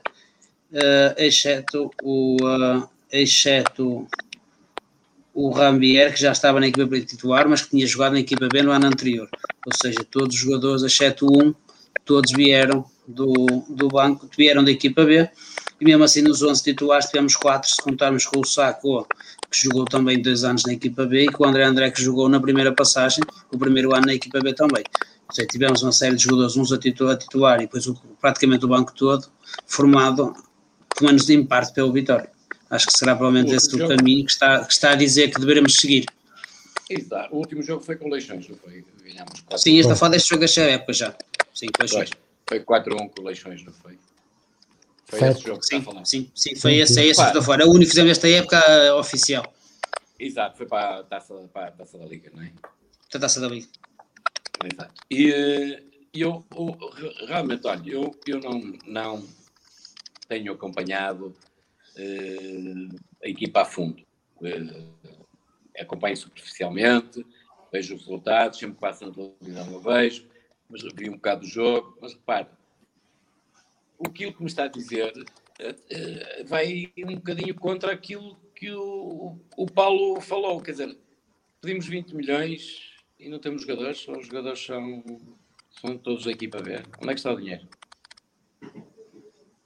exceto 1.17 1.93
o. 2.03 2.37
Uh, 2.43 2.89
exceto 3.13 4.05
o 5.33 5.51
Rambier, 5.51 6.13
que 6.13 6.21
já 6.21 6.33
estava 6.33 6.59
na 6.59 6.67
equipa 6.67 7.01
titular, 7.01 7.49
mas 7.49 7.63
que 7.63 7.71
tinha 7.71 7.87
jogado 7.87 8.15
na 8.15 8.21
equipa 8.21 8.49
B 8.49 8.63
no 8.63 8.73
ano 8.73 8.87
anterior. 8.87 9.29
Ou 9.65 9.73
seja, 9.81 10.05
todos 10.11 10.35
os 10.35 10.43
jogadores, 10.43 10.83
exceto 10.83 11.25
um, 11.27 11.55
todos 12.05 12.33
vieram 12.33 12.85
do, 13.07 13.33
do 13.69 13.89
banco, 13.89 14.29
vieram 14.37 14.65
da 14.65 14.73
equipa 14.73 15.05
B, 15.05 15.31
e 15.81 15.85
mesmo 15.85 16.03
assim 16.03 16.21
nos 16.21 16.43
11 16.43 16.65
titulares 16.65 17.07
tivemos 17.07 17.37
quatro, 17.37 17.71
se 17.71 17.81
contarmos 17.81 18.27
com 18.27 18.41
o 18.41 18.45
Saco, 18.45 19.07
que 19.53 19.63
jogou 19.63 19.85
também 19.85 20.21
dois 20.21 20.43
anos 20.45 20.65
na 20.65 20.73
equipa 20.73 21.05
B, 21.05 21.25
e 21.25 21.29
com 21.29 21.45
o 21.45 21.47
André 21.47 21.65
André, 21.65 21.91
que 21.91 22.03
jogou 22.03 22.29
na 22.29 22.41
primeira 22.41 22.73
passagem, 22.73 23.23
o 23.53 23.59
primeiro 23.59 23.95
ano 23.95 24.07
na 24.07 24.15
equipa 24.15 24.41
B 24.41 24.55
também. 24.55 24.83
Ou 25.29 25.35
seja, 25.35 25.47
tivemos 25.49 25.83
uma 25.83 25.93
série 25.93 26.17
de 26.17 26.23
jogadores, 26.23 26.57
uns 26.57 26.73
a 26.73 26.79
titular, 26.79 27.15
a 27.15 27.19
titular 27.19 27.59
e 27.59 27.63
depois 27.63 27.87
o, 27.87 27.95
praticamente 28.21 28.65
o 28.65 28.69
banco 28.69 28.93
todo, 28.95 29.27
formado, 29.67 30.35
pelo 30.97 31.11
menos 31.11 31.29
em 31.29 31.45
parte, 31.45 31.75
pelo 31.75 31.93
Vitória. 31.93 32.31
Acho 32.71 32.87
que 32.87 32.97
será 32.99 33.15
provavelmente 33.15 33.55
esse 33.55 33.75
o 33.77 33.87
caminho 33.87 34.25
que 34.25 34.33
está, 34.33 34.65
que 34.65 34.73
está 34.73 34.93
a 34.93 34.95
dizer 34.95 35.31
que 35.31 35.39
deveremos 35.39 35.75
seguir. 35.75 36.07
Exato. 36.89 37.35
O 37.35 37.39
último 37.39 37.63
jogo 37.63 37.83
foi 37.83 37.97
com 37.97 38.09
Leixões, 38.09 38.49
não 38.49 38.57
foi? 38.57 38.85
Sim, 39.57 39.79
esta 39.79 39.95
fala 39.95 40.13
deste 40.13 40.31
jogo 40.31 40.41
desta 40.41 40.63
época 40.63 40.93
já. 40.95 41.15
Sim, 41.55 41.67
com 41.67 41.83
Leixões. 41.83 42.11
Foi 42.49 42.61
4-1 42.61 43.11
com 43.15 43.23
Leixões, 43.23 43.65
não 43.65 43.73
foi? 43.73 43.99
Foi 45.13 45.19
certo. 45.19 45.37
esse 45.37 45.47
jogo 45.47 45.61
que 45.61 45.67
sim, 45.67 45.77
está 45.77 45.91
a 45.91 45.93
falar. 45.93 46.05
Sim, 46.07 46.31
sim, 46.35 46.57
foi 46.57 46.73
sim, 46.73 46.79
esse, 46.79 47.01
é 47.01 47.05
esse 47.05 47.21
que 47.21 47.27
estou 47.27 47.43
a 47.43 47.45
falar. 47.45 47.61
É 47.61 47.67
o 47.67 47.69
único 47.69 47.83
que 47.83 47.91
fizemos 47.91 48.13
esta 48.13 48.29
época 48.31 48.95
uh, 48.95 48.99
oficial. 48.99 49.45
Exato, 50.19 50.57
foi 50.57 50.65
para 50.65 51.01
a 51.01 51.05
taça, 51.05 51.35
para 51.53 51.67
a 51.67 51.71
taça 51.71 51.99
da 51.99 52.07
Liga, 52.07 52.31
não 52.33 52.43
é? 52.43 52.51
Para 53.11 53.19
a 53.19 53.21
taça 53.21 53.39
da 53.39 53.49
Liga. 53.49 53.69
Exato. 54.73 54.95
E 55.11 55.31
eh, 55.31 55.83
eu, 56.15 56.43
eu, 56.57 57.27
realmente, 57.27 57.67
olha, 57.67 57.91
eu, 57.91 58.19
eu 58.27 58.41
não, 58.41 58.73
não 58.87 59.29
tenho 60.29 60.55
acompanhado 60.55 61.27
uh, 61.99 62.97
a 63.23 63.29
equipa 63.29 63.61
a 63.61 63.65
fundo. 63.67 64.03
Uh, 64.41 65.27
acompanho 65.79 66.17
superficialmente, 66.17 67.23
vejo 67.71 67.97
os 67.97 68.01
resultados, 68.01 68.59
sempre 68.59 68.77
que 68.77 68.81
passo 68.81 69.05
na 69.05 69.13
televisão 69.13 69.73
eu 69.75 69.81
vejo, 69.81 70.27
mas 70.71 70.83
vi 70.95 71.11
um 71.11 71.17
bocado 71.17 71.43
do 71.43 71.49
jogo, 71.49 71.99
mas 72.01 72.15
repare, 72.15 72.47
o 74.07 74.11
que 74.13 74.41
me 74.41 74.47
está 74.47 74.65
a 74.65 74.69
dizer 74.69 75.13
uh, 75.17 76.45
vai 76.47 76.93
um 76.99 77.15
bocadinho 77.15 77.55
contra 77.55 77.93
aquilo 77.93 78.37
que 78.55 78.71
o, 78.71 79.39
o 79.57 79.67
Paulo 79.67 80.21
falou, 80.21 80.61
quer 80.61 80.73
dizer, 80.73 80.97
pedimos 81.61 81.87
20 81.87 82.15
milhões 82.15 82.93
e 83.19 83.29
não 83.29 83.39
temos 83.39 83.63
jogadores, 83.63 84.07
os 84.09 84.27
jogadores 84.27 84.65
são, 84.65 85.03
são 85.81 85.97
todos 85.97 86.25
da 86.25 86.33
equipa 86.33 86.61
B. 86.61 86.83
Onde 87.01 87.11
é 87.11 87.15
que 87.15 87.21
está 87.21 87.33
o 87.33 87.37
dinheiro? 87.37 87.67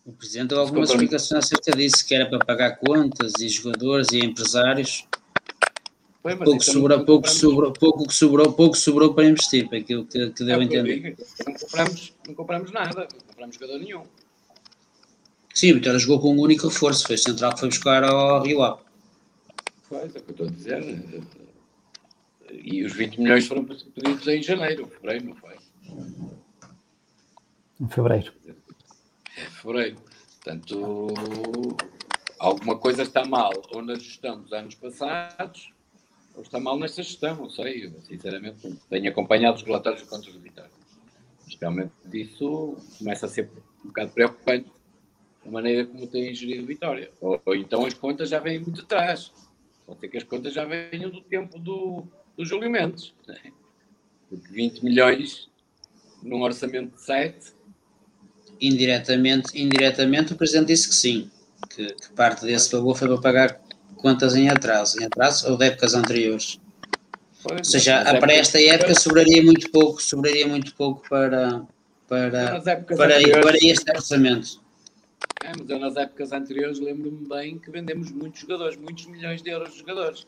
O 0.04 0.12
Presidente 0.12 0.50
deu 0.50 0.60
algumas 0.60 0.90
explicações 0.90 1.44
acerca 1.44 1.72
disso, 1.76 2.06
que 2.06 2.14
era 2.14 2.26
para 2.28 2.38
pagar 2.38 2.76
contas 2.76 3.32
e 3.40 3.48
jogadores 3.48 4.12
e 4.12 4.18
empresários. 4.20 5.06
Foi, 6.22 6.36
pouco, 6.36 6.62
sobrou, 6.62 7.04
pouco, 7.04 7.28
sobrou, 7.28 7.72
pouco, 7.72 8.12
sobrou, 8.12 8.52
pouco 8.52 8.76
sobrou 8.76 9.14
para 9.14 9.24
investir, 9.24 9.68
para 9.68 9.78
aquilo 9.78 10.06
que, 10.06 10.30
que 10.30 10.44
deu 10.44 10.56
é, 10.56 10.60
a 10.60 10.64
entender. 10.64 11.16
Não 11.46 11.54
compramos, 11.54 12.14
não 12.26 12.34
compramos 12.34 12.72
nada, 12.72 13.08
não 13.12 13.20
compramos 13.26 13.54
jogador 13.56 13.78
nenhum. 13.78 14.02
Sim, 15.56 15.72
o 15.72 15.74
Vitória 15.76 15.98
jogou 15.98 16.20
com 16.20 16.34
um 16.34 16.40
único 16.40 16.68
reforço, 16.68 17.06
foi 17.06 17.16
o 17.16 17.18
central 17.18 17.54
que 17.54 17.60
foi 17.60 17.68
buscar 17.70 18.04
ao 18.04 18.42
Rio 18.42 18.62
Ave. 18.62 18.82
Pois, 19.88 20.14
é 20.14 20.18
o 20.18 20.22
que 20.22 20.28
eu 20.28 20.32
estou 20.32 20.46
a 20.46 20.50
dizer. 20.50 21.24
E 22.50 22.84
os 22.84 22.92
20 22.92 23.20
milhões 23.20 23.46
foram 23.46 23.64
pedidos 23.64 24.28
em 24.28 24.42
janeiro, 24.42 24.86
fevereiro, 24.86 25.24
não 25.24 25.34
foi? 25.36 25.56
Em 27.80 27.88
fevereiro 27.88 28.34
fevereiro. 29.66 29.96
Portanto, 30.44 31.08
alguma 32.38 32.76
coisa 32.78 33.02
está 33.02 33.24
mal, 33.24 33.52
ou 33.70 33.82
na 33.82 33.94
gestão 33.94 34.40
dos 34.40 34.52
anos 34.52 34.74
passados, 34.74 35.72
ou 36.34 36.42
está 36.42 36.60
mal 36.60 36.78
nesta 36.78 37.02
gestão, 37.02 37.34
não 37.34 37.48
sei. 37.48 37.86
Eu, 37.86 38.02
sinceramente, 38.02 38.78
tenho 38.90 39.10
acompanhado 39.10 39.56
os 39.56 39.62
relatórios 39.62 40.02
de 40.02 40.08
contas 40.08 40.32
do 40.34 40.38
Vitória. 40.38 40.70
Mas 41.44 41.56
realmente 41.58 41.92
isso 42.12 42.76
começa 42.98 43.24
a 43.24 43.28
ser 43.28 43.50
um 43.82 43.88
bocado 43.88 44.10
preocupante 44.12 44.75
a 45.46 45.50
maneira 45.50 45.86
como 45.86 46.06
tem 46.06 46.34
gerido 46.34 46.66
Vitória. 46.66 47.10
Ou, 47.20 47.40
ou, 47.44 47.54
então 47.54 47.84
as 47.84 47.94
contas 47.94 48.28
já 48.28 48.38
vêm 48.38 48.58
muito 48.58 48.82
atrás. 48.82 49.32
Pode 49.86 50.00
ser 50.00 50.08
que 50.08 50.16
as 50.16 50.24
contas 50.24 50.52
já 50.52 50.64
venham 50.64 51.10
do 51.10 51.20
tempo 51.20 51.58
do, 51.58 52.04
do 52.36 52.44
Júlio 52.44 52.70
Mendes. 52.70 53.14
Né? 53.26 53.52
Porque 54.28 54.52
20 54.52 54.84
milhões 54.84 55.48
num 56.22 56.42
orçamento 56.42 56.96
de 56.96 57.02
7 57.02 57.56
indiretamente, 58.60 59.60
indiretamente 59.60 60.32
o 60.32 60.36
Presidente 60.36 60.68
disse 60.68 60.88
que 60.88 60.94
sim, 60.94 61.30
que, 61.70 61.92
que 61.92 62.12
parte 62.12 62.44
desse 62.44 62.72
valor 62.72 62.96
foi 62.96 63.08
para 63.08 63.20
pagar 63.20 63.60
contas 63.96 64.34
em 64.34 64.48
atraso, 64.48 65.00
em 65.00 65.04
atraso 65.04 65.50
ou 65.50 65.56
de 65.56 65.66
épocas 65.66 65.94
anteriores. 65.94 66.58
Ou 67.44 67.62
seja, 67.62 68.02
para 68.18 68.32
esta 68.32 68.60
época 68.60 68.94
sobraria 68.98 69.42
muito 69.42 69.70
pouco, 69.70 70.02
sobraria 70.02 70.48
muito 70.48 70.74
pouco 70.74 71.08
para, 71.08 71.62
para, 72.08 72.60
para, 72.60 73.40
para 73.40 73.56
este 73.62 73.90
orçamento. 73.90 74.65
É, 75.44 75.52
mas 75.58 75.68
eu 75.68 75.78
nas 75.78 75.96
épocas 75.96 76.32
anteriores 76.32 76.78
lembro-me 76.78 77.28
bem 77.28 77.58
que 77.58 77.70
vendemos 77.70 78.10
muitos 78.10 78.40
jogadores, 78.40 78.76
muitos 78.76 79.06
milhões 79.06 79.42
de 79.42 79.50
euros 79.50 79.72
de 79.72 79.78
jogadores. 79.78 80.26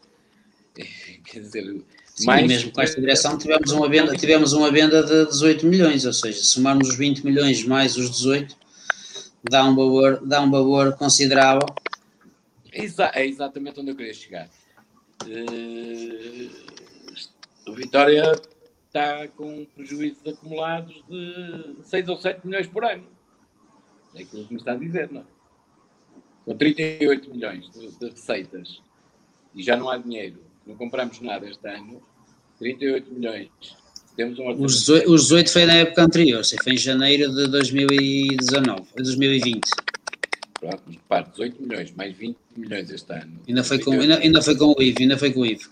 Quer 1.25 1.41
dizer, 1.41 1.83
Sim, 2.15 2.27
mais 2.27 2.47
mesmo 2.47 2.73
com 2.73 2.81
esta 2.81 3.01
direção 3.01 3.39
tivemos 3.39 3.71
uma, 3.73 3.89
venda, 3.89 4.17
tivemos 4.17 4.53
uma 4.53 4.71
venda 4.71 5.03
de 5.03 5.27
18 5.27 5.67
milhões, 5.67 6.05
ou 6.05 6.13
seja, 6.13 6.43
somarmos 6.43 6.89
os 6.89 6.97
20 6.97 7.25
milhões 7.25 7.65
mais 7.65 7.97
os 7.97 8.11
18, 8.11 8.57
dá 9.49 9.65
um 9.65 9.75
valor, 9.75 10.21
dá 10.25 10.41
um 10.41 10.51
valor 10.51 10.97
considerável. 10.97 11.67
Exa 12.73 13.11
é 13.15 13.27
exatamente 13.27 13.81
onde 13.81 13.91
eu 13.91 13.97
queria 13.97 14.15
chegar. 14.15 14.49
Uh, 15.25 16.51
o 17.67 17.73
Vitória 17.73 18.33
está 18.87 19.29
com 19.29 19.65
prejuízos 19.75 20.27
acumulados 20.27 21.03
de 21.09 21.77
6 21.85 22.09
ou 22.09 22.17
7 22.17 22.47
milhões 22.47 22.67
por 22.67 22.85
ano. 22.85 23.05
É 24.15 24.23
aquilo 24.23 24.45
que 24.47 24.53
me 24.53 24.59
está 24.59 24.73
a 24.73 24.77
dizer, 24.77 25.11
não 25.11 25.21
é? 25.21 25.25
Com 26.45 26.57
38 26.57 27.31
milhões 27.31 27.71
de, 27.71 27.99
de 27.99 28.11
receitas 28.11 28.81
e 29.55 29.63
já 29.63 29.77
não 29.77 29.91
há 29.91 29.99
dinheiro, 29.99 30.43
não 30.67 30.75
compramos 30.77 31.21
nada 31.21 31.49
este 31.49 31.67
ano, 31.69 32.01
38 32.59 33.13
milhões. 33.13 33.49
Temos 34.17 34.39
um 34.39 34.51
os, 34.65 34.81
18, 34.81 35.13
os 35.13 35.23
18 35.25 35.51
foi 35.53 35.67
na 35.67 35.75
época 35.75 36.03
anterior, 36.03 36.43
foi 36.45 36.73
em 36.73 36.77
janeiro 36.77 37.33
de 37.33 37.47
2019, 37.49 38.83
2020. 38.97 39.69
Pronto, 40.59 40.83
repare, 40.91 41.31
18 41.31 41.63
milhões, 41.63 41.93
mais 41.93 42.17
20 42.17 42.37
milhões 42.57 42.91
este 42.91 43.13
ano. 43.13 43.41
Ainda 43.47 43.63
foi 43.63 43.79
com, 43.79 43.93
ainda, 43.93 44.19
ainda 44.19 44.43
foi 44.43 44.57
com 44.57 44.75
o 44.77 44.83
IVO, 44.83 45.01
ainda 45.01 45.17
foi 45.17 45.33
com 45.33 45.41
o 45.41 45.47
IVO. 45.47 45.71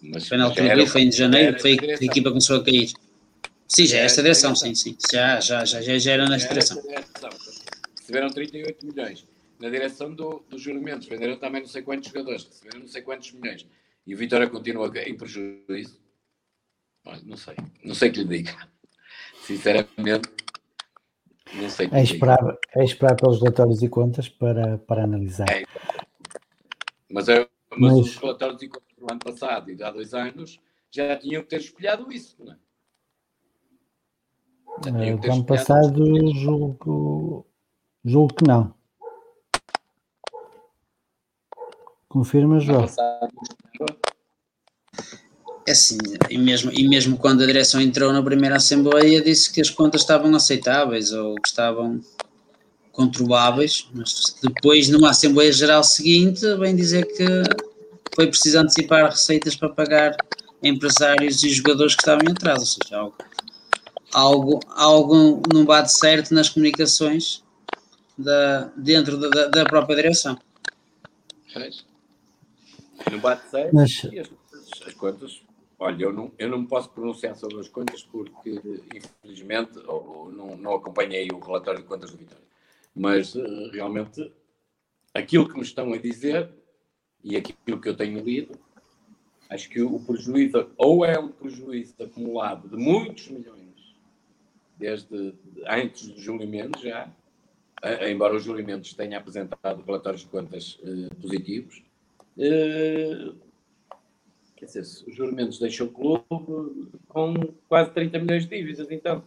Mas, 0.00 0.28
foi 0.28 0.38
na 0.38 0.44
altura 0.44 0.74
do 0.74 0.80
IVO, 0.82 0.90
foi 0.90 1.02
em 1.02 1.10
janeiro, 1.10 1.60
foi 1.60 1.76
que 1.76 1.90
a 1.90 1.94
equipa 1.94 2.28
começou 2.28 2.58
a 2.58 2.64
cair. 2.64 2.92
Sim, 3.68 3.84
já 3.86 3.98
é 3.98 4.04
esta 4.04 4.22
direção, 4.22 4.56
sim, 4.56 4.74
sim. 4.74 4.96
Já, 5.12 5.38
já, 5.40 5.64
já, 5.64 5.82
já, 5.82 5.98
já 5.98 6.12
era 6.12 6.26
nesta 6.26 6.48
direção. 6.48 6.82
Receberam 7.98 8.30
38 8.30 8.86
milhões. 8.86 9.26
Na 9.60 9.68
direção 9.68 10.14
do, 10.14 10.42
dos 10.48 10.62
juramentos, 10.62 11.06
venderam 11.06 11.36
também 11.36 11.60
não 11.60 11.68
sei 11.68 11.82
quantos 11.82 12.08
jogadores, 12.08 12.44
receberam 12.44 12.80
não 12.80 12.88
sei 12.88 13.02
quantos 13.02 13.30
milhões. 13.32 13.66
E 14.06 14.14
o 14.14 14.18
Vitória 14.18 14.48
continua 14.48 14.90
em 15.04 15.14
prejuízo. 15.14 16.00
Não 17.24 17.36
sei, 17.36 17.56
não 17.84 17.94
sei 17.94 18.10
que 18.10 18.22
lhe 18.22 18.38
diga. 18.38 18.56
Sinceramente, 19.42 20.30
não 21.54 21.68
sei 21.68 21.88
que 21.88 21.94
é 21.94 22.02
esperar, 22.02 22.58
é 22.74 22.84
esperar 22.84 23.16
pelos 23.16 23.40
relatórios 23.40 23.82
e 23.82 23.88
contas 23.88 24.28
para, 24.28 24.78
para 24.78 25.04
analisar. 25.04 25.48
É. 25.50 25.64
Mas, 27.10 27.28
eu, 27.28 27.48
mas, 27.70 27.92
mas, 27.92 28.06
os 28.06 28.16
relatórios 28.16 28.62
e 28.62 28.68
contas 28.68 28.96
do 28.98 29.10
ano 29.10 29.20
passado 29.20 29.70
e 29.70 29.74
de 29.74 29.82
há 29.82 29.90
dois 29.90 30.14
anos 30.14 30.60
já 30.90 31.16
tinham 31.16 31.42
que 31.42 31.48
ter 31.48 31.60
espelhado 31.60 32.10
isso, 32.12 32.36
não 32.42 32.52
é? 32.52 32.56
Uh, 34.86 35.32
ano 35.32 35.44
passado 35.44 36.04
julgo, 36.34 37.46
julgo 38.04 38.34
que 38.34 38.46
não. 38.46 38.72
Confirma, 42.08 42.60
João. 42.60 42.86
É 45.66 45.72
assim, 45.72 45.98
e 46.30 46.38
mesmo, 46.38 46.72
e 46.72 46.88
mesmo 46.88 47.18
quando 47.18 47.42
a 47.42 47.46
direção 47.46 47.80
entrou 47.80 48.12
na 48.12 48.22
primeira 48.22 48.56
Assembleia, 48.56 49.20
disse 49.20 49.52
que 49.52 49.60
as 49.60 49.68
contas 49.68 50.00
estavam 50.00 50.34
aceitáveis 50.34 51.12
ou 51.12 51.34
que 51.34 51.48
estavam 51.48 52.00
controláveis, 52.92 53.88
mas 53.92 54.36
depois, 54.42 54.88
numa 54.88 55.10
Assembleia 55.10 55.52
Geral 55.52 55.84
seguinte, 55.84 56.40
vem 56.56 56.74
dizer 56.74 57.04
que 57.06 57.26
foi 58.14 58.26
preciso 58.26 58.58
antecipar 58.58 59.10
receitas 59.10 59.54
para 59.54 59.68
pagar 59.68 60.16
empresários 60.62 61.44
e 61.44 61.50
jogadores 61.50 61.94
que 61.94 62.02
estavam 62.02 62.24
em 62.26 62.32
atraso, 62.32 62.60
ou 62.60 62.66
seja, 62.66 62.96
algo 62.96 63.16
algo, 64.12 64.60
algo 64.70 65.42
não 65.52 65.64
bate 65.64 65.92
certo 65.92 66.32
nas 66.32 66.48
comunicações 66.48 67.44
da, 68.16 68.72
dentro 68.76 69.16
da, 69.16 69.46
da 69.46 69.64
própria 69.64 69.96
direção. 69.96 70.38
Não 73.10 73.18
bate 73.20 73.48
certo 73.50 73.74
Mas... 73.74 74.04
e 74.04 74.18
as, 74.18 74.28
as, 74.86 74.94
contas. 74.94 75.42
Olha, 75.78 76.04
eu 76.04 76.12
não, 76.12 76.32
eu 76.38 76.48
não 76.48 76.58
me 76.62 76.66
posso 76.66 76.90
pronunciar 76.90 77.36
sobre 77.36 77.60
as 77.60 77.68
contas 77.68 78.02
porque, 78.02 78.60
infelizmente, 78.94 79.78
ou, 79.86 80.30
não, 80.32 80.56
não 80.56 80.74
acompanhei 80.74 81.28
o 81.30 81.38
relatório 81.38 81.80
de 81.80 81.86
contas 81.86 82.10
do 82.10 82.16
Vitória. 82.16 82.44
Mas 82.94 83.34
uh, 83.34 83.70
realmente 83.72 84.32
aquilo 85.14 85.48
que 85.48 85.54
me 85.54 85.62
estão 85.62 85.92
a 85.92 85.98
dizer 85.98 86.50
e 87.22 87.36
aquilo 87.36 87.80
que 87.80 87.88
eu 87.88 87.96
tenho 87.96 88.24
lido, 88.24 88.58
acho 89.48 89.68
que 89.68 89.80
o 89.80 90.00
prejuízo, 90.00 90.70
ou 90.76 91.04
é 91.04 91.18
um 91.18 91.28
prejuízo 91.28 91.94
acumulado 92.02 92.68
de 92.68 92.76
muitos 92.76 93.28
milhões 93.28 93.67
desde 94.78 95.34
antes 95.66 96.08
do 96.08 96.20
julgamento 96.20 96.80
já, 96.80 97.10
embora 98.08 98.34
o 98.34 98.38
julgamento 98.38 98.94
tenha 98.96 99.18
apresentado 99.18 99.82
relatórios 99.84 100.22
de 100.22 100.28
contas 100.28 100.78
eh, 100.82 101.14
positivos. 101.20 101.82
Eh, 102.38 103.32
quer 104.56 104.66
dizer, 104.66 104.82
os 104.82 105.14
juramentos 105.14 105.58
deixam 105.58 105.86
o 105.86 105.90
clube 105.90 106.24
com 107.08 107.34
quase 107.68 107.90
30 107.90 108.18
milhões 108.20 108.46
de 108.46 108.56
dívidas, 108.56 108.90
então. 108.90 109.22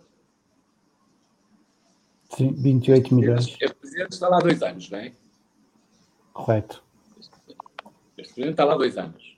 Sim, 2.35 2.53
28 2.53 3.13
milhões. 3.13 3.55
O 3.55 3.75
presidente 3.75 4.13
está 4.13 4.29
lá 4.29 4.37
há 4.37 4.41
dois 4.41 4.61
anos, 4.63 4.89
não 4.89 4.99
é? 4.99 5.11
Correto. 6.33 6.81
Este 8.17 8.33
presidente 8.33 8.51
está 8.51 8.63
lá 8.63 8.73
há 8.73 8.77
dois 8.77 8.97
anos 8.97 9.30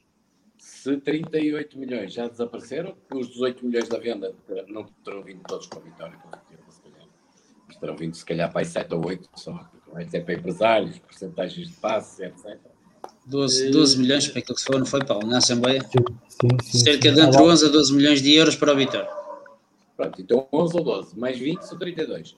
se 0.83 0.97
38 0.97 1.79
milhões 1.79 2.13
já 2.13 2.27
desapareceram, 2.27 2.93
os 3.13 3.29
18 3.29 3.65
milhões 3.65 3.87
da 3.87 3.97
venda 3.97 4.35
não 4.67 4.83
terão 5.05 5.23
vindo 5.23 5.41
todos 5.47 5.65
para 5.65 5.79
a 5.79 5.81
vitória, 5.81 6.17
com 6.17 6.29
certeza, 6.29 6.61
se 6.69 6.81
calhar. 6.81 7.07
Mas 7.65 7.77
terão 7.77 7.95
vindo, 7.95 8.15
se 8.15 8.25
calhar, 8.25 8.51
para 8.51 8.59
aí 8.59 8.65
7 8.65 8.93
ou 8.93 9.07
8 9.07 9.29
só. 9.33 9.71
Vai 9.93 10.09
ser 10.09 10.25
para 10.25 10.33
empresários, 10.33 10.99
porcentagens 10.99 11.69
de 11.69 11.75
passes, 11.75 12.19
etc. 12.19 12.59
12, 13.25 13.71
12 13.71 13.97
milhões 13.97 14.27
para 14.27 14.39
aquilo 14.39 14.57
que 14.57 14.63
foi, 14.63 14.77
não 14.77 14.85
foi, 14.85 15.05
Paulo, 15.05 15.25
na 15.25 15.37
Assembleia? 15.37 15.81
Sim, 15.83 16.47
sim, 16.61 16.77
Cerca 16.79 17.09
sim. 17.09 17.15
de 17.15 17.21
entre 17.21 17.41
11 17.41 17.65
a 17.65 17.69
12 17.69 17.93
milhões 17.93 18.21
de 18.21 18.33
euros 18.33 18.57
para 18.57 18.73
a 18.73 18.75
vitória. 18.75 19.09
Pronto, 19.95 20.21
então 20.21 20.47
11 20.51 20.77
ou 20.77 20.83
12, 20.83 21.17
mais 21.17 21.39
20 21.39 21.61
são 21.61 21.79
32. 21.79 22.35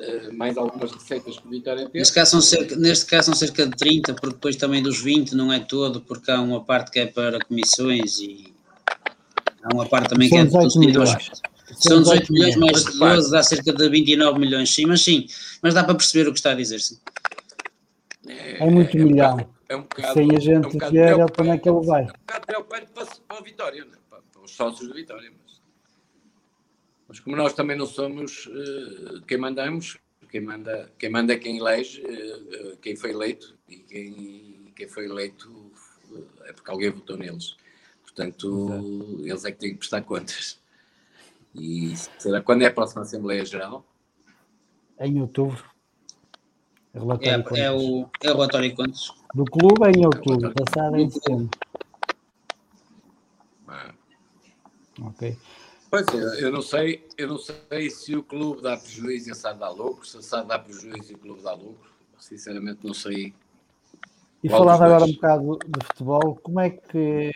Eh, 0.00 0.32
mais 0.32 0.56
algumas 0.56 0.90
receitas 0.92 1.38
que 1.38 1.46
o 1.46 1.50
Vitória 1.50 1.86
tem. 1.90 2.00
Neste 2.00 2.14
caso, 2.14 2.30
são 2.30 2.40
cerca, 2.40 2.74
neste 2.74 3.04
caso 3.04 3.26
são 3.26 3.34
cerca 3.34 3.66
de 3.66 3.76
30, 3.76 4.14
porque 4.14 4.34
depois 4.34 4.56
também 4.56 4.82
dos 4.82 5.02
20 5.02 5.32
não 5.32 5.52
é 5.52 5.60
todo, 5.60 6.00
porque 6.00 6.30
há 6.30 6.40
uma 6.40 6.64
parte 6.64 6.90
que 6.90 7.00
é 7.00 7.06
para 7.06 7.38
comissões 7.44 8.18
e 8.18 8.54
há 9.62 9.74
uma 9.74 9.86
parte 9.86 10.08
também 10.08 10.30
são 10.30 10.48
que 10.48 10.56
é 10.56 10.66
de 10.66 10.78
milhões. 10.78 11.30
São 11.76 12.00
18 12.00 12.32
milhões 12.32 12.56
mais 12.56 12.84
12, 12.84 13.30
dá 13.30 13.42
cerca 13.42 13.72
de 13.74 13.88
29 13.90 14.38
milhões, 14.38 14.74
sim, 14.74 14.86
mas 14.86 15.02
sim, 15.02 15.26
mas 15.62 15.74
dá 15.74 15.84
para 15.84 15.94
perceber 15.94 16.28
o 16.28 16.32
que 16.32 16.38
está 16.38 16.52
a 16.52 16.54
dizer, 16.54 16.80
sim. 16.80 16.98
É, 18.26 18.66
é 18.66 18.70
muito 18.70 18.96
é 18.96 19.00
milhão. 19.00 19.36
Um 19.36 19.60
é 19.68 19.76
um 19.76 19.82
bocado, 19.82 20.14
Sem 20.14 20.34
a 20.34 20.40
gente 20.40 20.64
é 20.82 20.86
um 20.86 20.90
ver, 20.90 21.30
para 21.30 21.42
onde 21.44 21.50
é 21.50 21.58
que 21.58 21.68
ele 21.68 21.86
vai? 21.86 22.02
É 22.02 22.04
um 22.04 22.06
bocado 22.06 22.46
preocupante 22.46 22.86
para, 22.94 23.06
para 23.06 23.38
a 23.38 23.42
Vitória, 23.42 23.84
né? 23.84 23.92
para, 24.08 24.20
para 24.32 24.42
os 24.42 24.50
sócios 24.50 24.88
da 24.88 24.94
Vitória. 24.94 25.30
Mas 25.30 25.49
como 27.18 27.34
nós 27.34 27.52
também 27.54 27.76
não 27.76 27.86
somos 27.86 28.46
uh, 28.46 29.22
quem 29.26 29.38
mandamos, 29.38 29.98
quem 30.30 30.40
manda, 30.40 30.92
quem 30.96 31.10
manda 31.10 31.32
é 31.32 31.38
quem 31.38 31.58
elege, 31.58 32.00
uh, 32.02 32.76
quem 32.76 32.94
foi 32.94 33.10
eleito, 33.10 33.58
e 33.68 33.78
quem, 33.78 34.72
quem 34.76 34.88
foi 34.88 35.06
eleito 35.06 35.72
é 36.44 36.52
porque 36.52 36.70
alguém 36.70 36.90
votou 36.90 37.16
neles. 37.16 37.56
Portanto, 38.02 38.68
Exato. 38.68 39.26
eles 39.26 39.44
é 39.44 39.52
que 39.52 39.58
têm 39.58 39.70
que 39.70 39.78
prestar 39.78 40.02
contas. 40.02 40.60
E 41.54 41.96
será 42.18 42.40
quando 42.40 42.62
é 42.62 42.66
a 42.66 42.72
próxima 42.72 43.02
Assembleia 43.02 43.44
Geral? 43.44 43.84
Em 44.98 45.20
outubro. 45.20 45.64
É, 46.92 46.98
é, 46.98 47.60
é, 47.60 47.70
o, 47.70 48.08
é 48.22 48.30
o 48.30 48.34
relatório 48.34 48.70
de 48.70 48.76
contas. 48.76 49.12
Do 49.34 49.44
clube 49.44 49.86
é 49.86 49.90
em 49.90 50.04
outubro, 50.04 50.52
passado 50.52 50.96
em 50.96 51.08
setembro. 51.08 51.48
Ah. 53.68 53.94
Ok. 55.02 55.36
Pois 55.90 56.06
é, 56.06 56.44
eu 56.44 56.52
não 56.52 56.62
sei, 56.62 57.04
eu 57.18 57.26
não 57.26 57.38
sei 57.38 57.90
se 57.90 58.14
o 58.14 58.22
clube 58.22 58.62
dá 58.62 58.76
prejuízo 58.76 59.28
e 59.28 59.32
a 59.32 59.34
SAD 59.34 59.58
dá 59.58 59.68
lucro, 59.68 60.06
se 60.06 60.18
a 60.18 60.22
SAD 60.22 60.46
dá 60.46 60.58
prejuízo 60.58 61.10
e 61.10 61.14
o 61.16 61.18
clube 61.18 61.42
dá 61.42 61.52
lucro. 61.52 61.90
Sinceramente 62.16 62.86
não 62.86 62.94
sei. 62.94 63.34
E 64.42 64.48
falando 64.48 64.82
agora 64.82 65.04
um 65.04 65.12
bocado 65.12 65.58
de 65.66 65.86
futebol, 65.86 66.38
como 66.42 66.60
é 66.60 66.70
que 66.70 67.32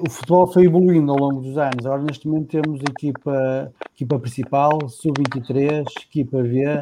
o 0.00 0.08
futebol 0.08 0.46
foi 0.46 0.64
evoluindo 0.64 1.10
ao 1.10 1.18
longo 1.18 1.40
dos 1.40 1.58
anos? 1.58 1.84
Agora 1.84 2.02
neste 2.02 2.28
momento 2.28 2.62
temos 2.62 2.80
equipa, 2.80 3.72
equipa 3.94 4.18
principal, 4.20 4.88
sub-23, 4.88 5.84
equipa 6.06 6.42
V. 6.42 6.80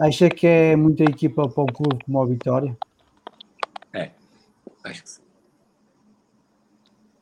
Acha 0.00 0.30
que 0.30 0.46
é 0.46 0.76
muita 0.76 1.04
equipa 1.04 1.46
para 1.46 1.62
um 1.62 1.66
clube 1.66 2.02
como 2.04 2.22
a 2.22 2.26
Vitória? 2.26 2.76
É, 3.92 4.10
acho 4.82 5.02
que 5.02 5.10
sim. 5.10 5.29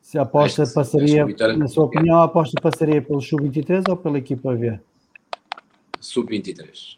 Se 0.09 0.17
a 0.17 0.23
aposta 0.23 0.63
acho 0.63 0.73
passaria, 0.73 1.23
na 1.55 1.67
sua 1.67 1.85
opinião, 1.85 2.17
a 2.17 2.23
aposta 2.23 2.59
passaria 2.59 2.99
pelo 2.99 3.21
Sub-23 3.21 3.87
ou 3.89 3.95
pela 3.95 4.17
equipa 4.17 4.55
V? 4.55 4.79
Sub-23. 5.99 6.97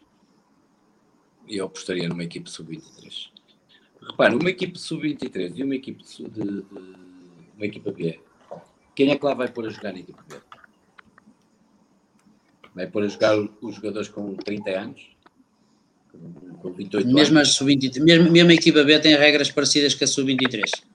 E 1.45 1.57
eu 1.57 1.65
apostaria 1.65 2.07
numa 2.07 2.23
equipe 2.23 2.49
Sub-23. 2.49 3.27
Repare, 4.11 4.33
uma 4.33 4.49
equipe 4.49 4.79
Sub-23 4.79 5.57
e 5.57 5.61
uma 5.61 5.75
equipe 5.75 6.01
de, 6.01 6.29
de, 6.29 6.65
uma 7.57 7.65
equipa 7.65 7.91
B. 7.91 8.17
Quem 8.95 9.11
é 9.11 9.17
que 9.17 9.25
lá 9.25 9.33
vai 9.33 9.49
pôr 9.49 9.65
a 9.65 9.69
jogar 9.69 9.91
na 9.91 9.99
equipa 9.99 10.23
B? 10.29 10.37
Vai 12.73 12.87
pôr 12.87 13.03
a 13.03 13.07
jogar 13.09 13.37
os 13.37 13.75
jogadores 13.75 14.07
com 14.07 14.33
30 14.35 14.69
anos? 14.69 15.01
Com 16.61 16.71
28 16.71 17.05
mesmo 17.09 17.37
anos? 17.37 17.49
A 17.49 17.51
sub 17.51 17.75
mesmo, 17.75 18.31
mesmo 18.31 18.51
a 18.51 18.53
equipa 18.53 18.81
B 18.85 18.97
tem 19.01 19.17
regras 19.17 19.51
parecidas 19.51 19.95
com 19.95 20.05
a 20.05 20.07
sub-23. 20.07 20.90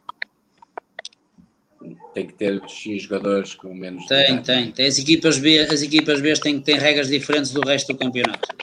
Tem 2.17 2.27
que 2.27 2.33
ter 2.33 2.67
X 2.67 3.03
jogadores 3.03 3.55
com 3.55 3.75
menos. 3.75 4.07
Tem, 4.07 4.43
tem. 4.43 4.73
tem. 4.73 4.87
As, 4.87 4.97
equipas 4.97 5.39
B, 5.39 5.59
as 5.59 5.83
equipas 5.83 6.19
B 6.19 6.33
têm, 6.33 6.59
têm 6.59 6.79
regras 6.79 7.09
diferentes 7.09 7.51
do 7.53 7.61
resto 7.61 7.93
do 7.93 7.99
campeonato. 7.99 8.57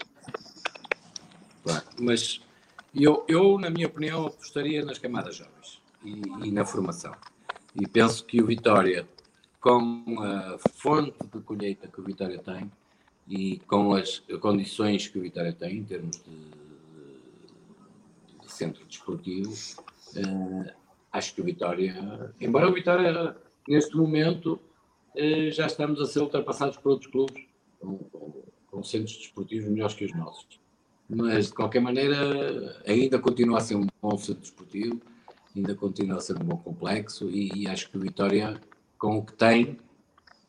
Claro, 1.64 1.84
mas 2.00 2.42
eu, 2.96 3.24
eu, 3.28 3.60
na 3.60 3.70
minha 3.70 3.86
opinião, 3.86 4.26
apostaria 4.26 4.84
nas 4.84 4.98
camadas 4.98 5.36
jovens 5.36 5.80
e, 6.04 6.48
e 6.48 6.52
na 6.52 6.66
formação. 6.66 7.14
E 7.80 7.88
penso 7.88 8.26
que 8.26 8.42
o 8.42 8.48
Vitória, 8.48 9.08
com 9.62 10.04
a 10.20 10.58
fonte 10.74 11.16
de 11.32 11.40
colheita 11.42 11.88
que 11.88 12.02
o 12.02 12.04
Vitória 12.04 12.40
tem, 12.40 12.72
e 13.28 13.60
com 13.68 13.94
as 13.94 14.18
condições 14.42 15.08
que 15.08 15.20
o 15.20 15.22
Vitória 15.22 15.54
tem 15.54 15.78
em 15.78 15.84
termos 15.84 16.20
de, 16.24 16.50
de 18.42 18.52
centro 18.52 18.84
desportivo, 18.86 19.54
uh, 20.18 20.72
acho 21.12 21.36
que 21.36 21.42
o 21.42 21.44
Vitória, 21.44 22.34
embora 22.42 22.68
o 22.68 22.74
Vitória 22.74 23.43
neste 23.68 23.96
momento 23.96 24.60
uh, 25.16 25.52
já 25.52 25.68
estamos 25.68 26.00
a 26.02 26.06
ser 26.06 26.20
ultrapassados 26.20 26.78
por 26.78 26.92
outros 26.94 27.12
clubes 27.12 27.46
com, 27.80 27.98
com, 27.98 28.44
com, 28.68 28.84
centros 28.84 29.18
desportivos 29.18 29.70
melhores 29.70 29.96
que 29.96 30.06
os 30.06 30.14
nossos, 30.14 30.60
mas 31.10 31.48
de 31.48 31.54
qualquer 31.54 31.82
maneira 31.82 32.82
ainda 32.86 33.20
continua 33.20 33.58
a 33.58 33.62
ser 33.62 33.76
um 33.76 33.88
bom 34.02 34.18
centro 34.18 34.42
desportivo, 34.42 35.02
ainda 35.56 35.76
continua 35.76 36.18
a 36.18 36.22
ser 36.22 36.36
um 36.42 36.46
bom 36.46 36.58
complexo 36.58 37.30
e, 37.30 37.52
e 37.54 37.68
acho 37.68 37.90
que 37.90 37.98
o 37.98 38.02
Vitória 38.02 38.60
com 38.98 39.18
o 39.18 39.26
que 39.26 39.34
tem 39.34 39.78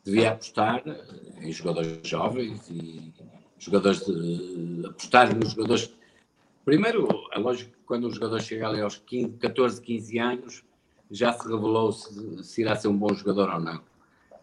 devia 0.04 0.32
apostar 0.32 0.82
em 1.40 1.50
jogadores 1.50 1.98
jovens 2.04 2.68
e 2.70 3.12
jogadores 3.58 4.04
de, 4.04 4.86
apostar 4.86 5.34
nos 5.34 5.52
jogadores. 5.52 5.94
Primeiro, 6.64 7.08
é 7.32 7.38
lógico 7.38 7.70
que 7.72 7.78
quando 7.84 8.06
um 8.06 8.12
jogador 8.12 8.40
chega 8.40 8.68
ali 8.68 8.80
aos 8.80 8.98
15, 8.98 9.38
14, 9.38 9.80
15 9.80 10.18
anos, 10.18 10.64
já 11.10 11.32
se 11.32 11.48
revelou 11.48 11.92
se, 11.92 12.44
se 12.44 12.62
irá 12.62 12.76
ser 12.76 12.88
um 12.88 12.96
bom 12.96 13.12
jogador 13.14 13.50
ou 13.50 13.60
não. 13.60 13.80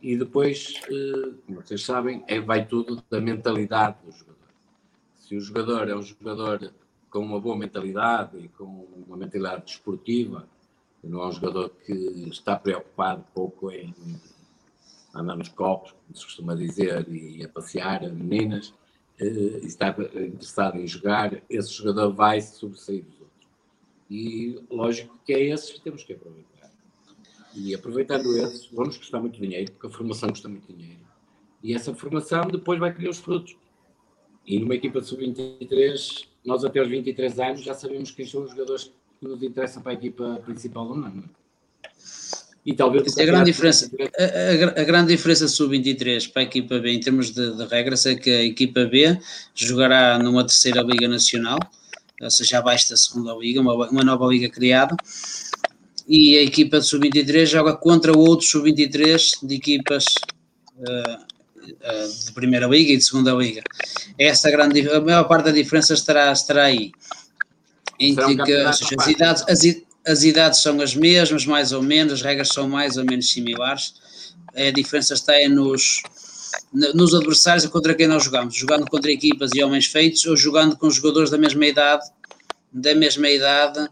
E 0.01 0.17
depois, 0.17 0.81
eh, 0.89 1.33
como 1.45 1.61
vocês 1.61 1.83
sabem, 1.83 2.23
é, 2.27 2.39
vai 2.39 2.65
tudo 2.65 3.03
da 3.09 3.21
mentalidade 3.21 3.97
do 4.03 4.11
jogador. 4.11 4.49
Se 5.15 5.35
o 5.35 5.41
jogador 5.41 5.87
é 5.89 5.95
um 5.95 6.01
jogador 6.01 6.73
com 7.09 7.19
uma 7.19 7.39
boa 7.39 7.55
mentalidade 7.55 8.37
e 8.37 8.47
com 8.47 8.87
uma 9.05 9.15
mentalidade 9.15 9.65
desportiva, 9.65 10.47
não 11.03 11.21
é 11.21 11.27
um 11.27 11.31
jogador 11.31 11.69
que 11.85 11.93
está 12.29 12.55
preocupado 12.55 13.23
pouco 13.33 13.71
em 13.71 13.93
andar 15.13 15.35
nos 15.35 15.49
copos, 15.49 15.91
como 15.91 16.17
se 16.17 16.25
costuma 16.25 16.55
dizer, 16.55 17.07
e 17.09 17.43
a 17.43 17.49
passear 17.49 18.01
meninas, 18.11 18.73
eh, 19.19 19.59
e 19.61 19.65
está 19.65 19.89
interessado 19.89 20.77
em 20.77 20.87
jogar, 20.87 21.43
esse 21.49 21.71
jogador 21.73 22.11
vai 22.11 22.41
se 22.41 22.55
sobressair 22.55 23.03
dos 23.03 23.21
outros. 23.21 23.47
E 24.09 24.59
lógico 24.69 25.19
que 25.23 25.33
é 25.33 25.41
esses 25.43 25.71
que 25.71 25.81
temos 25.81 26.03
que 26.03 26.13
aproveitar. 26.13 26.50
E 27.53 27.75
aproveitando 27.75 28.35
esses, 28.37 28.67
vamos 28.71 28.97
custar 28.97 29.21
muito 29.21 29.39
dinheiro, 29.39 29.71
porque 29.71 29.87
a 29.87 29.89
formação 29.89 30.29
custa 30.29 30.47
muito 30.47 30.71
dinheiro. 30.71 31.01
E 31.63 31.73
essa 31.73 31.93
formação 31.93 32.47
depois 32.47 32.79
vai 32.79 32.93
colher 32.93 33.09
os 33.09 33.19
frutos. 33.19 33.55
E 34.45 34.59
numa 34.59 34.75
equipa 34.75 35.01
de 35.01 35.07
sub-23, 35.07 36.25
nós 36.43 36.65
até 36.65 36.79
aos 36.79 36.89
23 36.89 37.39
anos 37.39 37.61
já 37.61 37.73
sabemos 37.73 38.11
quem 38.11 38.25
são 38.25 38.43
os 38.43 38.51
jogadores 38.51 38.85
que 39.19 39.27
nos 39.27 39.43
interessam 39.43 39.83
para 39.83 39.91
a 39.91 39.95
equipa 39.95 40.41
principal 40.43 40.87
ou 40.87 40.95
não. 40.95 41.23
E 42.65 42.73
talvez 42.73 43.17
a 43.17 43.25
grande 43.25 43.45
diferença, 43.45 43.89
a, 44.17 44.23
a, 44.23 44.81
a, 44.81 44.83
grande 44.83 45.15
diferença 45.15 45.47
sub-23 45.47 46.31
para 46.31 46.43
a 46.43 46.45
equipa 46.45 46.77
B 46.79 46.91
em 46.91 46.99
termos 46.99 47.31
de, 47.31 47.55
de, 47.55 47.65
regras 47.65 48.05
é 48.05 48.15
que 48.15 48.29
a 48.29 48.43
equipa 48.43 48.85
B 48.85 49.19
jogará 49.55 50.19
numa 50.19 50.43
terceira 50.43 50.81
liga 50.83 51.07
nacional, 51.07 51.57
ou 52.21 52.29
seja, 52.29 52.59
abaixo 52.59 52.91
da 52.91 52.97
segunda 52.97 53.33
liga, 53.33 53.61
uma, 53.61 53.89
uma 53.89 54.03
nova 54.03 54.27
liga 54.27 54.47
criada, 54.47 54.95
e 56.11 56.37
a 56.37 56.41
equipa 56.41 56.77
de 56.77 56.85
sub-23 56.85 57.45
joga 57.45 57.73
contra 57.73 58.11
outros 58.11 58.49
sub-23 58.49 59.47
de 59.47 59.55
equipas 59.55 60.03
uh, 60.77 61.13
uh, 61.57 62.25
de 62.25 62.33
primeira 62.33 62.67
liga 62.67 62.91
e 62.91 62.97
de 62.97 63.03
segunda 63.05 63.31
liga. 63.31 63.63
Essa 64.19 64.51
grande, 64.51 64.89
a 64.89 64.99
maior 64.99 65.23
parte 65.23 65.45
da 65.45 65.51
diferença 65.51 65.93
estará, 65.93 66.29
estará 66.33 66.65
aí. 66.65 66.91
Em 67.97 68.13
que, 68.13 68.21
um 68.21 68.67
as 68.67 69.07
idades, 69.07 69.45
as, 69.47 69.61
as 70.05 70.23
idades 70.23 70.61
são 70.61 70.81
as 70.81 70.93
mesmas, 70.93 71.45
mais 71.45 71.71
ou 71.71 71.81
menos, 71.81 72.11
as 72.11 72.21
regras 72.21 72.49
são 72.49 72.67
mais 72.67 72.97
ou 72.97 73.05
menos 73.05 73.31
similares. 73.31 73.93
A 74.53 74.69
diferença 74.69 75.13
está 75.13 75.33
é 75.33 75.47
nos, 75.47 76.03
nos 76.73 77.15
adversários 77.15 77.65
contra 77.67 77.95
quem 77.95 78.07
nós 78.07 78.25
jogamos, 78.25 78.53
jogando 78.53 78.85
contra 78.85 79.09
equipas 79.09 79.51
e 79.55 79.63
homens 79.63 79.85
feitos 79.85 80.25
ou 80.25 80.35
jogando 80.35 80.75
com 80.75 80.89
jogadores 80.89 81.29
da 81.29 81.37
mesma 81.37 81.65
idade, 81.65 82.03
da 82.69 82.93
mesma 82.93 83.29
idade 83.29 83.87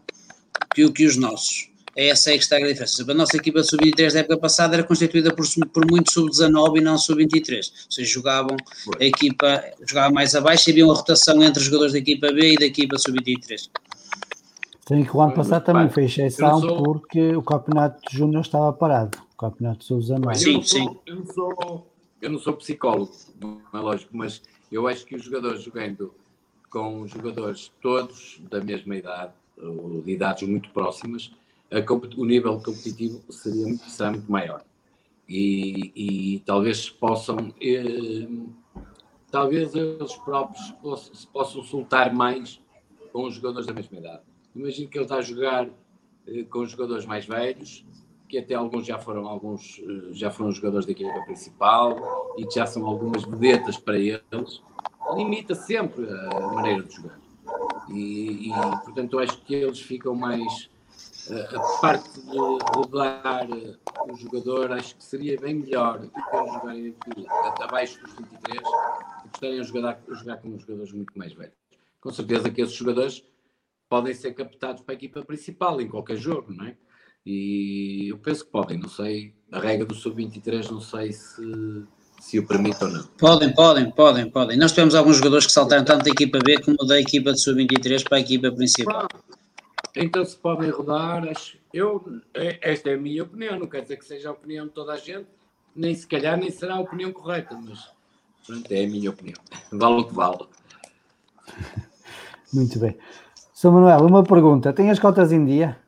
que, 0.74 0.86
que 0.90 1.06
os 1.06 1.16
nossos. 1.16 1.69
É 2.00 2.08
essa 2.08 2.30
é 2.30 2.32
que 2.32 2.42
está 2.42 2.56
a 2.56 2.60
diferença. 2.60 3.04
A 3.06 3.14
nossa 3.14 3.36
equipa 3.36 3.62
sub-23 3.62 4.14
da 4.14 4.20
época 4.20 4.38
passada 4.38 4.74
era 4.74 4.82
constituída 4.82 5.34
por, 5.34 5.44
por 5.70 5.84
muito 5.86 6.10
sub-19 6.10 6.78
e 6.78 6.80
não 6.80 6.96
sub-23. 6.96 7.56
Ou 7.56 7.92
seja, 7.92 8.10
jogavam 8.10 8.56
a 8.98 9.04
equipa, 9.04 9.62
jogava 9.86 10.10
mais 10.10 10.34
abaixo 10.34 10.70
e 10.70 10.72
havia 10.72 10.86
uma 10.86 10.94
rotação 10.94 11.42
entre 11.42 11.58
os 11.58 11.66
jogadores 11.66 11.92
da 11.92 11.98
equipa 11.98 12.32
B 12.32 12.54
e 12.54 12.56
da 12.56 12.64
equipa 12.64 12.96
sub-23. 12.96 13.68
Sim, 14.88 15.04
que 15.04 15.14
o 15.14 15.20
ano 15.20 15.34
passado 15.34 15.62
também 15.62 15.90
foi 15.90 16.06
exceção 16.06 16.62
sou... 16.62 16.82
porque 16.82 17.36
o 17.36 17.42
campeonato 17.42 18.00
de 18.10 18.16
júnior 18.16 18.40
estava 18.40 18.72
parado. 18.72 19.18
O 19.34 19.36
campeonato 19.36 19.80
de 19.80 19.84
Sousa 19.84 20.18
mais. 20.18 20.40
Sim, 20.40 20.62
sim. 20.62 20.96
Eu 21.04 21.16
não, 21.16 21.26
sou, 21.26 21.86
eu 22.22 22.30
não 22.30 22.38
sou 22.38 22.54
psicólogo, 22.54 23.12
não 23.38 23.60
é 23.74 23.78
lógico, 23.78 24.16
mas 24.16 24.40
eu 24.72 24.88
acho 24.88 25.04
que 25.04 25.16
os 25.16 25.22
jogadores 25.22 25.62
jogando 25.62 26.14
com 26.70 27.06
jogadores 27.06 27.70
todos 27.82 28.40
da 28.50 28.58
mesma 28.58 28.96
idade, 28.96 29.32
ou 29.62 30.00
de 30.00 30.12
idades 30.12 30.48
muito 30.48 30.70
próximas, 30.70 31.30
o 32.16 32.24
nível 32.24 32.60
competitivo 32.60 33.22
seria, 33.32 33.76
será 33.76 34.10
muito 34.10 34.30
maior. 34.30 34.64
E, 35.28 35.92
e 35.94 36.38
talvez 36.40 36.90
possam, 36.90 37.54
eh, 37.60 38.26
talvez 39.30 39.74
eles 39.74 40.16
próprios 40.16 40.72
possam, 40.82 41.30
possam 41.32 41.62
soltar 41.62 42.12
mais 42.12 42.60
com 43.12 43.24
os 43.24 43.34
jogadores 43.34 43.66
da 43.66 43.72
mesma 43.72 43.98
idade. 43.98 44.22
Imagino 44.54 44.88
que 44.88 44.98
ele 44.98 45.04
está 45.04 45.16
a 45.16 45.22
jogar 45.22 45.68
eh, 46.26 46.42
com 46.44 46.66
jogadores 46.66 47.06
mais 47.06 47.24
velhos, 47.24 47.84
que 48.28 48.38
até 48.38 48.54
alguns 48.54 48.86
já 48.86 48.98
foram 48.98 49.26
alguns 49.26 49.80
eh, 49.80 50.12
já 50.12 50.30
foram 50.30 50.50
jogadores 50.50 50.86
da 50.86 50.92
equipa 50.92 51.20
principal 51.24 52.34
e 52.36 52.44
que 52.44 52.54
já 52.54 52.66
são 52.66 52.84
algumas 52.84 53.22
vedetas 53.24 53.76
para 53.76 53.98
eles. 53.98 54.62
Limita 55.14 55.54
sempre 55.54 56.08
a 56.08 56.40
maneira 56.40 56.82
de 56.82 56.94
jogar. 56.94 57.20
E, 57.88 58.48
e 58.48 58.52
portanto, 58.84 59.18
acho 59.18 59.40
que 59.42 59.54
eles 59.54 59.80
ficam 59.80 60.14
mais. 60.14 60.70
Eh, 61.30 61.48
a 61.56 61.80
parte 61.80 62.20
de 62.20 62.36
rodar 62.36 63.46
o 64.08 64.16
jogador, 64.16 64.72
acho 64.72 64.96
que 64.96 65.04
seria 65.04 65.38
bem 65.38 65.54
melhor 65.54 65.98
do 66.00 66.10
que 66.10 66.18
eles 66.18 66.52
jogarem 66.52 66.96
aqui 67.00 67.26
abaixo 67.62 68.00
dos 68.02 68.12
23 68.14 68.58
e 68.58 69.28
gostarem 69.28 69.60
de 69.60 69.64
jogar, 69.64 70.00
jogar 70.08 70.36
com 70.38 70.58
jogadores 70.58 70.92
muito 70.92 71.16
mais 71.16 71.32
velhos. 71.32 71.54
Com 72.00 72.10
certeza 72.12 72.50
que 72.50 72.60
esses 72.60 72.74
jogadores 72.74 73.22
podem 73.88 74.12
ser 74.14 74.32
captados 74.32 74.82
para 74.82 74.94
a 74.94 74.96
equipa 74.96 75.24
principal 75.24 75.80
em 75.80 75.88
qualquer 75.88 76.16
jogo, 76.16 76.52
não 76.52 76.66
é? 76.66 76.76
E 77.24 78.08
eu 78.10 78.18
penso 78.18 78.44
que 78.44 78.50
podem, 78.50 78.78
não 78.78 78.88
sei, 78.88 79.34
a 79.52 79.60
regra 79.60 79.84
do 79.84 79.94
sub-23 79.94 80.70
não 80.70 80.80
sei 80.80 81.12
se, 81.12 81.84
se 82.18 82.38
o 82.38 82.46
permite 82.46 82.82
ou 82.82 82.90
não. 82.90 83.06
Podem, 83.18 83.54
podem, 83.54 83.90
podem, 83.90 84.30
podem. 84.30 84.58
Nós 84.58 84.72
tivemos 84.72 84.94
alguns 84.94 85.18
jogadores 85.18 85.46
que 85.46 85.52
saltaram 85.52 85.84
tanto 85.84 86.04
da 86.04 86.10
equipa 86.10 86.38
B 86.38 86.60
como 86.62 86.78
da 86.78 86.98
equipa 86.98 87.32
de 87.32 87.42
sub-23 87.42 88.02
para 88.08 88.18
a 88.18 88.20
equipa 88.20 88.50
principal. 88.50 89.06
Então 89.96 90.24
se 90.24 90.36
podem 90.36 90.70
rodar, 90.70 91.26
acho, 91.28 91.58
eu, 91.72 92.20
é, 92.34 92.58
esta 92.62 92.90
é 92.90 92.94
a 92.94 92.98
minha 92.98 93.22
opinião, 93.22 93.58
não 93.58 93.66
quer 93.66 93.82
dizer 93.82 93.96
que 93.96 94.04
seja 94.04 94.28
a 94.28 94.32
opinião 94.32 94.66
de 94.66 94.72
toda 94.72 94.92
a 94.92 94.96
gente, 94.96 95.26
nem 95.74 95.94
se 95.94 96.06
calhar 96.06 96.36
nem 96.38 96.50
será 96.50 96.74
a 96.74 96.80
opinião 96.80 97.12
correta, 97.12 97.56
mas 97.56 97.90
pronto, 98.46 98.70
é 98.72 98.84
a 98.84 98.88
minha 98.88 99.10
opinião. 99.10 99.38
Vale 99.72 100.00
o 100.00 100.04
que 100.04 100.14
vale. 100.14 100.46
Muito 102.52 102.78
bem. 102.78 102.96
Sr. 103.52 103.70
Manuel, 103.70 104.06
uma 104.06 104.24
pergunta. 104.24 104.72
Tem 104.72 104.90
as 104.90 104.98
cotas 104.98 105.30
em 105.32 105.44
dia? 105.44 105.78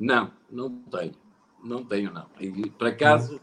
Não, 0.00 0.30
não 0.50 0.70
tenho. 0.70 1.12
Não 1.62 1.84
tenho, 1.84 2.12
não. 2.12 2.26
E, 2.40 2.70
por 2.70 2.86
acaso, 2.86 3.40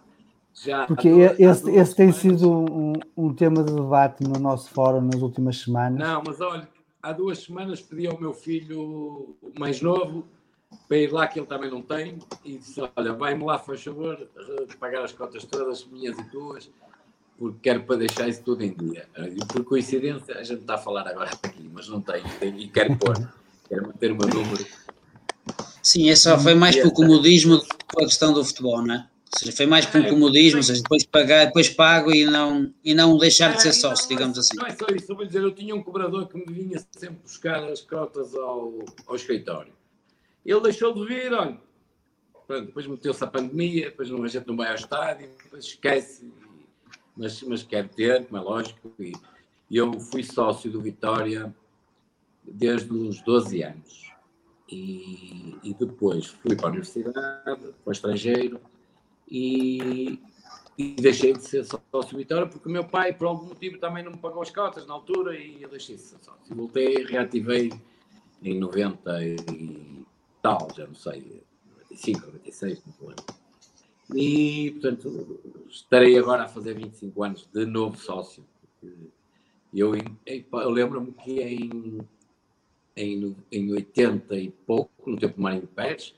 já. 0.54 0.88
Porque 0.88 1.10
duas, 1.10 1.40
esse, 1.40 1.70
esse 1.72 1.96
tem 1.96 2.12
sido 2.12 2.50
um, 2.50 2.94
um, 3.16 3.34
tema 3.34 3.62
de 3.64 3.74
debate 3.74 4.24
no 4.24 4.40
nosso 4.40 4.70
fórum 4.70 5.02
nas 5.02 5.22
últimas 5.22 5.60
semanas. 5.60 6.00
Não, 6.00 6.24
mas 6.26 6.40
olha, 6.40 6.68
há 7.06 7.12
duas 7.14 7.44
semanas 7.44 7.82
pedi 7.82 8.08
ao 8.08 8.20
meu 8.20 8.34
filho 8.34 9.36
mais 9.60 9.80
novo 9.80 10.28
para 10.88 10.98
ir 10.98 11.14
lá, 11.14 11.28
que 11.28 11.40
ele 11.40 11.46
também 11.46 11.70
não 11.70 11.82
tem, 11.82 12.18
e 12.44 12.58
disse: 12.58 12.82
Olha, 12.96 13.14
vai-me 13.14 13.44
lá, 13.44 13.60
faz 13.60 13.84
favor, 13.84 14.28
pagar 14.80 15.04
as 15.04 15.12
cotas 15.12 15.46
todas, 15.46 15.86
minhas 15.86 16.18
e 16.18 16.24
tuas, 16.32 16.70
porque 17.38 17.60
quero 17.62 17.84
para 17.84 17.98
deixar 17.98 18.28
isso 18.28 18.42
tudo 18.44 18.64
em 18.64 18.74
dia. 18.74 19.08
E 19.18 19.46
por 19.46 19.64
coincidência, 19.64 20.38
a 20.38 20.44
gente 20.44 20.62
está 20.62 20.76
a 20.76 20.80
falar 20.80 21.08
agora 21.08 21.30
aqui, 21.44 21.70
mas 21.72 21.88
não 21.88 22.02
tenho 22.02 22.26
e 22.42 22.68
quero 22.68 22.98
pôr, 22.98 23.16
quero 23.70 23.88
manter 23.88 24.12
o 24.12 24.18
meu 24.18 24.28
número. 24.28 24.66
Sim, 25.84 26.14
só 26.16 26.40
foi 26.40 26.56
mais 26.56 26.76
pelo 26.76 26.92
comodismo 26.92 27.62
pela 27.88 28.08
questão 28.08 28.34
do 28.34 28.44
futebol, 28.44 28.82
não 28.82 28.96
é? 28.96 29.08
Seja, 29.38 29.52
foi 29.52 29.66
mais 29.66 29.86
pelo 29.86 30.10
comodismo, 30.10 30.60
ou 30.60 30.64
seja, 30.64 30.82
depois 30.82 31.04
pagar, 31.06 31.46
depois 31.46 31.68
pago 31.68 32.14
e 32.14 32.24
não, 32.24 32.74
e 32.84 32.94
não 32.94 33.18
deixar 33.18 33.54
de 33.54 33.62
ser 33.62 33.74
sócio, 33.74 34.08
digamos 34.08 34.38
assim. 34.38 34.56
Não 34.56 34.66
é 34.66 34.74
só 34.74 34.86
isso, 34.96 35.12
eu 35.12 35.16
vou 35.16 35.26
dizer, 35.26 35.42
eu 35.42 35.52
tinha 35.52 35.76
um 35.76 35.84
cobrador 35.84 36.28
que 36.28 36.38
me 36.38 36.46
vinha 36.46 36.82
sempre 36.92 37.18
buscar 37.22 37.62
as 37.66 37.82
cotas 37.82 38.34
ao, 38.34 38.86
ao 39.06 39.16
escritório. 39.16 39.74
Ele 40.46 40.62
deixou 40.62 40.94
de 40.94 41.06
vir, 41.06 41.34
olha, 41.34 41.60
pronto, 42.48 42.68
depois 42.68 42.88
meteu-se 42.88 43.24
a 43.24 43.28
pandemia, 43.28 43.90
depois 43.90 44.10
a 44.10 44.28
gente 44.28 44.48
não 44.48 44.56
vai 44.56 44.70
ao 44.70 44.76
estádio, 44.76 45.30
depois 45.44 45.66
esquece, 45.66 46.32
mas, 47.18 47.42
mas 47.42 47.62
quer 47.62 47.90
ter, 47.90 48.26
como 48.26 48.40
é 48.40 48.42
lógico, 48.42 48.94
e 48.98 49.14
eu 49.70 50.00
fui 50.00 50.24
sócio 50.24 50.72
do 50.72 50.82
Vitória 50.82 51.54
desde 52.44 52.94
os 52.94 53.22
12 53.22 53.64
anos. 53.64 54.06
E, 54.72 55.56
e 55.62 55.74
depois 55.74 56.28
fui 56.28 56.56
para 56.56 56.68
a 56.68 56.70
universidade, 56.70 57.44
para 57.44 57.74
o 57.86 57.92
estrangeiro, 57.92 58.60
e, 59.28 60.20
e 60.78 60.96
deixei 60.96 61.34
de 61.34 61.42
ser 61.42 61.66
sócio 61.66 62.18
Vitória 62.18 62.48
porque 62.48 62.68
o 62.68 62.72
meu 62.72 62.86
pai, 62.86 63.14
por 63.14 63.28
algum 63.28 63.48
motivo, 63.48 63.78
também 63.78 64.04
não 64.04 64.12
me 64.12 64.18
pagou 64.18 64.42
as 64.42 64.52
cotas 64.52 64.86
na 64.86 64.94
altura 64.94 65.38
e 65.38 65.62
eu 65.62 65.70
deixei 65.70 65.96
de 65.96 66.02
ser 66.02 66.18
sócio. 66.22 66.56
Voltei, 66.56 67.04
reativei 67.06 67.72
em 68.44 68.60
90 68.60 69.24
e 69.24 70.06
tal, 70.42 70.68
já 70.76 70.86
não 70.86 70.96
sei, 70.96 71.44
95, 71.90 72.26
96, 72.28 72.84
não 72.86 73.08
lembro. 73.08 73.26
E, 74.14 74.72
portanto, 74.72 75.40
estarei 75.68 76.18
agora 76.18 76.44
a 76.44 76.48
fazer 76.48 76.76
25 76.76 77.24
anos 77.24 77.50
de 77.52 77.66
novo 77.66 77.98
sócio. 77.98 78.46
Eu, 79.74 79.94
eu 79.96 80.70
lembro-me 80.70 81.12
que 81.12 81.42
em, 81.42 82.00
em, 82.96 83.36
em 83.52 83.72
80 83.72 84.36
e 84.36 84.52
pouco, 84.52 85.10
no 85.10 85.18
tempo 85.18 85.38
do 85.38 85.42
Marinho 85.42 85.68
Pérez, 85.68 86.14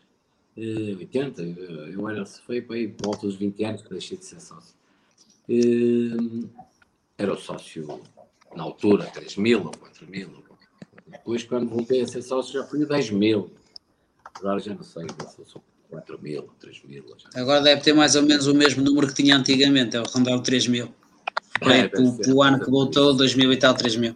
80, 0.57 1.41
eh, 1.41 1.93
eu 1.93 2.09
era, 2.09 2.25
foi 2.25 2.61
para 2.61 2.75
aí, 2.75 2.87
por 2.87 3.05
volta 3.05 3.27
dos 3.27 3.35
20 3.35 3.63
anos 3.63 3.81
que 3.83 3.89
deixei 3.89 4.17
de 4.17 4.25
ser 4.25 4.41
sócio. 4.41 4.75
Eh, 5.47 6.47
era 7.17 7.33
o 7.33 7.37
sócio, 7.37 8.01
na 8.55 8.63
altura, 8.63 9.05
3 9.05 9.37
mil 9.37 9.65
ou 9.65 9.71
4 9.71 10.07
mil. 10.09 10.29
Depois, 11.07 11.43
quando 11.43 11.69
voltei 11.69 12.01
a 12.01 12.07
ser 12.07 12.21
sócio, 12.21 12.53
já 12.53 12.65
fui 12.65 12.85
10 12.85 13.11
mil. 13.11 13.51
Agora 14.35 14.59
já 14.59 14.73
não 14.73 14.83
sei, 14.83 15.05
se 15.29 15.45
sou 15.45 15.63
4 15.89 16.19
mil, 16.21 16.49
3 16.59 16.83
mil. 16.85 17.03
Já. 17.17 17.41
Agora 17.41 17.61
deve 17.61 17.81
ter 17.81 17.93
mais 17.93 18.15
ou 18.15 18.23
menos 18.23 18.47
o 18.47 18.53
mesmo 18.53 18.83
número 18.83 19.07
que 19.07 19.13
tinha 19.13 19.37
antigamente, 19.37 19.95
é 19.95 20.01
o 20.01 20.03
rondar 20.03 20.39
3 20.41 20.67
mil. 20.67 20.93
É, 21.61 22.31
o 22.31 22.43
ano 22.43 22.59
que 22.59 22.69
voltou, 22.69 23.15
2000 23.15 23.53
e 23.53 23.57
tal, 23.57 23.73
3 23.73 23.95
mil. 23.95 24.15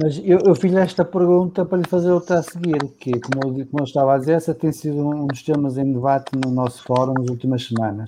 Mas 0.00 0.16
eu, 0.24 0.38
eu 0.44 0.54
fiz 0.54 0.72
esta 0.74 1.04
pergunta 1.04 1.64
para 1.64 1.78
lhe 1.78 1.88
fazer 1.88 2.12
outra 2.12 2.38
a 2.38 2.42
seguir, 2.42 2.78
que, 3.00 3.18
como 3.18 3.58
eu, 3.58 3.66
como 3.66 3.80
eu 3.80 3.84
estava 3.84 4.14
a 4.14 4.18
dizer, 4.18 4.32
essa 4.34 4.54
tem 4.54 4.70
sido 4.70 5.04
um 5.04 5.26
dos 5.26 5.42
temas 5.42 5.76
em 5.76 5.92
debate 5.92 6.30
no 6.36 6.52
nosso 6.52 6.84
fórum 6.84 7.14
nas 7.14 7.28
últimas 7.28 7.66
semanas. 7.66 8.06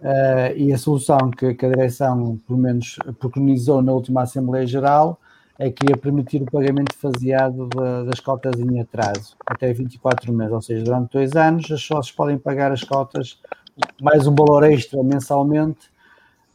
Uh, 0.00 0.56
e 0.56 0.72
a 0.72 0.78
solução 0.78 1.30
que, 1.30 1.52
que, 1.54 1.66
a 1.66 1.68
direção, 1.68 2.38
pelo 2.46 2.58
menos, 2.60 2.96
preconizou 3.18 3.82
na 3.82 3.92
última 3.92 4.22
Assembleia 4.22 4.64
Geral 4.66 5.18
é 5.58 5.68
que 5.68 5.90
ia 5.90 5.96
permitir 5.96 6.42
o 6.42 6.50
pagamento 6.50 6.94
faseado 6.94 7.68
de, 7.68 8.08
das 8.08 8.20
cotas 8.20 8.58
em 8.60 8.80
atraso, 8.80 9.36
até 9.44 9.72
24 9.72 10.32
meses, 10.32 10.52
ou 10.52 10.62
seja, 10.62 10.84
durante 10.84 11.12
dois 11.12 11.32
anos, 11.32 11.70
as 11.72 11.82
sócios 11.82 12.12
podem 12.12 12.38
pagar 12.38 12.70
as 12.70 12.84
cotas 12.84 13.38
mais 14.00 14.26
um 14.28 14.34
valor 14.34 14.62
extra 14.62 15.02
mensalmente 15.02 15.90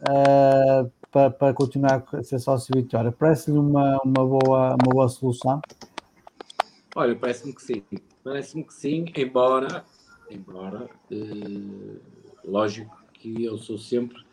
uh, 0.02 0.90
para, 1.16 1.32
para 1.32 1.54
continuar 1.54 2.04
a 2.12 2.22
ser 2.22 2.40
sócio 2.40 2.76
Vitória. 2.76 3.10
Parece-lhe 3.10 3.58
uma, 3.58 3.98
uma, 4.04 4.26
boa, 4.26 4.72
uma 4.72 4.92
boa 4.92 5.08
solução? 5.08 5.62
Olha, 6.94 7.16
parece-me 7.16 7.56
que 7.56 7.62
sim. 7.62 7.84
Parece-me 8.22 8.66
que 8.66 8.74
sim, 8.74 9.06
embora, 9.16 9.86
embora 10.30 10.90
eh, 11.10 12.00
lógico 12.44 13.02
que 13.14 13.46
eu 13.46 13.58
sou 13.58 13.78
sempre 13.78 14.26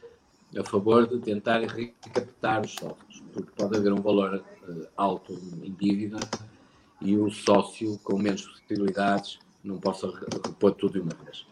a 0.58 0.64
favor 0.64 1.06
de 1.06 1.20
tentar 1.20 1.60
recaptar 1.60 2.62
os 2.62 2.72
sócios, 2.72 3.22
porque 3.32 3.52
pode 3.54 3.76
haver 3.76 3.92
um 3.92 4.02
valor 4.02 4.44
eh, 4.68 4.88
alto 4.96 5.34
em 5.62 5.72
dívida 5.72 6.18
e 7.00 7.16
o 7.16 7.30
sócio 7.30 7.96
com 8.02 8.18
menos 8.18 8.44
possibilidades 8.44 9.38
não 9.62 9.78
possa 9.78 10.08
repor 10.08 10.72
tudo 10.72 10.94
de 10.94 11.00
uma 11.00 11.14
vez. 11.24 11.46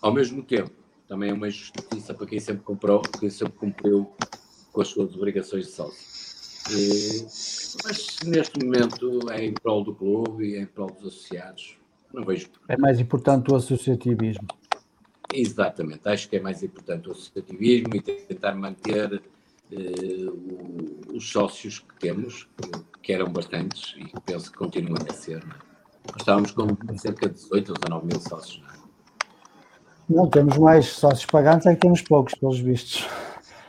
Ao 0.00 0.12
mesmo 0.12 0.40
tempo, 0.40 0.70
também 1.08 1.30
é 1.30 1.32
uma 1.32 1.48
injustiça 1.48 2.14
para 2.14 2.26
quem 2.28 2.38
sempre 2.38 2.62
comprou, 2.62 3.02
quem 3.18 3.28
sempre 3.28 3.54
cumpriu 3.54 4.14
com 4.72 4.80
as 4.80 4.88
suas 4.88 5.14
obrigações 5.14 5.66
de 5.66 5.72
sócio. 5.72 6.12
E, 6.70 7.22
mas 7.84 8.18
neste 8.24 8.64
momento 8.64 9.30
é 9.30 9.44
em 9.44 9.52
prol 9.52 9.84
do 9.84 9.94
clube 9.94 10.44
e 10.46 10.56
é 10.56 10.62
em 10.62 10.66
prol 10.66 10.88
dos 10.88 11.06
associados. 11.06 11.76
Não 12.12 12.24
vejo. 12.24 12.48
É 12.68 12.76
mais 12.76 13.00
importante 13.00 13.50
o 13.50 13.56
associativismo. 13.56 14.46
Exatamente, 15.34 16.06
acho 16.08 16.28
que 16.28 16.36
é 16.36 16.40
mais 16.40 16.62
importante 16.62 17.08
o 17.08 17.12
associativismo 17.12 17.96
e 17.96 18.00
tentar 18.02 18.54
manter 18.54 19.22
eh, 19.70 20.26
os 21.14 21.30
sócios 21.30 21.78
que 21.78 21.98
temos, 21.98 22.46
que 23.02 23.12
eram 23.14 23.32
bastantes 23.32 23.94
e 23.96 24.04
que 24.04 24.20
penso 24.20 24.52
que 24.52 24.58
continuam 24.58 24.98
a 25.08 25.14
ser. 25.14 25.38
É? 25.38 26.18
Estávamos 26.18 26.50
com 26.50 26.66
cerca 26.98 27.28
de 27.28 27.34
18 27.34 27.70
ou 27.70 27.78
19 27.78 28.06
mil 28.06 28.20
sócios. 28.20 28.62
Não, 30.06 30.16
é? 30.18 30.22
não 30.22 30.28
temos 30.28 30.58
mais 30.58 30.86
sócios 30.86 31.24
pagantes, 31.24 31.66
é 31.66 31.74
que 31.74 31.80
temos 31.80 32.02
poucos, 32.02 32.34
pelos 32.34 32.58
vistos. 32.60 33.08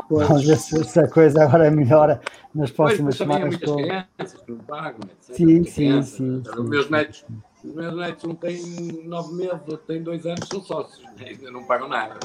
Pois. 0.10 0.28
Vamos 0.28 0.46
ver 0.46 0.58
se, 0.58 0.84
se, 0.84 1.00
a 1.00 1.08
coisa 1.08 1.44
agora 1.44 1.72
melhora 1.72 2.22
nas 2.54 2.72
próximas 2.72 3.18
pois, 3.18 3.30
semanas. 3.30 3.50
Muitas 3.50 3.70
com... 3.70 3.76
crianças 3.78 4.42
que 4.42 4.52
não 4.52 4.58
pagam, 4.60 5.00
etc. 5.04 5.36
Sim, 5.36 5.64
sim, 5.64 6.04
sim, 6.04 6.04
sim, 6.04 6.44
Os 6.58 6.70
meus 6.70 6.90
netos, 6.90 7.26
os 7.64 7.74
meus 7.74 7.96
netos 7.96 8.24
um 8.26 8.36
têm 8.36 9.04
nove 9.06 9.34
meses, 9.36 9.54
outro 9.54 9.78
tem 9.88 10.04
dois 10.04 10.26
anos, 10.26 10.48
são 10.48 10.62
sócios, 10.62 11.06
ainda 11.20 11.52
não 11.52 11.64
pagam 11.64 11.88
nada. 11.88 12.20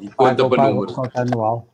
E 0.00 0.08
conta 0.10 0.48
para 0.48 0.70
números. 0.70 0.94
Cota 0.94 1.22
anual. 1.22 1.66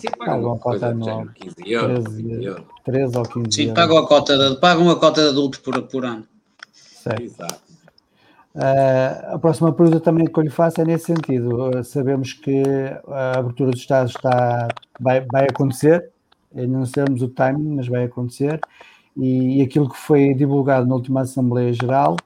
Sim, 0.00 0.08
pagam 0.18 0.42
uma 0.42 0.58
cota 0.58 0.86
anual. 0.88 1.26
15 1.34 1.72
euros, 1.72 2.04
13, 2.04 2.44
euros. 2.44 2.66
13 2.84 3.18
ou 3.18 3.22
15 3.24 3.46
Sim, 3.52 3.74
pagam 3.74 3.98
a 3.98 4.06
cota 4.06 4.36
de, 4.36 4.60
pagam 4.60 4.90
a 4.90 4.96
cota 4.96 5.22
de 5.22 5.28
adulto 5.28 5.60
por, 5.60 5.82
por 5.82 6.04
ano. 6.04 6.26
Certo. 6.72 7.22
Exato. 7.22 7.65
Uh, 8.56 9.34
a 9.34 9.38
próxima 9.38 9.70
pergunta 9.70 10.00
também 10.00 10.26
que 10.26 10.38
eu 10.38 10.42
lhe 10.42 10.48
faço 10.48 10.80
é 10.80 10.84
nesse 10.84 11.04
sentido. 11.04 11.68
Uh, 11.68 11.84
sabemos 11.84 12.32
que 12.32 12.62
a 13.06 13.38
abertura 13.38 13.70
dos 13.70 13.80
Estados 13.80 14.14
está, 14.14 14.68
vai, 14.98 15.20
vai 15.30 15.44
acontecer, 15.44 16.10
ainda 16.56 16.78
não 16.78 16.86
sabemos 16.86 17.20
o 17.20 17.28
timing, 17.28 17.76
mas 17.76 17.86
vai 17.86 18.04
acontecer. 18.04 18.58
E, 19.14 19.58
e, 19.58 19.62
aquilo 19.62 19.90
que 19.90 19.98
foi 19.98 20.32
divulgado 20.32 20.86
na 20.86 20.94
última 20.94 21.20
Assembleia 21.20 21.70
Geral 21.72 22.16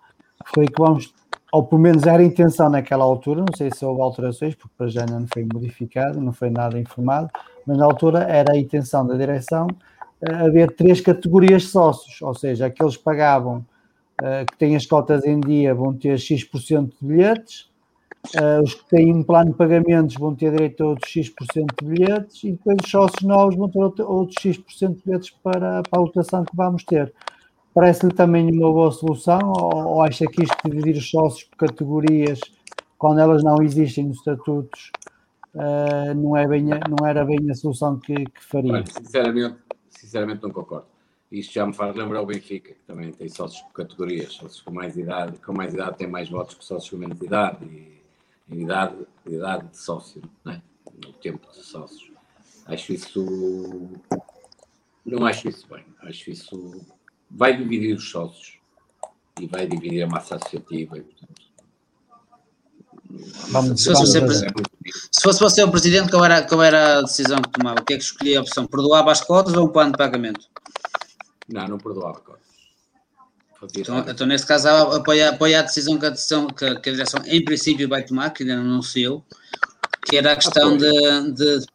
foi 0.54 0.66
que 0.66 0.80
vamos, 0.80 1.12
ou 1.52 1.64
pelo 1.64 1.80
menos 1.80 2.06
era 2.06 2.22
a 2.22 2.26
intenção 2.26 2.70
naquela 2.70 3.04
altura, 3.04 3.40
não 3.40 3.56
sei 3.56 3.70
se 3.72 3.84
houve 3.84 4.00
alterações, 4.00 4.54
porque 4.54 4.74
para 4.78 4.86
já 4.86 5.04
não 5.06 5.26
foi 5.32 5.44
modificado, 5.52 6.20
não 6.20 6.32
foi 6.32 6.50
nada 6.50 6.78
informado, 6.78 7.28
mas 7.66 7.76
na 7.76 7.84
altura 7.84 8.20
era 8.20 8.52
a 8.52 8.56
intenção 8.56 9.04
da 9.04 9.16
direção 9.16 9.66
uh, 9.66 10.46
haver 10.46 10.76
três 10.76 11.00
categorias 11.00 11.62
de 11.62 11.68
sócios, 11.68 12.22
ou 12.22 12.34
seja, 12.34 12.66
aqueles 12.66 12.96
que 12.96 13.02
pagavam 13.02 13.64
uh, 14.20 14.46
que 14.50 14.58
têm 14.58 14.76
as 14.76 14.86
cotas 14.86 15.24
em 15.24 15.40
dia 15.40 15.74
vão 15.74 15.94
ter 15.94 16.18
X% 16.18 16.88
de 17.00 17.06
bilhetes, 17.06 17.70
uh, 18.36 18.62
os 18.62 18.74
que 18.74 18.88
têm 18.88 19.12
um 19.12 19.22
plano 19.22 19.50
de 19.50 19.56
pagamentos 19.56 20.14
vão 20.16 20.34
ter 20.34 20.52
direito 20.52 20.82
a 20.82 20.88
outros 20.88 21.10
X% 21.10 21.66
de 21.80 21.88
bilhetes 21.88 22.44
e 22.44 22.52
depois 22.52 22.76
os 22.84 22.90
sócios 22.90 23.22
novos 23.22 23.56
vão 23.56 23.68
ter 23.68 24.02
outros 24.02 24.36
X% 24.40 24.94
de 24.94 25.02
bilhetes 25.04 25.30
para, 25.42 25.82
para 25.82 25.98
a 25.98 26.02
lotação 26.02 26.44
que 26.44 26.56
vamos 26.56 26.84
ter. 26.84 27.12
Parece-lhe 27.72 28.12
também 28.12 28.50
uma 28.50 28.72
boa 28.72 28.90
solução 28.90 29.52
ou, 29.56 29.86
ou 29.86 30.02
acha 30.02 30.26
que 30.26 30.42
isto 30.42 30.56
de 30.64 30.70
dividir 30.70 30.98
os 30.98 31.08
sócios 31.08 31.44
por 31.44 31.68
categorias, 31.68 32.40
quando 32.98 33.20
elas 33.20 33.42
não 33.42 33.62
existem 33.62 34.06
nos 34.06 34.18
estatutos, 34.18 34.90
uh, 35.54 36.14
não, 36.14 36.36
é 36.36 36.46
bem 36.46 36.64
não 36.64 37.06
era 37.06 37.24
bem 37.24 37.38
a 37.50 37.54
solução 37.54 37.98
que, 37.98 38.14
que 38.14 38.44
faria? 38.44 38.72
Olha, 38.72 38.84
sinceramente, 38.86 39.56
sinceramente 39.88 40.42
não 40.42 40.50
concordo. 40.50 40.89
Isto 41.30 41.52
já 41.52 41.66
me 41.66 41.72
faz 41.72 41.94
lembrar 41.94 42.22
o 42.22 42.26
Benfica, 42.26 42.74
que 42.74 42.82
também 42.86 43.12
tem 43.12 43.28
sócios 43.28 43.62
por 43.62 43.72
categorias, 43.72 44.32
sócios 44.32 44.60
com 44.62 44.72
mais 44.72 44.96
idade, 44.96 45.38
com 45.38 45.52
mais 45.52 45.72
idade 45.72 45.98
têm 45.98 46.08
mais 46.08 46.28
votos 46.28 46.56
que 46.56 46.64
sócios 46.64 46.90
com 46.90 46.96
menos 46.96 47.20
idade, 47.20 47.64
e, 47.64 48.02
e 48.48 48.62
idade, 48.62 48.96
idade 49.26 49.68
de 49.68 49.78
sócio, 49.78 50.22
não 50.44 50.52
é? 50.52 50.62
no 51.04 51.12
tempo 51.14 51.46
de 51.52 51.64
sócios. 51.64 52.10
Acho 52.66 52.92
isso. 52.92 53.90
Não 55.04 55.24
acho 55.24 55.48
isso 55.48 55.66
bem. 55.68 55.84
Acho 56.02 56.30
isso. 56.30 56.86
Vai 57.30 57.56
dividir 57.56 57.96
os 57.96 58.10
sócios 58.10 58.58
e 59.40 59.46
vai 59.46 59.66
dividir 59.66 60.02
a 60.02 60.06
massa 60.06 60.36
associativa. 60.36 60.98
E, 60.98 61.02
portanto, 61.02 61.50
Vamos, 63.50 63.82
se, 63.82 63.92
fosse 63.92 64.20
você, 64.20 64.46
se 65.10 65.22
fosse 65.22 65.40
você 65.40 65.62
o 65.64 65.70
presidente, 65.70 66.10
qual 66.10 66.24
era, 66.24 66.42
qual 66.42 66.62
era 66.62 66.98
a 66.98 67.02
decisão 67.02 67.42
que 67.42 67.50
tomava? 67.50 67.80
O 67.80 67.84
que 67.84 67.94
é 67.94 67.96
que 67.96 68.04
escolhia 68.04 68.38
a 68.38 68.42
opção? 68.42 68.66
Perdoava 68.66 69.10
as 69.10 69.20
cotas 69.20 69.54
ou 69.54 69.66
um 69.66 69.68
plano 69.68 69.92
de 69.92 69.98
pagamento? 69.98 70.48
Não, 71.52 71.66
não 71.66 71.78
perdoava 71.78 72.20
cotas. 72.20 72.50
Então, 73.76 73.98
então, 74.08 74.26
nesse 74.26 74.46
caso, 74.46 74.68
apoia, 74.68 75.30
apoia 75.30 75.60
a 75.60 75.62
decisão 75.62 75.98
que 75.98 76.06
a, 76.06 76.10
decisão, 76.10 76.46
que, 76.46 76.64
a, 76.64 76.80
que 76.80 76.88
a 76.88 76.92
direção, 76.92 77.20
em 77.26 77.44
princípio, 77.44 77.88
vai 77.88 78.02
tomar, 78.02 78.30
que 78.30 78.42
ainda 78.42 78.56
não 78.56 78.62
anunciou, 78.62 79.22
que 80.02 80.16
era 80.16 80.32
a 80.32 80.36
questão 80.36 80.78
de, 80.78 81.32
de, 81.32 81.66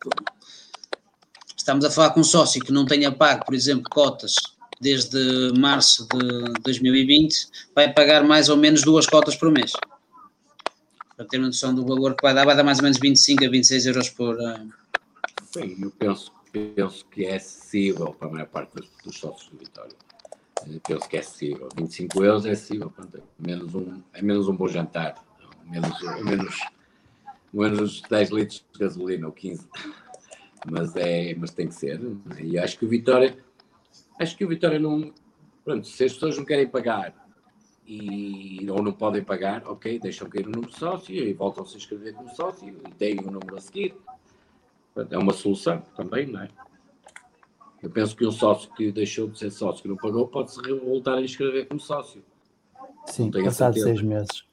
Estamos 1.56 1.86
a 1.86 1.92
falar 1.92 2.12
com 2.12 2.20
um 2.20 2.24
sócio 2.24 2.64
que 2.64 2.72
não 2.72 2.86
tenha 2.86 3.12
pago, 3.12 3.46
por 3.46 3.54
exemplo, 3.54 3.90
cotas 3.90 4.36
desde 4.80 5.52
março 5.58 6.08
de 6.14 6.54
2020, 6.62 7.48
vai 7.74 7.92
pagar 7.92 8.24
mais 8.24 8.50
ou 8.50 8.58
menos 8.58 8.84
duas 8.84 9.08
cotas 9.08 9.36
por 9.36 9.52
mês. 9.52 9.72
Para 11.16 11.26
ter 11.26 11.38
uma 11.38 11.48
noção 11.48 11.74
do 11.74 11.86
valor 11.86 12.16
que 12.16 12.22
vai 12.22 12.34
dar, 12.34 12.46
vai 12.46 12.56
dar 12.56 12.64
mais 12.64 12.80
ou 12.80 12.84
menos 12.84 13.00
25 13.00 13.46
a 13.46 13.50
26 13.50 13.86
euros 13.86 14.10
por. 14.10 14.36
Uh... 14.36 14.70
Sim, 15.52 15.78
eu 15.82 15.92
penso, 15.92 16.32
penso 16.76 17.06
que 17.08 17.26
é 17.26 17.36
acessível 17.36 18.14
para 18.14 18.28
a 18.28 18.32
maior 18.32 18.48
parte 18.48 18.76
dos, 18.76 18.90
dos 19.04 19.18
sócios 19.18 19.50
do 19.50 19.58
Vitória. 19.58 19.96
Eu 20.68 20.80
penso 20.82 21.10
que 21.10 21.18
é 21.18 21.20
acessível. 21.20 21.70
25 21.76 22.24
euros 22.24 22.46
é 22.46 22.52
acessível, 22.52 22.92
é 22.98 23.22
menos 23.40 23.76
um, 23.76 24.02
é 24.14 24.22
menos 24.22 24.48
um 24.48 24.56
bom 24.56 24.68
jantar, 24.68 25.16
menos, 25.66 26.02
menos, 26.24 26.60
menos 27.54 28.02
10 28.02 28.30
litros 28.30 28.66
de 28.74 28.80
gasolina 28.80 29.28
ou 29.28 29.34
15 29.34 29.68
mas, 30.70 30.96
é, 30.96 31.36
mas 31.36 31.52
tem 31.52 31.68
que 31.68 31.76
ser. 31.76 32.00
E 32.40 32.58
acho 32.58 32.78
que 32.78 32.86
o 32.86 32.90
Vitória, 32.90 33.38
acho 34.20 34.36
que 34.36 34.44
o 34.44 34.48
Vitória 34.48 34.80
não. 34.80 35.14
Pronto, 35.64 35.88
se 35.88 36.04
as 36.04 36.14
pessoas 36.14 36.38
não 36.38 36.46
querem 36.46 36.68
pagar 36.68 37.14
e, 37.88 38.66
ou 38.70 38.84
não 38.84 38.92
podem 38.92 39.24
pagar, 39.24 39.64
ok, 39.66 40.00
deixam 40.00 40.30
cair 40.30 40.48
o 40.48 40.52
número 40.52 40.72
de 40.72 40.78
sócio 40.78 41.16
e 41.16 41.34
voltam 41.34 41.66
-se 41.66 41.70
a 41.70 41.72
se 41.72 41.78
inscrever 41.78 42.14
como 42.14 42.30
sócio 42.36 42.68
e 42.88 42.92
têm 42.94 43.20
o 43.20 43.32
número 43.32 43.58
a 43.58 43.62
seguir. 43.62 43.96
É 45.10 45.18
uma 45.18 45.34
solução 45.34 45.82
também, 45.96 46.26
não 46.28 46.42
é? 46.42 46.50
Eu 47.84 47.90
penso 47.90 48.16
que 48.16 48.26
um 48.26 48.32
sócio 48.32 48.72
que 48.74 48.92
deixou 48.92 49.28
de 49.28 49.38
ser 49.38 49.52
sócio, 49.52 49.84
que 49.84 49.88
não 49.88 49.98
pagou, 49.98 50.28
pode-se 50.28 50.60
voltar 50.80 51.16
a 51.16 51.22
inscrever 51.22 51.68
como 51.68 51.80
sócio. 51.80 52.24
Sim, 53.06 53.30
passado 53.30 53.78
seis 53.78 54.02
meses. 54.02 54.44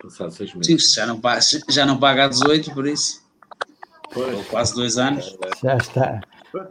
Passado 0.00 0.30
seis 0.30 0.54
meses. 0.54 0.90
Sim, 0.90 0.94
já 0.94 1.06
não, 1.06 1.20
paga, 1.20 1.40
já 1.68 1.84
não 1.84 1.98
paga 1.98 2.24
a 2.24 2.28
18, 2.28 2.72
por 2.72 2.86
isso. 2.86 3.22
Pois. 4.12 4.46
quase 4.48 4.74
dois 4.74 4.96
anos. 4.98 5.36
Já 5.62 5.76
está. 5.76 6.20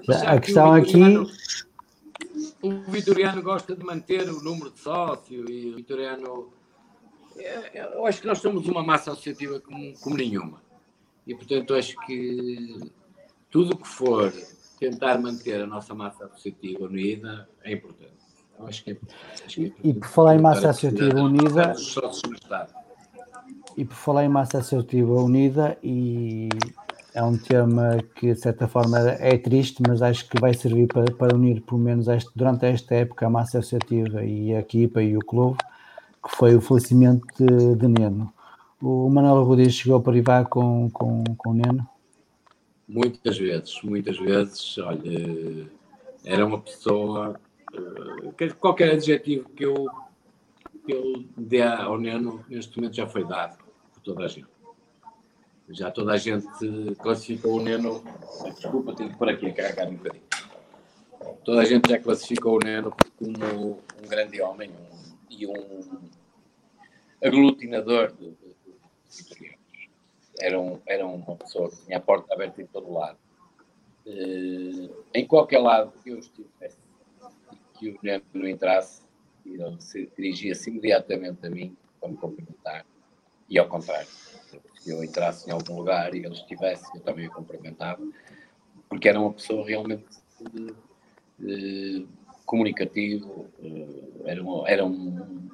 Já, 0.01 0.31
a 0.31 0.39
questão 0.39 0.73
aqui. 0.73 0.97
O 2.61 2.79
Vitoriano 2.91 3.41
gosta 3.41 3.75
de 3.75 3.83
manter 3.83 4.29
o 4.29 4.41
número 4.41 4.71
de 4.71 4.79
sócio 4.79 5.49
e 5.49 5.71
o 5.71 5.75
Vitoriano. 5.75 6.53
É, 7.37 7.79
é, 7.79 7.93
eu 7.95 8.05
acho 8.05 8.21
que 8.21 8.27
nós 8.27 8.39
somos 8.39 8.67
uma 8.67 8.83
massa 8.83 9.11
associativa 9.11 9.59
como, 9.59 9.93
como 9.99 10.17
nenhuma. 10.17 10.61
E, 11.25 11.33
portanto, 11.33 11.73
acho 11.73 11.95
que 12.05 12.91
tudo 13.51 13.73
o 13.73 13.77
que 13.77 13.87
for 13.87 14.33
tentar 14.79 15.19
manter 15.19 15.61
a 15.61 15.67
nossa 15.67 15.93
massa 15.93 16.25
associativa 16.25 16.85
unida 16.85 17.47
é 17.63 17.73
importante. 17.73 18.11
Acho 18.59 18.83
que 18.83 18.91
é, 18.91 18.97
acho 19.45 19.55
que 19.55 19.61
é 19.61 19.67
importante. 19.67 19.87
E 19.87 19.93
por 19.93 20.07
falar 20.07 20.35
em 20.35 20.41
massa 20.41 20.69
associativa 20.69 21.21
unida. 21.21 21.75
E 23.77 23.85
por 23.85 23.95
falar 23.95 24.25
em 24.25 24.29
massa 24.29 24.57
associativa 24.59 25.13
unida 25.13 25.77
e 25.83 26.49
é 27.13 27.21
um 27.21 27.37
tema 27.37 27.97
que 28.15 28.33
de 28.33 28.39
certa 28.39 28.67
forma 28.67 28.97
é 28.99 29.37
triste, 29.37 29.83
mas 29.85 30.01
acho 30.01 30.27
que 30.29 30.39
vai 30.39 30.53
servir 30.53 30.87
para, 30.87 31.11
para 31.11 31.35
unir 31.35 31.61
pelo 31.61 31.79
menos 31.79 32.07
este, 32.07 32.31
durante 32.35 32.65
esta 32.65 32.95
época 32.95 33.27
a 33.27 33.29
massa 33.29 33.59
associativa 33.59 34.23
e 34.23 34.55
a 34.55 34.59
equipa 34.59 35.01
e 35.01 35.17
o 35.17 35.19
clube, 35.19 35.57
que 36.23 36.35
foi 36.35 36.55
o 36.55 36.61
falecimento 36.61 37.25
de, 37.37 37.75
de 37.75 37.87
Neno. 37.87 38.31
O 38.81 39.09
Manuel 39.09 39.43
Rodrigues 39.43 39.75
chegou 39.75 39.97
a 39.97 40.01
privar 40.01 40.47
com, 40.47 40.89
com, 40.89 41.23
com 41.37 41.49
o 41.51 41.53
Neno? 41.53 41.87
Muitas 42.93 43.37
vezes, 43.37 43.81
muitas 43.83 44.17
vezes, 44.19 44.77
olha, 44.79 45.71
era 46.25 46.45
uma 46.45 46.59
pessoa, 46.59 47.39
eh, 47.73 48.49
qualquer 48.59 48.91
adjetivo 48.91 49.47
que 49.49 49.65
eu, 49.65 49.87
que 50.85 50.91
eu 50.91 51.23
dê 51.37 51.61
ao 51.61 51.97
Neno, 51.97 52.43
neste 52.49 52.77
momento 52.77 52.97
já 52.97 53.07
foi 53.07 53.23
dado 53.23 53.57
por 53.93 54.01
toda 54.01 54.25
a 54.25 54.27
gente 54.27 54.51
já 55.73 55.89
toda 55.89 56.13
a 56.13 56.17
gente 56.17 56.45
classificou 56.99 57.59
o 57.59 57.63
Neno. 57.63 58.03
Desculpa, 58.55 58.93
tenho 58.93 59.11
que 59.11 59.17
por 59.17 59.29
aqui 59.29 59.47
a 59.47 59.53
carregar 59.53 59.87
um 59.87 59.95
bocadinho. 59.95 60.23
Toda 61.43 61.61
a 61.61 61.65
gente 61.65 61.89
já 61.89 61.99
classificou 61.99 62.57
o 62.57 62.59
Neno 62.59 62.93
como 63.17 63.79
um 64.03 64.07
grande 64.07 64.41
homem 64.41 64.69
um, 64.69 65.15
e 65.29 65.47
um 65.47 66.09
aglutinador 67.23 68.11
de, 68.13 68.31
de, 68.31 69.57
Era, 70.41 70.59
um, 70.59 70.79
era 70.85 71.05
uma 71.05 71.35
pessoa 71.35 71.69
que 71.69 71.85
tinha 71.85 71.97
a 71.97 72.01
porta 72.01 72.33
aberta 72.33 72.61
em 72.61 72.65
todo 72.65 72.91
lado. 72.91 73.17
Uh, 74.05 75.03
em 75.13 75.27
qualquer 75.27 75.59
lado 75.59 75.93
que 76.03 76.09
eu 76.09 76.17
estivesse 76.17 76.77
que 77.75 77.89
o 77.89 77.99
Neno 78.01 78.47
entrasse, 78.47 79.03
ele 79.45 79.79
se 79.79 80.11
dirigia-se 80.17 80.69
imediatamente 80.69 81.45
a 81.45 81.49
mim 81.49 81.75
para 81.99 82.09
me 82.09 82.17
cumprimentar 82.17 82.85
e 83.47 83.59
ao 83.59 83.67
contrário 83.67 84.07
se 84.81 84.89
eu 84.89 85.03
entrasse 85.03 85.47
em 85.47 85.53
algum 85.53 85.77
lugar 85.77 86.13
e 86.15 86.25
ele 86.25 86.33
estivesse, 86.33 86.85
eu 86.95 87.01
também 87.01 87.27
o 87.27 87.31
cumprimentava, 87.31 88.01
porque 88.89 89.07
era 89.07 89.19
uma 89.19 89.31
pessoa 89.31 89.65
realmente 89.65 90.05
de, 90.51 90.73
de, 91.37 92.07
comunicativo, 92.45 93.45
eh, 93.63 94.31
era, 94.31 94.43
um, 94.43 94.67
era 94.67 94.83
um, 94.83 95.49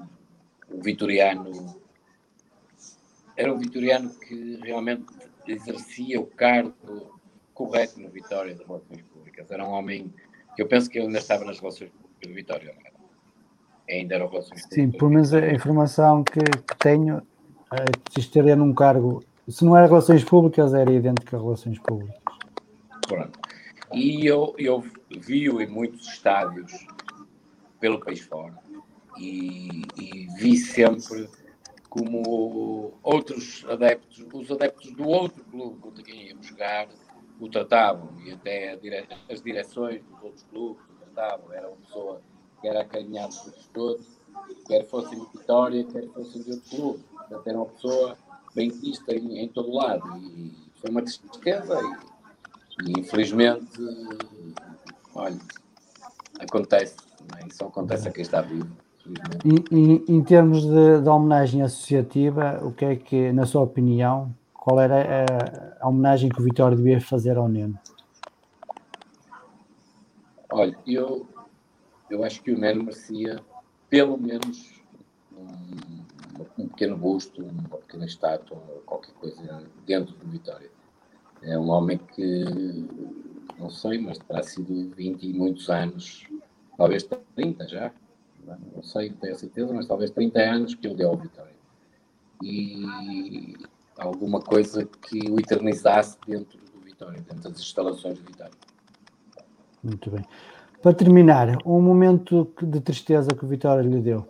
um, 0.72 0.82
vitoriano, 0.82 1.78
era 3.38 3.54
um 3.54 3.58
vitoriano 3.58 4.10
que 4.20 4.60
realmente 4.64 5.06
exercia 5.48 6.20
o 6.20 6.26
cargo 6.26 7.20
correto 7.54 8.00
no 8.00 8.10
Vitória 8.10 8.54
das 8.54 8.68
Relações 8.68 9.02
Públicas. 9.04 9.50
Era 9.50 9.66
um 9.66 9.72
homem 9.72 10.14
que 10.56 10.62
eu 10.62 10.68
penso 10.68 10.90
que 10.90 10.98
ele 10.98 11.08
ainda 11.08 11.20
estava 11.20 11.46
nas 11.46 11.60
Relações 11.60 11.92
Públicas 11.92 12.30
do 12.30 12.34
Vitória, 12.34 12.74
não 12.74 12.82
era? 12.82 12.98
Ainda 13.90 14.16
era 14.16 14.28
Relações 14.28 14.62
Públicas. 14.64 14.74
Sim, 14.74 14.92
pelo 14.92 15.12
menos 15.12 15.34
a 15.34 15.52
informação 15.52 16.24
que, 16.24 16.40
que 16.40 16.78
tenho 16.80 17.22
se 18.12 18.20
estaria 18.20 18.56
num 18.56 18.74
cargo, 18.74 19.24
se 19.48 19.66
não 19.66 19.76
era 19.78 19.88
relações 19.88 20.24
públicas, 20.24 20.74
era 20.74 20.92
idêntico 20.92 21.36
a 21.36 21.40
relações 21.40 21.80
públicas. 21.80 22.16
Pronto. 23.08 23.40
E 23.94 24.26
eu, 24.26 24.54
eu 24.58 24.84
vi-o 25.20 25.62
em 25.62 25.68
muitos 25.68 26.08
estádios 26.08 26.74
pelo 27.80 28.00
país 28.00 28.22
fora 28.22 28.58
e, 29.18 29.84
e, 29.98 30.28
vi 30.38 30.58
sempre 30.58 31.30
como 31.98 32.94
outros 33.02 33.66
adeptos, 33.68 34.26
os 34.32 34.52
adeptos 34.52 34.92
do 34.92 35.08
outro 35.08 35.44
clube 35.46 35.80
contra 35.80 36.04
quem 36.04 36.28
íamos 36.28 36.46
jogar, 36.46 36.88
o 37.40 37.50
tratavam 37.50 38.10
e 38.24 38.32
até 38.32 38.76
dire, 38.76 39.08
as 39.30 39.42
direções 39.42 40.04
dos 40.04 40.24
outros 40.24 40.44
clubes 40.44 40.84
o 40.90 41.06
tratavam. 41.06 41.54
Era 41.54 41.68
uma 41.68 41.78
pessoa 41.78 42.22
que 42.62 42.68
era 42.68 42.82
acarinhado 42.82 43.36
por 43.36 43.54
todos, 43.74 44.06
quer 44.68 44.86
fossem 44.88 45.20
de 45.20 45.26
Vitória, 45.38 45.84
quer 45.86 46.08
fossem 46.10 46.42
de 46.44 46.52
outro 46.52 46.70
clube 46.70 47.04
Portanto, 47.28 47.48
era 47.48 47.58
uma 47.58 47.66
pessoa 47.66 48.18
bem 48.56 48.70
vista 48.70 49.14
em, 49.14 49.40
em 49.40 49.48
todo 49.50 49.72
lado. 49.72 50.18
E 50.18 50.56
foi 50.80 50.90
uma 50.90 51.02
tristeza. 51.02 51.80
E, 52.86 52.92
e 52.92 53.00
infelizmente, 53.00 53.80
olha, 55.14 55.38
acontece. 56.40 56.96
É? 57.38 57.48
Isso 57.48 57.64
acontece 57.66 58.08
a 58.08 58.12
quem 58.12 58.22
está 58.22 58.42
vivo. 58.42 58.70
Em 59.46 60.24
termos 60.24 60.64
de, 60.64 61.02
de, 61.02 61.10
homenagem 61.10 61.62
associativa, 61.62 62.60
o 62.64 62.72
que 62.72 62.86
é 62.86 62.96
que, 62.96 63.32
na 63.32 63.46
sua 63.46 63.62
opinião, 63.62 64.34
qual 64.54 64.80
era 64.80 64.96
a, 65.02 65.86
a 65.86 65.88
homenagem 65.88 66.30
que 66.30 66.40
o 66.40 66.44
Vitória 66.44 66.76
devia 66.76 67.00
fazer 67.00 67.38
ao 67.38 67.48
Neno? 67.48 67.78
Olha, 70.52 70.78
eu, 70.86 71.26
eu 72.10 72.24
acho 72.24 72.42
que 72.42 72.52
o 72.52 72.58
Neno 72.58 72.84
merecia 72.84 73.40
pelo 73.90 74.18
menos 74.18 74.82
um, 75.32 76.64
um 76.64 76.68
pequeno 76.68 76.98
busto, 76.98 77.44
uma 77.44 77.78
pequena 77.78 78.06
estátua, 78.06 78.58
qualquer 78.86 79.14
coisa 79.14 79.64
dentro 79.86 80.16
do 80.16 80.28
Vitória. 80.28 80.70
É 81.42 81.58
um 81.58 81.70
homem 81.70 81.98
que, 81.98 82.44
não 83.58 83.70
sei, 83.70 84.00
mas 84.00 84.18
terá 84.18 84.44
sido 84.44 84.90
20 84.96 85.24
e 85.24 85.34
muitos 85.34 85.70
anos, 85.70 86.28
talvez 86.78 87.08
30 87.36 87.68
já, 87.68 87.92
não 88.76 88.84
sei, 88.84 89.12
tenho 89.12 89.34
a 89.34 89.38
certeza, 89.38 89.74
mas 89.74 89.88
talvez 89.88 90.12
30 90.12 90.40
anos 90.40 90.76
que 90.76 90.88
ele 90.88 90.96
deu 90.96 91.10
ao 91.10 91.18
Vitória. 91.18 91.56
E 92.42 93.56
alguma 93.98 94.42
coisa 94.42 94.86
que 94.86 95.30
o 95.30 95.40
eternizasse 95.40 96.18
dentro 96.26 96.58
do 96.60 96.82
Vitória, 96.82 97.20
dentro 97.22 97.50
das 97.50 97.60
instalações 97.60 98.18
do 98.20 98.26
Vitória. 98.26 98.54
Muito 99.84 100.12
bem. 100.12 100.26
Para 100.82 100.94
terminar, 100.94 101.58
um 101.66 101.82
momento 101.82 102.52
de 102.62 102.80
tristeza 102.80 103.32
que 103.36 103.44
o 103.44 103.48
Vitória 103.48 103.82
lhe 103.82 104.00
deu 104.00 104.28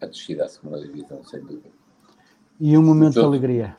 a 0.00 0.06
descida 0.06 0.44
à 0.44 0.48
segunda 0.48 0.80
divisão, 0.80 1.22
sem 1.24 1.40
dúvida. 1.40 1.68
E 2.58 2.76
um 2.76 2.82
momento 2.82 3.14
de 3.14 3.20
alegria. 3.20 3.76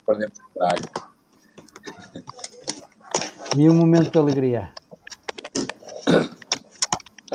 E 3.57 3.69
um 3.69 3.73
momento 3.75 4.11
de 4.11 4.17
alegria. 4.17 4.73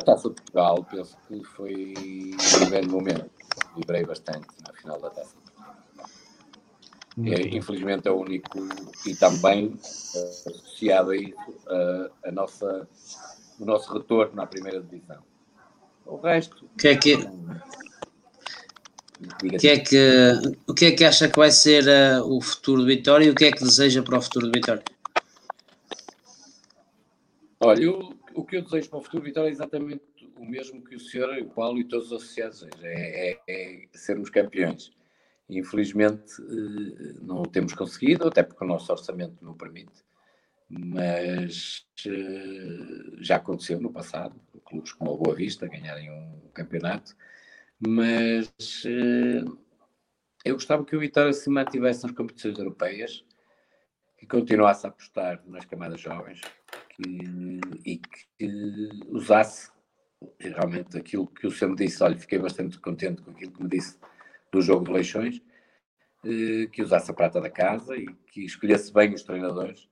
Taça 0.07 0.29
de 0.29 0.37
Portugal, 0.37 0.87
penso 0.89 1.17
que 1.27 1.43
foi 1.43 1.95
um 2.63 2.71
grande 2.71 2.89
momento. 2.89 3.29
Vibrei 3.77 4.05
bastante 4.05 4.47
na 4.65 4.73
final 4.73 5.01
da 5.01 5.11
taça. 5.11 5.35
É, 7.25 7.57
infelizmente 7.57 8.07
é 8.07 8.11
o 8.11 8.21
único 8.21 8.59
e 9.07 9.17
também 9.17 9.69
uh, 9.69 10.51
associado 10.51 11.11
a 11.11 11.17
isso 11.17 11.51
uh, 11.67 12.11
a 12.23 12.31
nossa, 12.31 12.87
o 13.59 13.65
nosso 13.65 13.91
retorno 13.93 14.41
à 14.41 14.47
primeira 14.47 14.83
divisão. 14.83 15.23
O 16.05 16.19
resto. 16.19 16.69
Que 16.79 16.89
é 16.89 16.97
que, 16.97 17.15
o 17.15 19.59
que, 19.59 19.69
é 19.69 19.79
que, 19.79 20.33
o 20.69 20.75
que 20.75 20.85
é 20.85 20.93
que 20.93 21.05
acha 21.05 21.29
que 21.29 21.39
vai 21.39 21.51
ser 21.51 21.85
uh, 21.85 22.23
o 22.25 22.41
futuro 22.41 22.83
do 22.83 22.87
Vitória 22.87 23.25
e 23.25 23.31
o 23.31 23.35
que 23.35 23.47
é 23.47 23.51
que 23.51 23.65
deseja 23.65 24.03
para 24.03 24.19
o 24.19 24.23
futuro 24.23 24.47
do 24.47 24.53
Vitória? 24.53 24.85
Olha, 27.59 27.83
eu, 27.83 28.16
o 28.37 28.45
que 28.45 28.57
eu 28.57 28.63
desejo 28.63 28.91
para 28.91 28.99
o 28.99 29.03
futuro 29.03 29.25
Vitória 29.25 29.49
é 29.49 29.53
exatamente 29.53 30.03
o 30.37 30.45
mesmo 30.45 30.85
que 30.85 30.95
o 30.95 31.01
senhor, 31.01 31.37
o 31.39 31.49
Paulo 31.49 31.79
e 31.79 31.85
todos 31.85 32.13
os 32.13 32.23
associados, 32.23 32.63
é, 32.83 33.31
é, 33.31 33.41
é 33.49 33.89
sermos 33.95 34.29
campeões. 34.29 34.91
Infelizmente 35.49 36.35
eh, 36.43 37.15
não 37.23 37.43
o 37.43 37.47
temos 37.47 37.73
conseguido, 37.73 38.29
até 38.29 38.43
porque 38.43 38.63
o 38.63 38.67
nosso 38.67 38.93
orçamento 38.93 39.43
não 39.43 39.55
permite, 39.55 40.05
mas 40.69 41.87
eh, 42.07 43.21
já 43.21 43.37
aconteceu 43.37 43.81
no 43.81 43.93
passado, 43.93 44.39
clubes 44.65 44.93
como 44.93 45.15
a 45.15 45.17
Boa 45.17 45.35
Vista 45.35 45.69
ganharem 45.69 46.11
um 46.11 46.51
campeonato, 46.53 47.17
mas 47.79 48.53
eh, 48.85 49.45
eu 50.45 50.55
gostava 50.55 50.85
que 50.85 50.97
o 50.97 51.01
Vitória 51.01 51.33
se 51.33 51.49
mantivesse 51.49 52.03
nas 52.03 52.13
competições 52.13 52.59
europeias, 52.59 53.25
que 54.17 54.27
continuasse 54.27 54.87
a 54.87 54.89
apostar 54.89 55.43
nas 55.47 55.65
camadas 55.65 56.01
jovens 56.01 56.41
que, 56.91 57.61
e 57.85 57.99
que 57.99 58.91
usasse 59.09 59.71
realmente 60.41 60.97
aquilo 60.97 61.27
que 61.27 61.47
o 61.47 61.51
senhor 61.51 61.71
me 61.71 61.77
disse. 61.77 62.03
Olha, 62.03 62.19
fiquei 62.19 62.39
bastante 62.39 62.79
contente 62.79 63.23
com 63.23 63.31
aquilo 63.31 63.53
que 63.53 63.63
me 63.63 63.69
disse 63.69 63.99
do 64.53 64.63
jogo 64.63 64.85
de 64.85 64.93
Leixões, 64.93 65.43
eh, 66.25 66.67
que 66.73 66.83
usasse 66.83 67.11
a 67.11 67.15
prata 67.15 67.41
da 67.41 67.51
casa 67.51 67.97
e 67.97 68.07
que 68.33 68.45
escolhesse 68.45 68.93
bem 68.93 69.13
os 69.13 69.23
treinadores. 69.23 69.89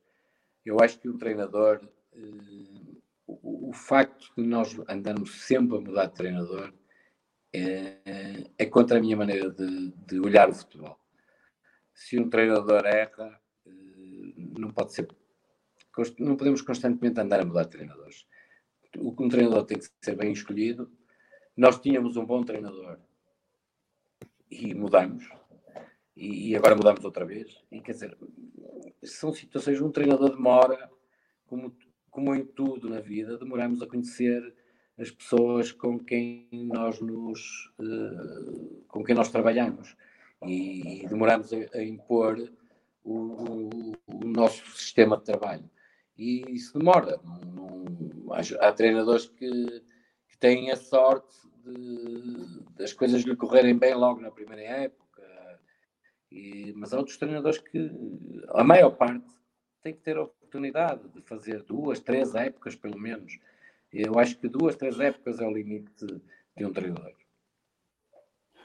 Eu 0.65 0.81
acho 0.81 0.99
que 0.99 1.09
o 1.09 1.19
treinador, 1.19 1.81
eh, 2.15 2.97
o, 3.27 3.73
facto 3.73 4.33
de 4.37 4.47
nós 4.47 4.77
andarmos 4.89 5.43
sempre 5.43 5.77
a 5.77 5.81
mudar 5.81 6.07
de 6.07 6.15
treinador, 6.15 6.73
é, 7.53 8.51
é 8.59 8.67
contra 8.67 8.99
a 8.99 9.01
minha 9.01 9.17
maneira 9.17 9.51
de, 9.51 9.93
de, 10.07 10.19
olhar 10.19 10.49
o 10.49 10.55
futebol. 10.55 10.99
Se 11.93 12.19
um 12.19 12.29
treinador 12.29 12.85
erra, 12.85 13.41
não 14.59 14.71
pode 14.71 14.93
ser. 14.93 15.09
Não 16.19 16.37
podemos 16.37 16.63
constantemente 16.63 17.21
andar 17.21 17.41
a 17.41 17.45
mudar 17.45 17.65
de 17.65 17.71
treinadores. 17.71 18.27
O 18.99 19.11
um 19.11 19.29
treinador 19.29 19.65
tem 19.65 19.79
que 19.79 19.89
ser 20.01 20.17
bem 20.17 20.33
escolhido. 20.33 20.91
Nós 21.57 21.81
tínhamos 21.81 22.17
um 22.17 22.25
bom 22.25 22.43
treinador 22.43 22.99
e 24.51 24.75
mudamos. 24.75 25.29
E, 26.17 26.55
agora 26.57 26.77
mudamos 26.77 27.05
outra 27.05 27.25
vez. 27.25 27.61
E 27.71 27.81
quer 27.81 27.93
dizer, 27.93 28.17
são 29.03 29.33
situações. 29.33 29.81
Um 29.81 29.91
treinador 29.91 30.31
demora, 30.31 30.91
como, 31.47 31.77
como 32.11 32.35
em 32.35 32.45
tudo 32.45 32.89
na 32.89 33.01
vida, 33.01 33.39
demoramos 33.39 33.83
a 33.83 33.87
conhecer 33.87 34.55
as 34.99 35.11
pessoas 35.11 35.73
com 35.73 35.99
quem 35.99 36.49
nós 36.53 37.01
nos 37.01 37.73
uh, 37.81 38.85
com 38.87 39.03
quem 39.03 39.15
nós 39.15 39.29
trabalhamos 39.29 39.97
e, 40.47 41.05
demoramos 41.09 41.53
a 41.53 41.83
impor 41.83 42.37
o, 43.05 43.93
o, 44.07 44.25
nosso 44.25 44.67
sistema 44.77 45.17
de 45.17 45.25
trabalho. 45.25 45.71
E 46.17 46.43
isso 46.49 46.79
demora. 46.79 47.21
Não, 47.23 47.39
não, 47.41 48.33
há, 48.33 48.69
há, 48.69 48.73
treinadores 48.73 49.27
que, 49.27 49.83
que, 50.29 50.39
têm 50.39 50.71
a 50.71 50.77
sorte 50.77 51.37
de, 51.65 52.63
das 52.77 52.93
coisas 52.93 53.23
lhe 53.23 53.37
correrem 53.37 53.77
bem 53.77 53.95
logo 53.95 54.21
na 54.21 54.31
primeira 54.31 54.63
época. 54.63 55.23
E, 56.33 56.73
mas 56.77 56.93
há 56.93 56.99
outros 56.99 57.17
treinadores 57.17 57.59
que 57.59 57.91
a 58.49 58.65
maior 58.65 58.91
parte 58.91 59.27
tem 59.83 59.93
que 59.93 60.01
ter 60.01 60.17
a 60.17 60.23
oportunidade 60.23 61.07
de 61.11 61.21
fazer 61.21 61.63
duas, 61.63 62.01
três 62.01 62.35
épocas 62.35 62.75
pelo 62.75 62.99
menos. 62.99 63.39
Eu 63.93 64.19
acho 64.19 64.39
que 64.39 64.49
duas, 64.49 64.75
três 64.75 64.99
épocas 64.99 65.39
é 65.39 65.47
o 65.47 65.53
limite 65.53 66.07
de 66.57 66.65
um 66.65 66.73
treinador. 66.73 67.24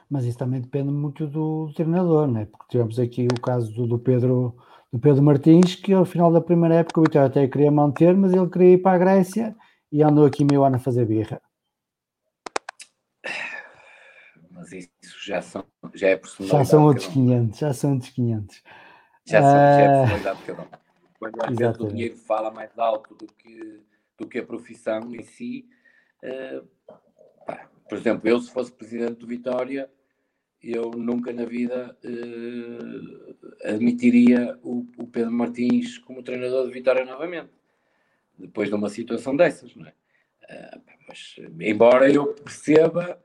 Mas 0.10 0.26
isso 0.26 0.38
também 0.38 0.60
depende 0.60 0.91
muito 0.91 1.28
do, 1.28 1.72
treinador, 1.76 2.28
né? 2.28 2.45
porque 2.45 2.66
tivemos 2.70 2.99
aqui 2.99 3.28
o 3.32 3.41
caso 3.41 3.72
do, 3.74 3.86
do, 3.86 3.99
Pedro, 3.99 4.55
do 4.91 4.99
Pedro 4.99 5.22
Martins, 5.22 5.76
que 5.76 5.93
ao 5.93 6.05
final 6.05 6.32
da 6.32 6.41
primeira 6.41 6.76
época 6.76 6.99
o 6.99 7.03
Vitória 7.03 7.28
até 7.28 7.47
queria 7.47 7.70
manter, 7.70 8.16
mas 8.16 8.34
ele 8.34 8.49
queria 8.49 8.74
ir 8.74 8.78
para 8.80 8.95
a 8.95 8.97
Grécia 8.97 9.55
e 9.91 10.01
andou 10.01 10.26
aqui 10.26 10.43
meio 10.43 10.64
ano 10.64 10.78
a 10.78 10.80
fazer 10.80 11.05
birra. 11.05 11.39
Mas 14.49 14.72
isso 14.72 14.89
já, 15.24 15.41
são, 15.41 15.64
já 15.93 16.10
é 16.10 16.18
personalidade. 16.18 16.64
Já 16.64 16.70
são 16.70 16.86
outros 16.86 17.07
500, 17.07 17.60
já 17.60 17.74
são 17.74 17.93
outros 17.93 18.12
500. 18.12 18.64
Já, 19.26 19.41
são, 19.41 19.51
já 19.51 19.57
é 19.60 19.86
ah, 19.86 19.99
personalidade 19.99 20.39
de 20.39 20.45
cada 20.45 20.62
um. 20.64 20.68
Quando 21.20 21.43
às 21.43 21.55
vezes 21.55 21.80
o 21.80 21.88
dinheiro 21.88 22.18
fala 22.18 22.49
mais 22.49 22.78
alto 22.80 23.14
do 23.14 23.28
que 23.28 23.84
do 24.20 24.28
que 24.28 24.39
a 24.39 24.45
profissão 24.45 25.16
em 25.16 25.24
si. 25.24 25.66
Uh, 26.22 26.68
pá, 27.45 27.70
por 27.88 27.97
exemplo, 27.97 28.28
eu 28.28 28.39
se 28.39 28.51
fosse 28.51 28.72
presidente 28.72 29.16
do 29.16 29.26
Vitória, 29.26 29.89
eu 30.62 30.91
nunca 30.91 31.32
na 31.32 31.45
vida 31.45 31.97
uh, 32.03 33.38
admitiria 33.64 34.60
o, 34.62 34.86
o, 34.97 35.07
Pedro 35.07 35.32
Martins 35.32 35.97
como 35.99 36.24
treinador 36.24 36.68
de 36.68 36.74
Vitória 36.74 37.05
novamente, 37.05 37.51
depois 38.38 38.70
de 38.70 38.76
uma 38.76 38.89
situação 38.89 39.36
dessas, 39.36 39.76
não 39.76 39.88
é? 39.88 39.93
Uh, 40.43 40.82
mas, 41.07 41.36
embora 41.62 42.12
eu 42.12 42.34
perceba 42.34 43.24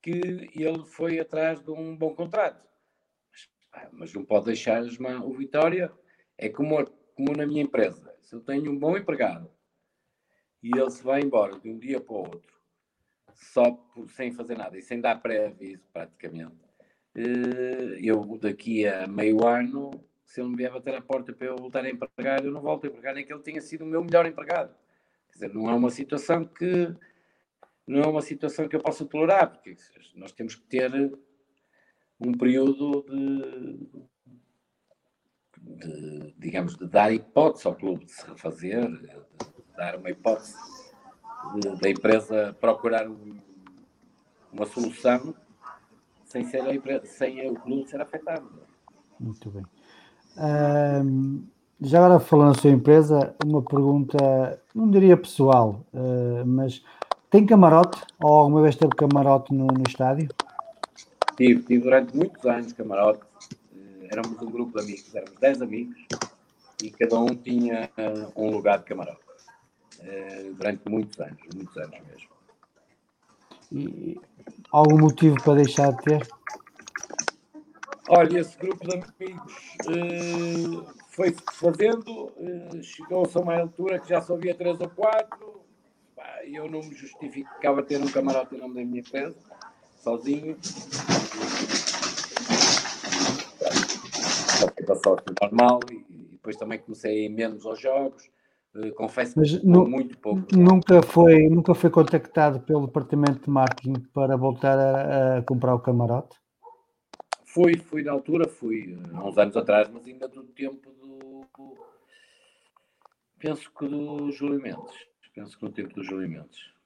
que 0.00 0.50
ele 0.54 0.84
foi 0.86 1.18
atrás 1.18 1.60
de 1.60 1.70
um 1.70 1.96
bom 1.96 2.14
contrato, 2.14 2.64
mas, 3.30 3.48
pá, 3.70 3.88
mas 3.92 4.14
não 4.14 4.24
pode 4.24 4.46
deixar 4.46 4.78
as 4.78 4.96
mãos. 4.98 5.24
O 5.24 5.32
Vitória 5.32 5.92
é 6.36 6.48
como, 6.48 6.84
como 7.14 7.36
na 7.36 7.46
minha 7.46 7.62
empresa. 7.62 8.14
Se 8.22 8.34
eu 8.34 8.40
tenho 8.40 8.70
um 8.70 8.78
bom 8.78 8.96
empregado 8.96 9.50
e 10.62 10.70
ele 10.76 10.90
se 10.90 11.02
vai 11.02 11.20
embora 11.20 11.58
de 11.58 11.68
um 11.68 11.78
dia 11.78 12.00
para 12.00 12.14
o 12.14 12.18
outro, 12.18 12.58
só 13.34 13.70
por, 13.70 14.08
sem 14.10 14.32
fazer 14.32 14.56
nada 14.56 14.76
e 14.76 14.82
sem 14.82 15.00
dar 15.00 15.20
pré-aviso, 15.20 15.82
praticamente. 15.92 16.67
Eh, 17.14 17.98
eu, 18.02 18.38
daqui 18.40 18.86
a 18.86 19.06
meio 19.06 19.46
ano, 19.46 19.90
se 20.24 20.40
ele 20.40 20.50
me 20.50 20.56
vier 20.56 20.72
bater 20.72 20.94
a 20.94 21.02
porta 21.02 21.32
para 21.32 21.46
eu 21.46 21.56
voltar 21.56 21.84
a 21.84 21.90
empregar, 21.90 22.44
eu 22.44 22.52
não 22.52 22.60
volto 22.60 22.84
a 22.84 22.88
empregar, 22.88 23.14
nem 23.14 23.24
que 23.24 23.32
ele 23.32 23.42
tenha 23.42 23.60
sido 23.60 23.82
o 23.82 23.86
meu 23.86 24.04
melhor 24.04 24.26
empregado. 24.26 24.74
Quer 25.28 25.34
dizer, 25.34 25.54
não 25.54 25.68
é 25.70 25.74
uma 25.74 25.90
situação 25.90 26.44
que 26.44 26.94
não 27.86 28.02
é 28.02 28.06
uma 28.06 28.20
situação 28.20 28.68
que 28.68 28.76
eu 28.76 28.82
possa 28.82 29.06
tolerar, 29.06 29.50
porque 29.50 29.74
nós 30.14 30.30
temos 30.32 30.54
que 30.54 30.62
ter 30.66 30.92
um 32.20 32.32
período 32.32 33.02
de, 33.08 33.88
de 35.56 36.34
digamos, 36.36 36.76
de 36.76 36.86
dar 36.86 37.10
hipótese 37.12 37.66
ao 37.66 37.74
clube 37.74 38.04
de 38.04 38.12
se 38.12 38.26
refazer, 38.26 38.86
de, 38.90 39.08
dar 39.74 39.96
uma 39.96 40.10
hipótese 40.10 40.54
da 41.80 41.88
empresa 41.88 42.54
procurar 42.60 43.08
um, 43.08 43.38
uma 44.52 44.66
solução 44.66 45.34
sem, 46.28 46.44
ser 46.44 46.60
a 46.60 46.74
empresa, 46.74 47.06
sem 47.06 47.50
o 47.50 47.54
clube 47.54 47.88
ser 47.88 48.00
afetado. 48.00 48.48
Muito 49.18 49.50
bem. 49.50 49.64
Um, 50.36 51.44
já 51.80 51.98
agora 51.98 52.20
falando 52.20 52.54
da 52.54 52.60
sua 52.60 52.70
empresa, 52.70 53.34
uma 53.44 53.62
pergunta, 53.62 54.62
não 54.74 54.90
diria 54.90 55.16
pessoal, 55.16 55.84
uh, 55.92 56.46
mas 56.46 56.84
tem 57.30 57.46
camarote? 57.46 58.00
Ou 58.22 58.32
alguma 58.32 58.62
vez 58.62 58.76
teve 58.76 58.94
camarote 58.94 59.52
no, 59.52 59.66
no 59.66 59.82
estádio? 59.86 60.28
Tive, 61.36 61.62
tive 61.62 61.82
durante 61.82 62.16
muitos 62.16 62.44
anos 62.44 62.72
camarote. 62.72 63.22
Uh, 63.72 64.06
éramos 64.10 64.40
um 64.42 64.50
grupo 64.50 64.78
de 64.78 64.84
amigos, 64.84 65.14
éramos 65.14 65.38
10 65.40 65.62
amigos 65.62 65.96
e 66.82 66.90
cada 66.90 67.18
um 67.18 67.34
tinha 67.34 67.90
uh, 67.98 68.44
um 68.44 68.50
lugar 68.50 68.78
de 68.78 68.84
camarote. 68.84 69.26
Durante 70.56 70.88
muitos 70.88 71.18
anos, 71.18 71.38
muitos 71.52 71.76
anos 71.76 71.98
mesmo. 72.08 72.37
E 73.70 74.18
algum 74.70 74.98
motivo 74.98 75.36
para 75.42 75.56
deixar 75.56 75.92
de 75.92 76.02
ter? 76.02 76.28
Olha, 78.08 78.38
esse 78.38 78.56
grupo 78.56 78.86
de 78.86 78.94
amigos 78.94 79.76
uh, 79.86 80.86
foi 81.10 81.34
fazendo, 81.52 82.32
uh, 82.36 82.82
chegou-se 82.82 83.36
a 83.36 83.40
uma 83.40 83.60
altura 83.60 83.98
que 83.98 84.08
já 84.08 84.22
só 84.22 84.34
havia 84.34 84.54
três 84.54 84.80
ou 84.80 84.88
quatro, 84.88 85.60
e 86.46 86.54
eu 86.54 86.70
não 86.70 86.80
me 86.80 86.94
justificava 86.94 87.82
ter 87.82 88.00
um 88.00 88.06
camarote 88.06 88.54
em 88.54 88.58
nome 88.58 88.76
da 88.76 88.84
minha 88.84 89.00
empresa, 89.00 89.36
sozinho. 90.02 90.56
Só 94.58 94.70
que 94.70 94.82
passou 94.84 95.18
normal 95.42 95.80
e, 95.90 95.96
e 96.08 96.28
depois 96.32 96.56
também 96.56 96.78
comecei 96.78 97.10
a 97.10 97.26
ir 97.26 97.28
menos 97.28 97.66
aos 97.66 97.78
jogos 97.78 98.30
confesso 98.94 99.34
Mas 99.36 99.56
que 99.56 99.66
nu 99.66 99.88
muito 99.88 100.18
pouco. 100.18 100.46
Nunca 100.56 101.02
foi, 101.02 101.48
nunca 101.48 101.74
foi 101.74 101.90
contactado 101.90 102.60
pelo 102.60 102.86
departamento 102.86 103.44
de 103.44 103.50
marketing 103.50 104.00
para 104.12 104.36
voltar 104.36 104.78
a, 104.78 105.38
a 105.38 105.42
comprar 105.42 105.74
o 105.74 105.80
camarote? 105.80 106.36
Fui, 107.44 107.76
fui 107.78 108.02
na 108.02 108.12
altura, 108.12 108.46
fui 108.46 108.92
eh, 108.92 109.10
há 109.14 109.24
uns 109.24 109.38
anos 109.38 109.56
atrás, 109.56 109.88
mas 109.88 110.06
ainda 110.06 110.28
do 110.28 110.44
tempo 110.44 110.90
do. 110.92 111.46
Penso 113.38 113.70
que 113.72 113.86
do 113.88 114.30
Júlio 114.30 114.60
Mendes. 114.60 114.94
Penso 115.34 115.56
que 115.56 115.64
no 115.64 115.72
tempo 115.72 115.94
do 115.94 116.02
Júlio 116.02 116.28
Mendes. 116.28 116.77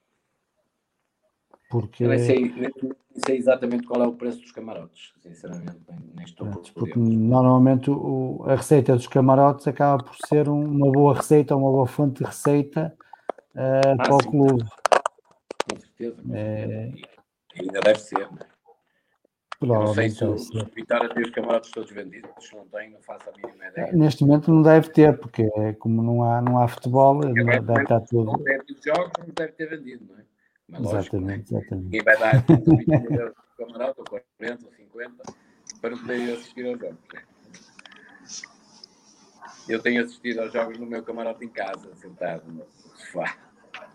Porque... 1.73 2.07
nem, 2.07 2.19
sei, 2.19 2.53
nem 2.55 2.71
sei 3.25 3.35
exatamente 3.35 3.87
qual 3.87 4.03
é 4.03 4.07
o 4.07 4.13
preço 4.13 4.39
dos 4.39 4.51
camarotes, 4.51 5.11
sinceramente, 5.23 5.79
nem, 6.15 6.23
estou 6.23 6.47
por 6.47 6.71
Porque 6.71 6.99
normalmente 6.99 7.89
o, 7.89 8.43
a 8.45 8.55
receita 8.55 8.93
dos 8.95 9.07
camarotes 9.07 9.67
acaba 9.67 10.03
por 10.03 10.15
ser 10.27 10.47
uma 10.49 10.91
boa 10.91 11.15
receita, 11.15 11.55
uma 11.55 11.71
boa 11.71 11.87
fonte 11.87 12.19
de 12.19 12.25
receita 12.25 12.95
uh, 13.55 13.91
ah, 13.91 14.03
para 14.03 14.13
o 14.13 14.17
clube. 14.19 14.63
Com 15.67 15.79
certeza. 15.79 16.21
É... 16.31 16.91
Ainda 17.59 17.79
deve 17.81 17.99
ser, 17.99 18.19
não 18.19 18.37
é? 18.37 18.53
não 19.65 19.93
sei 19.95 20.11
se 20.11 20.23
o, 20.23 20.35
Vitória 20.75 21.09
tem 21.09 21.23
os 21.23 21.31
camarotes 21.31 21.71
todos 21.71 21.89
vendidos, 21.89 22.29
se 22.39 22.55
não 22.55 22.67
tem, 22.67 22.91
não 22.91 23.01
faço 23.01 23.31
a 23.31 23.33
mínima 23.35 23.65
ideia. 23.65 23.91
Neste 23.93 24.23
momento 24.23 24.53
não 24.53 24.61
deve 24.61 24.91
ter, 24.91 25.17
porque 25.17 25.49
é 25.57 25.73
como 25.73 26.03
não 26.03 26.23
há, 26.23 26.39
não 26.39 26.61
há 26.61 26.67
futebol, 26.67 27.15
não 27.15 27.33
deve 27.33 27.81
estar 27.81 28.01
tudo. 28.01 28.33
Não 28.33 28.43
deve 28.43 28.63
ter 28.63 28.93
jogos, 28.95 29.11
não 29.17 29.33
deve 29.33 29.51
ter 29.53 29.69
vendido, 29.69 30.05
não 30.07 30.19
é? 30.19 30.32
Mas, 30.69 30.81
exatamente, 30.81 31.53
lógico, 31.53 31.57
exatamente. 31.57 31.83
Ninguém 31.85 32.03
vai 32.03 32.17
dar 32.17 32.45
20 32.45 32.67
mil 32.87 33.19
euros 33.19 33.35
por 33.35 33.67
camarote, 33.67 33.99
ou 33.99 34.05
40, 34.39 34.65
ou 34.65 34.73
50, 34.73 35.23
para 35.81 35.97
poder 35.97 36.33
assistir 36.33 36.65
aos 36.67 36.79
jogos. 36.79 36.97
Né? 37.13 37.21
Eu 39.67 39.81
tenho 39.81 40.03
assistido 40.03 40.39
aos 40.39 40.51
jogos 40.51 40.77
no 40.77 40.85
meu 40.85 41.03
camarote 41.03 41.45
em 41.45 41.49
casa, 41.49 41.89
sentado 41.95 42.43
no 42.51 42.65
sofá. 42.95 43.35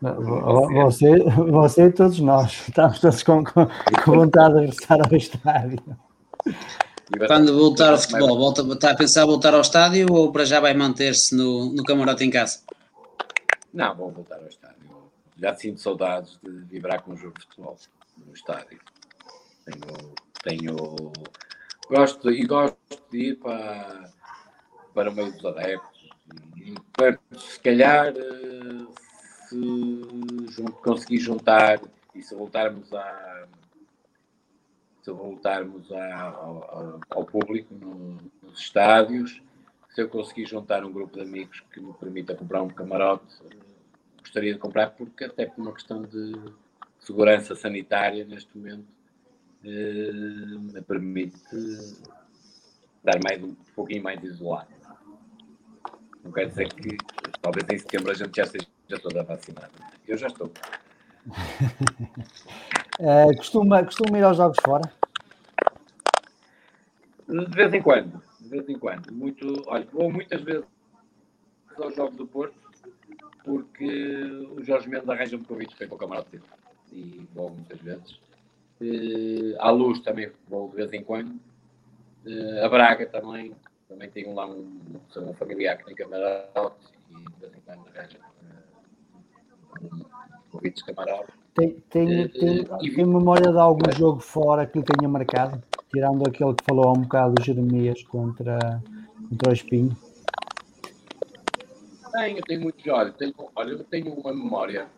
Você, 0.01 1.19
você 1.51 1.87
e 1.87 1.93
todos 1.93 2.21
nós 2.21 2.53
estamos 2.69 3.01
todos 3.01 3.23
com, 3.23 3.45
com, 3.45 3.67
com 4.05 4.13
vontade 4.13 4.55
de 4.55 4.61
regressar 4.61 4.99
ao 5.01 5.17
estádio. 5.17 5.83
Quando 7.27 7.59
voltar 7.59 7.93
ao 7.93 7.99
futebol, 7.99 8.37
volta, 8.37 8.63
está 8.63 8.93
a 8.93 8.97
pensar 8.97 9.27
voltar 9.27 9.55
ao 9.55 9.61
estádio 9.61 10.07
ou 10.13 10.31
para 10.31 10.45
já 10.45 10.61
vai 10.61 10.75
manter-se 10.75 11.35
no, 11.35 11.73
no 11.73 11.83
camarote 11.83 12.25
em 12.25 12.31
casa? 12.31 12.61
Não, 13.73 13.95
vou 13.97 14.11
voltar 14.11 14.37
ao 14.37 14.47
estádio. 14.47 14.78
Já 15.39 15.55
sinto 15.55 15.81
saudades 15.81 16.39
de 16.43 16.51
vibrar 16.65 17.03
com 17.03 17.13
um 17.13 17.17
jogo 17.17 17.39
de 17.39 17.47
futebol 17.47 17.77
no 18.27 18.33
estádio. 18.33 18.81
Tenho, 19.65 20.15
tenho 20.43 21.13
gosto 21.89 22.31
e 22.31 22.45
gosto 22.45 23.03
de 23.11 23.19
ir 23.19 23.37
para, 23.37 24.11
para 24.93 25.11
o 25.11 25.15
meio 25.15 25.33
dos 25.33 25.45
adeptos. 25.45 26.11
E, 26.57 26.75
se 27.39 27.61
calhar 27.61 28.13
se 29.49 30.63
conseguir 30.83 31.21
juntar 31.21 31.81
e 32.15 32.23
se 32.23 32.35
voltarmos 32.35 32.93
a 32.93 33.47
se 35.03 35.13
voltarmos 35.13 35.91
a, 35.91 36.23
ao, 36.23 37.01
ao, 37.09 37.25
público 37.25 37.75
no, 37.75 38.19
nos 38.43 38.61
estádios, 38.61 39.41
se 39.95 40.03
eu 40.03 40.09
conseguir 40.09 40.45
juntar 40.45 40.85
um 40.85 40.93
grupo 40.93 41.15
de 41.15 41.23
amigos 41.23 41.63
que 41.73 41.81
me 41.81 41.95
permita 41.95 42.35
comprar 42.35 42.61
um 42.63 42.69
camarote, 42.69 43.25
gostaria 44.29 44.53
de 44.53 44.59
comprar 44.59 44.91
porque 44.91 45.25
até 45.25 45.47
por 45.47 45.63
uma 45.63 45.73
questão 45.73 46.03
de 46.03 46.35
segurança 47.01 47.57
sanitária 47.57 48.25
neste 48.27 48.57
momento 48.57 48.87
eh, 49.65 50.13
me 50.13 50.83
permite 50.83 51.39
dar 53.03 53.19
mais 53.25 53.43
um 53.43 53.55
pouquinho 53.75 54.03
mais 54.03 54.23
isolado. 54.23 54.69
Não 56.23 56.31
quer 56.31 56.49
dizer 56.49 56.69
que 56.75 56.99
talvez 57.41 57.67
em 57.71 57.79
setembro 57.79 58.11
a 58.11 58.15
gente 58.15 58.37
já 58.37 58.43
esteja 58.43 59.03
toda 59.03 59.23
vacinada. 59.23 59.71
Eu 60.07 60.19
já 60.19 60.27
estou. 60.27 60.53
é, 63.01 63.33
costuma, 63.37 63.83
costuma 63.83 64.19
ir 64.19 64.25
aos 64.25 64.37
jogos 64.37 64.59
fora? 64.63 64.93
De 67.27 67.57
vez 67.57 67.73
em 67.73 67.81
quando. 67.81 68.23
De 68.41 68.49
vez 68.49 68.69
em 68.69 68.79
quando. 68.79 69.11
Muito, 69.11 69.63
olha, 69.67 69.87
vou 69.91 70.13
muitas 70.13 70.43
vezes 70.43 70.65
aos 71.79 71.95
Jogos 71.95 72.17
do 72.17 72.27
Porto 72.27 72.68
porque 73.49 74.23
o 74.55 74.63
Jorge 74.63 74.91
Mendes 74.91 75.09
arranja-me 75.09 75.45
convites 75.45 75.75
para 75.75 75.87
ir 75.87 75.89
para 75.89 75.97
o 75.97 75.99
Camarada 75.99 76.29
dele. 76.31 76.43
E 76.93 77.27
vou 77.35 77.49
muitas 77.49 77.81
vezes. 77.81 78.21
Uh, 78.79 79.57
à 79.59 79.71
luz 79.71 80.01
também 80.01 80.31
vou 80.47 80.69
de 80.69 80.77
vez 80.77 80.93
em 80.93 81.03
quando. 81.03 81.31
Uh, 82.27 82.65
a 82.65 82.69
Braga 82.69 83.07
também. 83.07 83.55
Também 83.89 84.11
tenho 84.11 84.35
lá 84.35 84.47
um, 84.47 84.79
um 85.17 85.33
familiar 85.33 85.79
que 85.79 85.87
tem 85.87 85.95
camarote 85.95 86.93
e 87.11 87.15
de 87.15 87.41
vez 87.41 87.55
em 87.55 87.61
quando 87.65 87.89
arranja 87.89 88.19
convites 90.51 90.83
camaradas. 90.83 91.31
Tem, 91.55 91.71
tem, 91.89 92.29
tem, 92.29 92.67
e, 92.83 92.95
tem 92.95 93.07
memória 93.07 93.51
de 93.51 93.59
algum 93.59 93.91
jogo 93.97 94.21
fora 94.21 94.67
que 94.67 94.79
lhe 94.79 94.85
tenha 94.85 95.09
marcado? 95.09 95.63
Tirando 95.91 96.29
aquele 96.29 96.55
que 96.55 96.65
falou 96.65 96.89
há 96.89 96.93
um 96.93 97.01
bocado 97.01 97.35
do 97.35 97.43
Jeremias 97.43 98.03
contra, 98.05 98.59
contra 99.31 99.51
o 99.51 99.53
Espinho. 99.55 99.97
Tenho, 102.13 102.43
tenho 102.43 102.61
muitos 102.61 102.87
olhos. 102.87 103.17
Tenho, 103.17 103.35
olha, 103.55 103.73
eu 103.73 103.85
tenho 103.85 104.13
uma 104.15 104.33
memória 104.33 104.89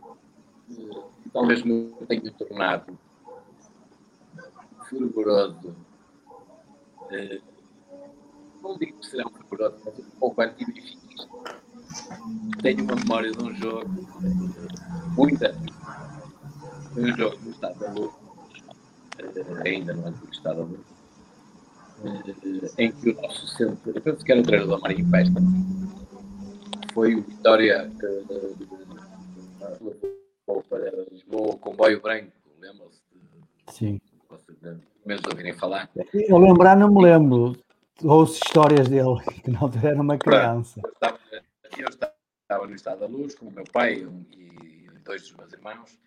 uh, 0.71 1.05
talvez 1.33 1.63
me 1.63 1.93
tenha 2.09 2.33
tornado 2.33 2.99
fervoroso. 4.89 5.77
Uh, 7.11 7.43
não 8.63 8.77
digo 8.77 8.99
que 8.99 9.07
será 9.07 9.27
um 9.27 9.31
fervoroso, 9.31 9.77
mas 9.85 9.99
um 9.99 10.11
pouco 10.19 10.43
anti-benfiquista 10.43 11.01
tenho 12.63 12.85
uma 12.85 12.95
memória 12.95 13.33
de 13.33 13.43
um 13.43 13.55
jogo, 13.55 13.91
muita, 15.17 15.57
um 16.97 17.17
jogo 17.17 17.39
no 17.43 17.51
Estado 17.51 17.79
da 17.81 17.93
Luz, 17.93 18.13
eh, 19.19 19.69
ainda 19.69 19.95
no 19.95 20.07
antigo 20.07 20.31
Estado 20.31 20.57
da 20.57 20.65
Luz, 20.65 20.81
eh, 22.05 22.85
em 22.85 22.93
que 22.93 23.11
o 23.11 23.23
nosso 23.23 23.47
centro, 23.49 23.93
eu 23.95 24.01
penso 24.01 24.25
que 24.25 24.33
era 24.33 24.41
o 24.41 24.45
treinador 24.45 24.81
Marinho 24.81 25.09
Festa, 25.11 25.41
foi 26.93 27.15
o 27.15 27.23
Vitória 27.23 27.91
para 30.69 30.79
Lisboa 31.11 31.55
o 31.55 31.59
comboio 31.59 32.01
branco, 32.01 32.33
lembram-se? 32.59 33.01
Sim. 33.69 34.01
Mesmo 35.05 35.29
ouvirem 35.31 35.53
falar. 35.53 35.91
Eu 36.13 36.39
lembrar 36.39 36.77
não 36.77 36.93
me 36.93 37.03
lembro, 37.03 37.57
ouço 38.03 38.41
histórias 38.45 38.89
dele, 38.89 39.21
que 39.43 39.51
não 39.51 39.71
era 39.83 40.01
uma 40.01 40.19
criança. 40.19 40.81
Eu 41.79 41.89
estava 41.89 42.67
no 42.67 42.75
estado 42.75 43.01
da 43.01 43.07
luz 43.07 43.35
com 43.35 43.47
o 43.47 43.51
meu 43.51 43.65
pai 43.73 44.07
e 44.37 44.89
dois 45.05 45.23
dos 45.23 45.33
meus 45.35 45.53
irmãos 45.53 45.99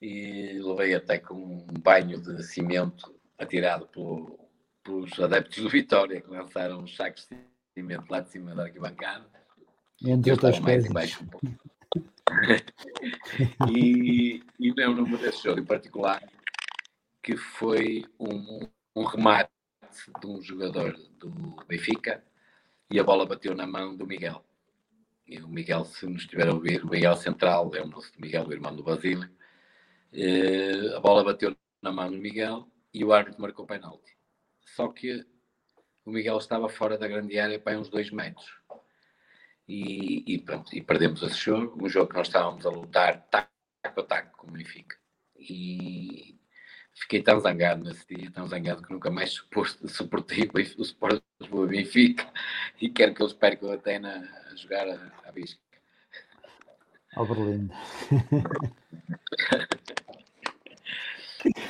e 0.00 0.58
levei 0.60 0.94
até 0.94 1.18
com 1.18 1.34
um 1.34 1.66
banho 1.80 2.20
de 2.20 2.42
cimento 2.42 3.14
atirado 3.38 3.86
pelo, 3.88 4.38
pelos 4.82 5.18
adeptos 5.18 5.62
do 5.62 5.68
Vitória 5.68 6.20
que 6.20 6.30
lançaram 6.30 6.80
uns 6.80 6.96
sacos 6.96 7.26
de 7.30 7.38
cimento 7.72 8.04
lá 8.10 8.20
de 8.20 8.30
cima 8.30 8.54
da 8.54 8.64
arquibancada. 8.64 9.24
Entre 10.04 10.32
outras 10.32 10.58
coisas. 10.58 10.90
Um 10.90 10.94
e, 13.70 14.42
e 14.58 14.72
lembro-me 14.72 15.16
desse 15.16 15.42
jogo 15.42 15.60
em 15.60 15.64
particular 15.64 16.22
que 17.22 17.36
foi 17.36 18.04
um, 18.18 18.68
um 18.94 19.04
remate 19.04 19.50
de 20.20 20.26
um 20.26 20.42
jogador 20.42 20.98
do 21.18 21.30
Benfica 21.66 22.22
e 22.90 22.98
a 22.98 23.04
bola 23.04 23.24
bateu 23.24 23.54
na 23.54 23.66
mão 23.66 23.96
do 23.96 24.06
Miguel 24.06 24.44
e 25.26 25.38
o 25.38 25.48
Miguel, 25.48 25.84
se 25.84 26.06
nos 26.06 26.22
estiver 26.22 26.48
a 26.48 26.52
ouvir, 26.52 26.84
o 26.84 26.90
Miguel 26.90 27.16
Central, 27.16 27.70
lembram-se 27.70 28.12
do 28.12 28.20
Miguel, 28.20 28.46
o 28.46 28.52
irmão 28.52 28.76
do 28.76 28.82
Basílio, 28.82 29.28
eh, 30.12 30.94
a 30.94 31.00
bola 31.00 31.24
bateu 31.24 31.56
na 31.80 31.90
mão 31.90 32.10
do 32.10 32.18
Miguel 32.18 32.68
e 32.92 33.02
o 33.04 33.12
árbitro 33.12 33.40
marcou 33.40 33.66
penalti. 33.66 34.16
Só 34.60 34.88
que 34.88 35.24
o 36.04 36.10
Miguel 36.10 36.36
estava 36.36 36.68
fora 36.68 36.98
da 36.98 37.08
grande 37.08 37.38
área 37.38 37.58
para 37.58 37.78
uns 37.78 37.88
dois 37.88 38.10
metros. 38.10 38.46
E, 39.66 40.34
e, 40.34 40.38
pronto, 40.38 40.74
e 40.76 40.82
perdemos 40.82 41.22
esse 41.22 41.36
jogo, 41.36 41.84
um 41.84 41.88
jogo 41.88 42.10
que 42.10 42.16
nós 42.16 42.26
estávamos 42.26 42.66
a 42.66 42.70
lutar 42.70 43.26
taco 43.30 43.48
a 43.82 44.02
taco 44.02 44.36
com 44.36 44.48
o 44.48 44.52
Benfica. 44.52 44.96
E 45.36 46.38
fiquei 46.92 47.22
tão 47.22 47.40
zangado 47.40 47.82
nesse 47.82 48.06
dia, 48.06 48.30
tão 48.30 48.46
zangado 48.46 48.82
que 48.82 48.92
nunca 48.92 49.10
mais 49.10 49.42
suportei 49.88 50.50
o 50.54 50.82
Sport 50.82 51.22
Lisboa 51.40 51.66
Benfica 51.66 52.30
e 52.80 52.88
quero 52.88 53.14
que 53.14 53.22
eles 53.22 53.32
percam 53.32 53.72
até 53.72 53.98
na, 53.98 54.18
a 54.50 54.56
jogar 54.56 54.88
a, 54.88 55.12
a 55.24 55.32
bisca. 55.32 55.60
Ao 57.14 57.26
Berlim. 57.26 57.70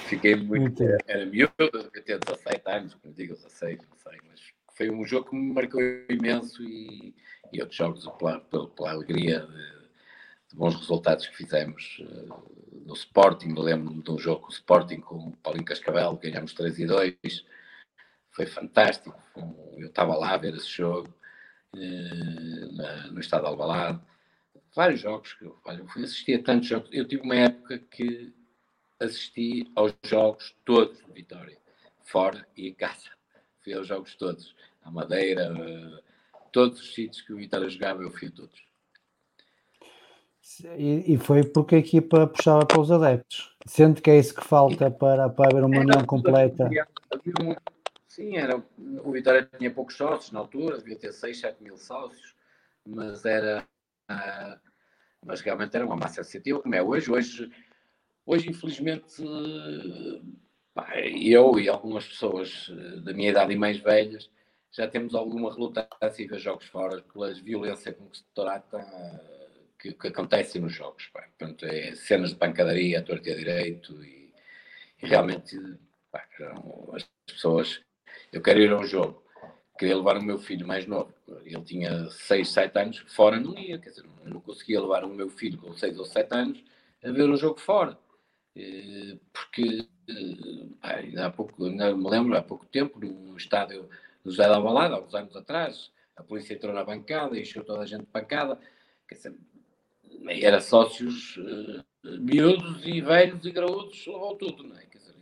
Fiquei 0.09 0.37
muito. 0.37 0.83
muito 0.83 1.05
era 1.07 1.27
miúdo, 1.27 1.91
devia 1.93 2.03
ter 2.03 2.19
17 2.19 2.63
anos, 2.71 2.95
como 2.95 3.13
digo, 3.13 3.35
16, 3.35 3.81
não 3.89 3.97
sei, 3.97 4.21
mas 4.29 4.41
foi 4.75 4.91
um 4.91 5.05
jogo 5.05 5.31
que 5.31 5.37
me 5.37 5.53
marcou 5.53 5.81
imenso 6.09 6.63
e, 6.63 7.15
e 7.53 7.61
outros 7.61 7.77
jogos 7.77 8.07
pela, 8.19 8.41
pela, 8.41 8.69
pela 8.69 8.91
alegria 8.91 9.41
de, 9.41 10.51
de, 10.51 10.57
bons 10.57 10.75
resultados 10.75 11.27
que 11.27 11.37
fizemos 11.37 11.99
uh, 12.01 12.83
no 12.85 12.95
Sporting. 12.95 13.55
Lembro-me 13.57 14.03
de 14.03 14.11
um 14.11 14.19
jogo 14.19 14.43
com 14.43 14.49
o 14.49 14.53
Sporting 14.53 15.01
com 15.01 15.29
o 15.29 15.37
Paulinho 15.37 15.65
Cascavel, 15.65 16.17
ganhámos 16.17 16.53
3 16.55 16.79
e 16.81 16.87
2. 16.87 17.47
Foi 18.33 18.47
fantástico. 18.47 19.17
Eu 19.77 19.87
estava 19.87 20.17
lá 20.17 20.35
a 20.35 20.37
ver 20.37 20.55
esse 20.55 20.69
jogo 20.69 21.09
eh, 21.77 22.69
na, 22.73 23.07
no 23.09 23.21
estado 23.21 23.43
de 23.43 23.49
Alvalade. 23.49 24.01
Vários 24.75 25.01
jogos 25.01 25.35
que 25.35 25.45
eu, 25.45 25.57
eu 25.67 25.87
fui 25.87 26.03
assistir 26.03 26.41
a 26.41 26.43
tantos 26.43 26.69
jogos. 26.69 26.89
Eu 26.93 27.07
tive 27.07 27.23
uma 27.23 27.37
época 27.37 27.79
que 27.79 28.35
assisti 28.99 29.71
aos 29.77 29.95
jogos 30.05 30.53
todos 30.65 30.99
de 30.99 31.13
Vitória, 31.13 31.59
fora 32.03 32.45
e 32.57 32.69
em 32.69 32.75
casa. 32.75 33.14
Fui 33.65 33.73
aos 33.73 33.89
jogos 33.89 34.15
todos, 34.15 34.55
à 34.83 34.91
Madeira, 34.91 35.51
uh, 35.53 35.99
todos 36.53 36.81
os 36.81 36.95
sítios 36.95 37.23
que 37.23 37.33
o 37.33 37.37
Vitória 37.37 37.69
jogava, 37.69 38.03
eu 38.03 38.11
fui 38.11 38.29
a 38.29 38.31
todos. 38.31 38.63
E, 40.77 41.15
e, 41.15 41.17
foi 41.17 41.43
porque 41.43 41.75
a 41.75 41.79
equipa 41.79 42.27
puxava 42.27 42.67
para 42.67 42.79
os 42.79 42.91
adeptos. 42.91 43.57
Sendo 43.67 44.03
que 44.03 44.11
é 44.11 44.19
isso 44.19 44.35
que 44.35 44.45
falta 44.45 44.91
para, 44.91 45.31
para 45.31 45.51
haver 45.51 45.65
uma 45.65 45.81
união 45.81 46.05
completa. 46.05 46.69
Sim, 48.07 48.37
era, 48.37 48.63
o 49.03 49.11
Vitória 49.11 49.49
tinha 49.59 49.73
poucos 49.73 49.97
sócios 49.97 50.31
na 50.31 50.41
altura, 50.41 50.79
devia 50.79 50.97
ter 50.97 51.13
6, 51.13 51.41
7 51.41 51.63
mil 51.63 51.79
sócios, 51.79 52.37
mas 52.87 53.25
era. 53.25 53.67
Uh, 54.11 54.61
mas 55.25 55.41
realmente 55.41 55.75
era 55.75 55.87
uma 55.87 55.97
massa 55.97 56.21
associativa, 56.21 56.61
como 56.61 56.75
é 56.75 56.83
hoje. 56.83 57.11
Hoje, 57.11 57.51
hoje 58.27 58.51
infelizmente, 58.51 59.23
uh, 59.23 60.23
eu 61.23 61.59
e 61.59 61.69
algumas 61.69 62.07
pessoas 62.07 62.71
eh, 62.71 63.01
da 63.01 63.13
minha 63.13 63.31
idade 63.31 63.53
e 63.53 63.57
mais 63.57 63.79
velhas 63.79 64.31
já 64.73 64.89
temos 64.89 65.15
alguma 65.15 65.55
relutância 65.55 66.23
em 66.23 66.27
ver 66.27 66.41
jogos 66.41 66.67
fora 66.67 67.01
pela 67.03 67.33
violência 67.35 67.93
com 67.93 68.09
que 68.09 68.19
se 68.19 68.25
trata 68.35 68.85
que, 69.79 69.93
que 69.93 70.09
acontece 70.09 70.59
nos 70.59 70.73
jogos. 70.73 71.07
Pá. 71.09 71.23
Portanto, 71.39 71.65
é 71.67 71.95
cenas 71.95 72.31
de 72.31 72.37
pancadaria, 72.37 72.99
a 72.99 73.03
torta 73.03 73.29
e 73.29 73.33
a 73.33 73.37
direito 73.37 74.05
e, 74.05 74.33
e 75.03 75.07
realmente 75.07 75.57
pá, 76.11 76.27
as 76.95 77.09
pessoas. 77.27 77.83
Eu 78.33 78.43
quero 78.43 78.61
ir 78.61 78.73
a 78.73 78.79
um 78.79 78.85
jogo, 78.85 79.23
queria 79.79 79.97
levar 79.97 80.17
o 80.17 80.23
meu 80.23 80.39
filho 80.39 80.67
mais 80.67 80.87
novo, 80.87 81.15
ele 81.45 81.63
tinha 81.63 82.11
6, 82.11 82.49
7 82.49 82.79
anos, 82.79 83.05
fora 83.09 83.39
não 83.39 83.57
ia, 83.57 83.79
quer 83.79 83.91
dizer, 83.91 84.05
não 84.25 84.41
conseguia 84.41 84.81
levar 84.81 85.05
o 85.05 85.09
meu 85.09 85.29
filho 85.29 85.59
com 85.59 85.73
6 85.73 85.99
ou 85.99 86.05
7 86.05 86.35
anos 86.35 86.65
a 87.03 87.13
ver 87.13 87.29
um 87.29 87.37
jogo 87.37 87.61
fora. 87.61 87.97
Eh, 88.57 89.19
porque 89.33 89.87
há 91.17 91.31
pouco, 91.31 91.65
ainda 91.65 91.95
me 91.95 92.09
lembro, 92.09 92.37
há 92.37 92.43
pouco 92.43 92.67
tempo, 92.67 92.99
no 92.99 93.37
estádio 93.37 93.89
do 94.25 94.31
José 94.31 94.49
da 94.49 94.61
Balada, 94.61 94.97
há 94.97 95.01
uns 95.01 95.15
anos 95.15 95.37
atrás, 95.37 95.91
a 96.17 96.23
polícia 96.23 96.55
entrou 96.55 96.73
na 96.73 96.85
bancada 96.85 97.37
e 97.37 97.43
encheu 97.43 97.65
toda 97.65 97.83
a 97.83 97.87
gente 97.87 98.01
de 98.01 98.07
pancada. 98.07 98.59
Quer 99.09 99.15
dizer, 99.17 99.35
era 100.29 100.61
sócios 100.61 101.37
uh, 101.37 101.85
miúdos 102.21 102.87
e 102.87 103.01
velhos 103.01 103.45
e 103.45 103.51
graúdos, 103.51 104.07
levou 104.07 104.37
tudo, 104.37 104.63
não 104.63 104.77
é? 104.77 104.87
Quer 104.87 104.99
dizer, 104.99 105.15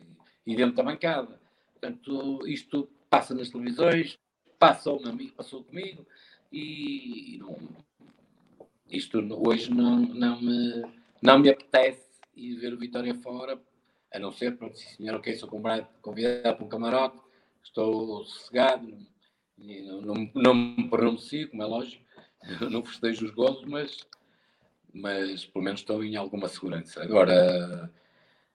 e, 0.47 0.57
dentro 0.57 0.77
da 0.77 0.83
bancada. 0.83 1.41
Portanto, 1.73 2.47
isto 2.47 2.89
passa 3.09 3.35
nas 3.35 3.51
televisões, 3.51 4.19
passou, 4.59 5.01
passou 5.37 5.65
comigo 5.65 6.07
e 6.53 7.39
não, 7.41 7.57
isto 8.91 9.19
hoje 9.47 9.73
não, 9.73 10.01
não, 10.01 10.41
me, 10.41 10.83
não 11.21 11.39
me 11.39 11.51
apetece 11.51 12.07
ir 12.37 12.57
ver 12.57 12.75
o 12.75 12.79
Vitória 12.79 13.15
fora, 13.15 13.61
a 14.13 14.19
não 14.19 14.33
ser, 14.33 14.57
pronto, 14.57 14.77
sim 14.77 14.97
senhor, 14.97 15.17
ok, 15.17 15.35
sou 15.37 15.49
convidado 15.49 16.57
para 16.57 16.65
um 16.65 16.69
camarote, 16.69 17.19
estou 17.65 18.25
sossegado, 18.25 18.87
não, 19.57 20.01
não, 20.01 20.31
não 20.35 20.55
me 20.55 20.89
pronuncio, 20.89 21.49
como 21.51 21.63
é 21.63 21.67
lógico, 21.67 22.05
não 22.71 22.85
festejo 22.85 23.25
os 23.25 23.31
golos, 23.31 23.65
mas, 23.65 24.07
mas 24.93 25.47
pelo 25.47 25.65
menos 25.65 25.81
estou 25.81 26.05
em 26.05 26.17
alguma 26.17 26.49
segurança. 26.49 27.03
Agora, 27.03 27.91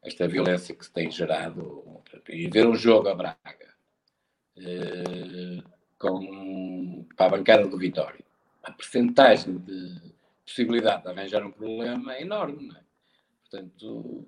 esta 0.04 0.28
violência 0.28 0.76
que 0.76 0.86
se 0.86 0.92
tem 0.92 1.10
gerado, 1.10 2.02
e 2.30 2.48
ver 2.48 2.68
um 2.68 2.76
jogo 2.76 3.10
a 3.10 3.16
Braga 3.16 3.76
eh, 4.58 5.64
com, 5.98 7.06
para 7.16 7.26
a 7.26 7.30
bancada 7.30 7.68
do 7.68 7.78
Vitória, 7.78 8.24
a 8.64 8.72
percentagem 8.72 9.58
de 9.58 10.14
possibilidade 10.46 11.04
de 11.04 11.10
arranjar 11.10 11.44
um 11.46 11.52
problema 11.52 12.16
é 12.16 12.22
enorme, 12.22 12.68
não 12.68 12.76
é? 12.76 12.84
Portanto, 13.42 14.28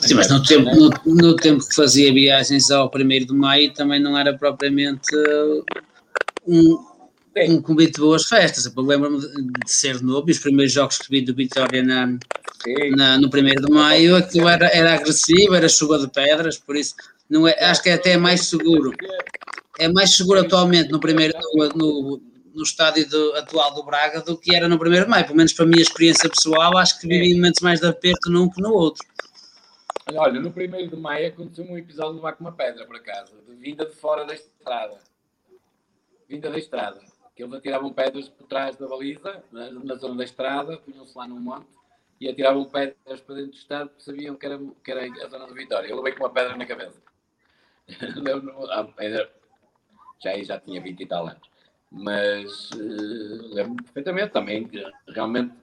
Sim, 0.00 0.14
mas 0.14 0.28
no 0.28 0.42
tempo, 0.42 0.70
no, 0.74 0.90
no, 1.14 1.36
tempo 1.36 1.66
que 1.66 1.74
fazia 1.74 2.12
viagens 2.12 2.70
ao 2.70 2.90
1 2.92 3.08
de 3.26 3.32
maio 3.32 3.72
também 3.72 4.00
não 4.00 4.16
era 4.16 4.36
propriamente 4.36 5.08
um, 6.46 6.78
um 7.48 7.62
convite 7.62 7.94
de 7.94 8.00
boas 8.00 8.24
festas. 8.24 8.66
Eu 8.66 8.82
lembro-me 8.82 9.20
de 9.20 9.70
ser 9.70 10.02
novo 10.02 10.28
e 10.28 10.32
os 10.32 10.38
primeiros 10.38 10.72
jogos 10.72 10.98
que 10.98 11.10
vi 11.10 11.20
do 11.20 11.34
Vitória 11.34 11.82
na, 11.82 12.06
na, 12.96 13.18
no 13.18 13.28
1 13.28 13.30
de 13.30 13.72
maio 13.72 14.16
aquilo 14.16 14.48
era, 14.48 14.66
era 14.68 14.94
agressivo, 14.94 15.54
era 15.54 15.68
chuva 15.68 15.98
de 15.98 16.08
pedras, 16.08 16.58
por 16.58 16.76
isso 16.76 16.94
não 17.28 17.46
é, 17.46 17.52
acho 17.64 17.82
que 17.82 17.90
é 17.90 17.94
até 17.94 18.16
mais 18.16 18.46
seguro. 18.46 18.92
É 19.78 19.88
mais 19.88 20.16
seguro 20.16 20.40
atualmente 20.40 20.90
no 20.90 21.00
primeiro 21.00 21.34
no, 21.54 21.68
no 21.68 22.35
no 22.56 22.62
estádio 22.62 23.06
do, 23.08 23.34
atual 23.34 23.74
do 23.74 23.84
Braga 23.84 24.22
do 24.22 24.36
que 24.36 24.56
era 24.56 24.66
no 24.66 24.76
1 24.76 24.78
de 24.78 25.06
maio. 25.06 25.24
Pelo 25.24 25.36
menos 25.36 25.52
para 25.52 25.66
a 25.66 25.68
minha 25.68 25.82
experiência 25.82 26.30
pessoal, 26.30 26.76
acho 26.78 26.98
que 26.98 27.06
vivi 27.06 27.34
momentos 27.34 27.60
mais 27.60 27.80
de 27.80 27.86
aperto 27.86 28.30
num 28.30 28.48
que 28.48 28.62
no 28.62 28.72
outro. 28.72 29.06
Olha, 30.14 30.40
no 30.40 30.48
1 30.48 30.52
de 30.88 30.96
maio 30.96 31.28
aconteceu 31.28 31.66
um 31.66 31.76
episódio 31.76 32.12
de 32.12 32.16
levar 32.16 32.32
com 32.32 32.44
uma 32.44 32.52
pedra 32.52 32.86
para 32.86 32.98
casa, 33.00 33.34
de 33.46 33.54
vinda 33.56 33.84
de 33.84 33.94
fora 33.94 34.24
da 34.24 34.32
estrada. 34.32 34.98
Vinda 36.26 36.50
da 36.50 36.58
estrada. 36.58 37.00
Que 37.36 37.42
eles 37.42 37.54
atiravam 37.54 37.92
pedras 37.92 38.30
por 38.30 38.46
trás 38.46 38.76
da 38.76 38.88
baliza, 38.88 39.44
na, 39.52 39.70
na 39.70 39.94
zona 39.96 40.16
da 40.16 40.24
estrada, 40.24 40.78
punham-se 40.78 41.16
lá 41.16 41.28
num 41.28 41.38
monte 41.38 41.66
e 42.18 42.30
atiravam 42.30 42.64
pedras 42.64 43.20
para 43.20 43.34
dentro 43.34 43.50
do 43.50 43.56
estado 43.58 43.90
porque 43.90 44.02
sabiam 44.02 44.34
que 44.34 44.46
era, 44.46 44.58
que 44.82 44.90
era 44.90 45.04
a 45.04 45.28
zona 45.28 45.46
do 45.46 45.52
Vitória. 45.52 45.86
Eu 45.86 45.96
levei 45.96 46.14
com 46.14 46.24
uma 46.24 46.30
pedra 46.30 46.56
na 46.56 46.64
cabeça. 46.64 46.96
já, 50.18 50.42
já 50.42 50.58
tinha 50.58 50.80
20 50.80 50.98
e 50.98 51.06
tal 51.06 51.26
anos 51.26 51.55
mas 51.90 52.70
uh, 52.72 53.54
lembro 53.54 53.82
perfeitamente 53.84 54.32
também, 54.32 54.68
realmente 55.08 55.54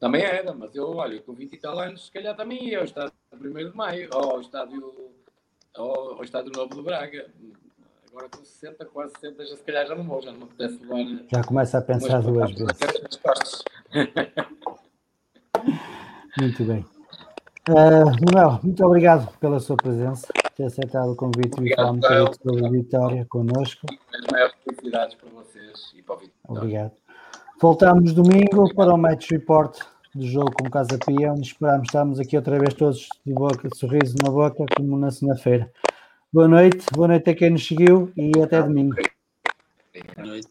também 0.00 0.22
era, 0.22 0.54
mas 0.54 0.74
eu, 0.76 0.96
olha, 0.96 1.20
com 1.20 1.32
20 1.32 1.52
e 1.52 1.56
tal 1.56 1.78
anos, 1.78 2.06
se 2.06 2.12
calhar 2.12 2.36
também 2.36 2.68
ia 2.68 2.78
ao 2.78 2.84
estádio 2.84 3.12
1 3.32 3.70
de 3.70 3.76
Maio, 3.76 4.08
ou 4.12 4.30
ao 4.30 4.40
estádio, 4.40 4.94
ou 5.76 6.12
ao 6.12 6.22
estádio 6.22 6.52
Novo 6.54 6.74
do 6.74 6.82
Braga. 6.82 7.26
Agora 8.08 8.28
com 8.28 8.44
60, 8.44 8.84
quase 8.86 9.12
60, 9.20 9.46
já 9.46 9.56
se 9.56 9.64
calhar 9.64 9.86
já 9.86 9.94
não 9.94 10.04
vou, 10.04 10.22
já 10.22 10.30
não 10.30 10.38
me 10.38 10.44
apetece 10.44 10.78
levar. 10.84 11.24
Já 11.30 11.42
começa 11.42 11.78
a 11.78 11.82
pensar 11.82 12.22
duas 12.22 12.52
vezes. 12.52 12.78
muito 16.38 16.64
bem. 16.64 16.84
Uh, 17.68 18.10
Manuel, 18.24 18.60
muito 18.62 18.84
obrigado 18.84 19.36
pela 19.38 19.60
sua 19.60 19.76
presença, 19.76 20.26
ter 20.58 20.64
aceitado 20.64 21.12
o 21.12 21.16
convite 21.16 21.62
e 21.62 21.74
falar 21.76 21.92
um 21.92 22.00
bocadinho 22.00 22.34
sobre 22.42 22.66
a 22.66 22.70
vitória 22.70 23.26
connosco. 23.28 23.86
As 24.12 24.26
maiores 24.32 24.54
felicidades 24.64 25.14
para 25.14 25.30
vocês 25.30 25.92
e 25.96 26.02
para 26.02 26.16
o 26.16 26.18
Vitória. 26.18 26.34
Obrigado. 26.48 26.92
Voltamos 27.60 28.12
domingo 28.12 28.74
para 28.74 28.92
o 28.92 28.98
Match 28.98 29.30
Report 29.30 29.78
do 30.14 30.26
jogo 30.26 30.52
com 30.52 30.68
Casa 30.68 30.98
Pia, 30.98 31.32
onde 31.32 31.46
esperamos 31.46 31.86
estarmos 31.86 32.18
aqui 32.18 32.36
outra 32.36 32.58
vez 32.58 32.74
todos 32.74 33.08
de 33.24 33.32
boca, 33.32 33.68
de 33.68 33.78
sorriso 33.78 34.16
na 34.20 34.30
boca, 34.30 34.64
como 34.76 34.98
na 34.98 35.12
segunda-feira. 35.12 35.70
Boa 36.32 36.48
noite, 36.48 36.84
boa 36.92 37.06
noite 37.06 37.30
a 37.30 37.36
quem 37.36 37.50
nos 37.50 37.64
seguiu 37.64 38.12
e 38.16 38.32
até 38.42 38.60
domingo. 38.60 38.96
Boa 40.16 40.26
noite. 40.26 40.48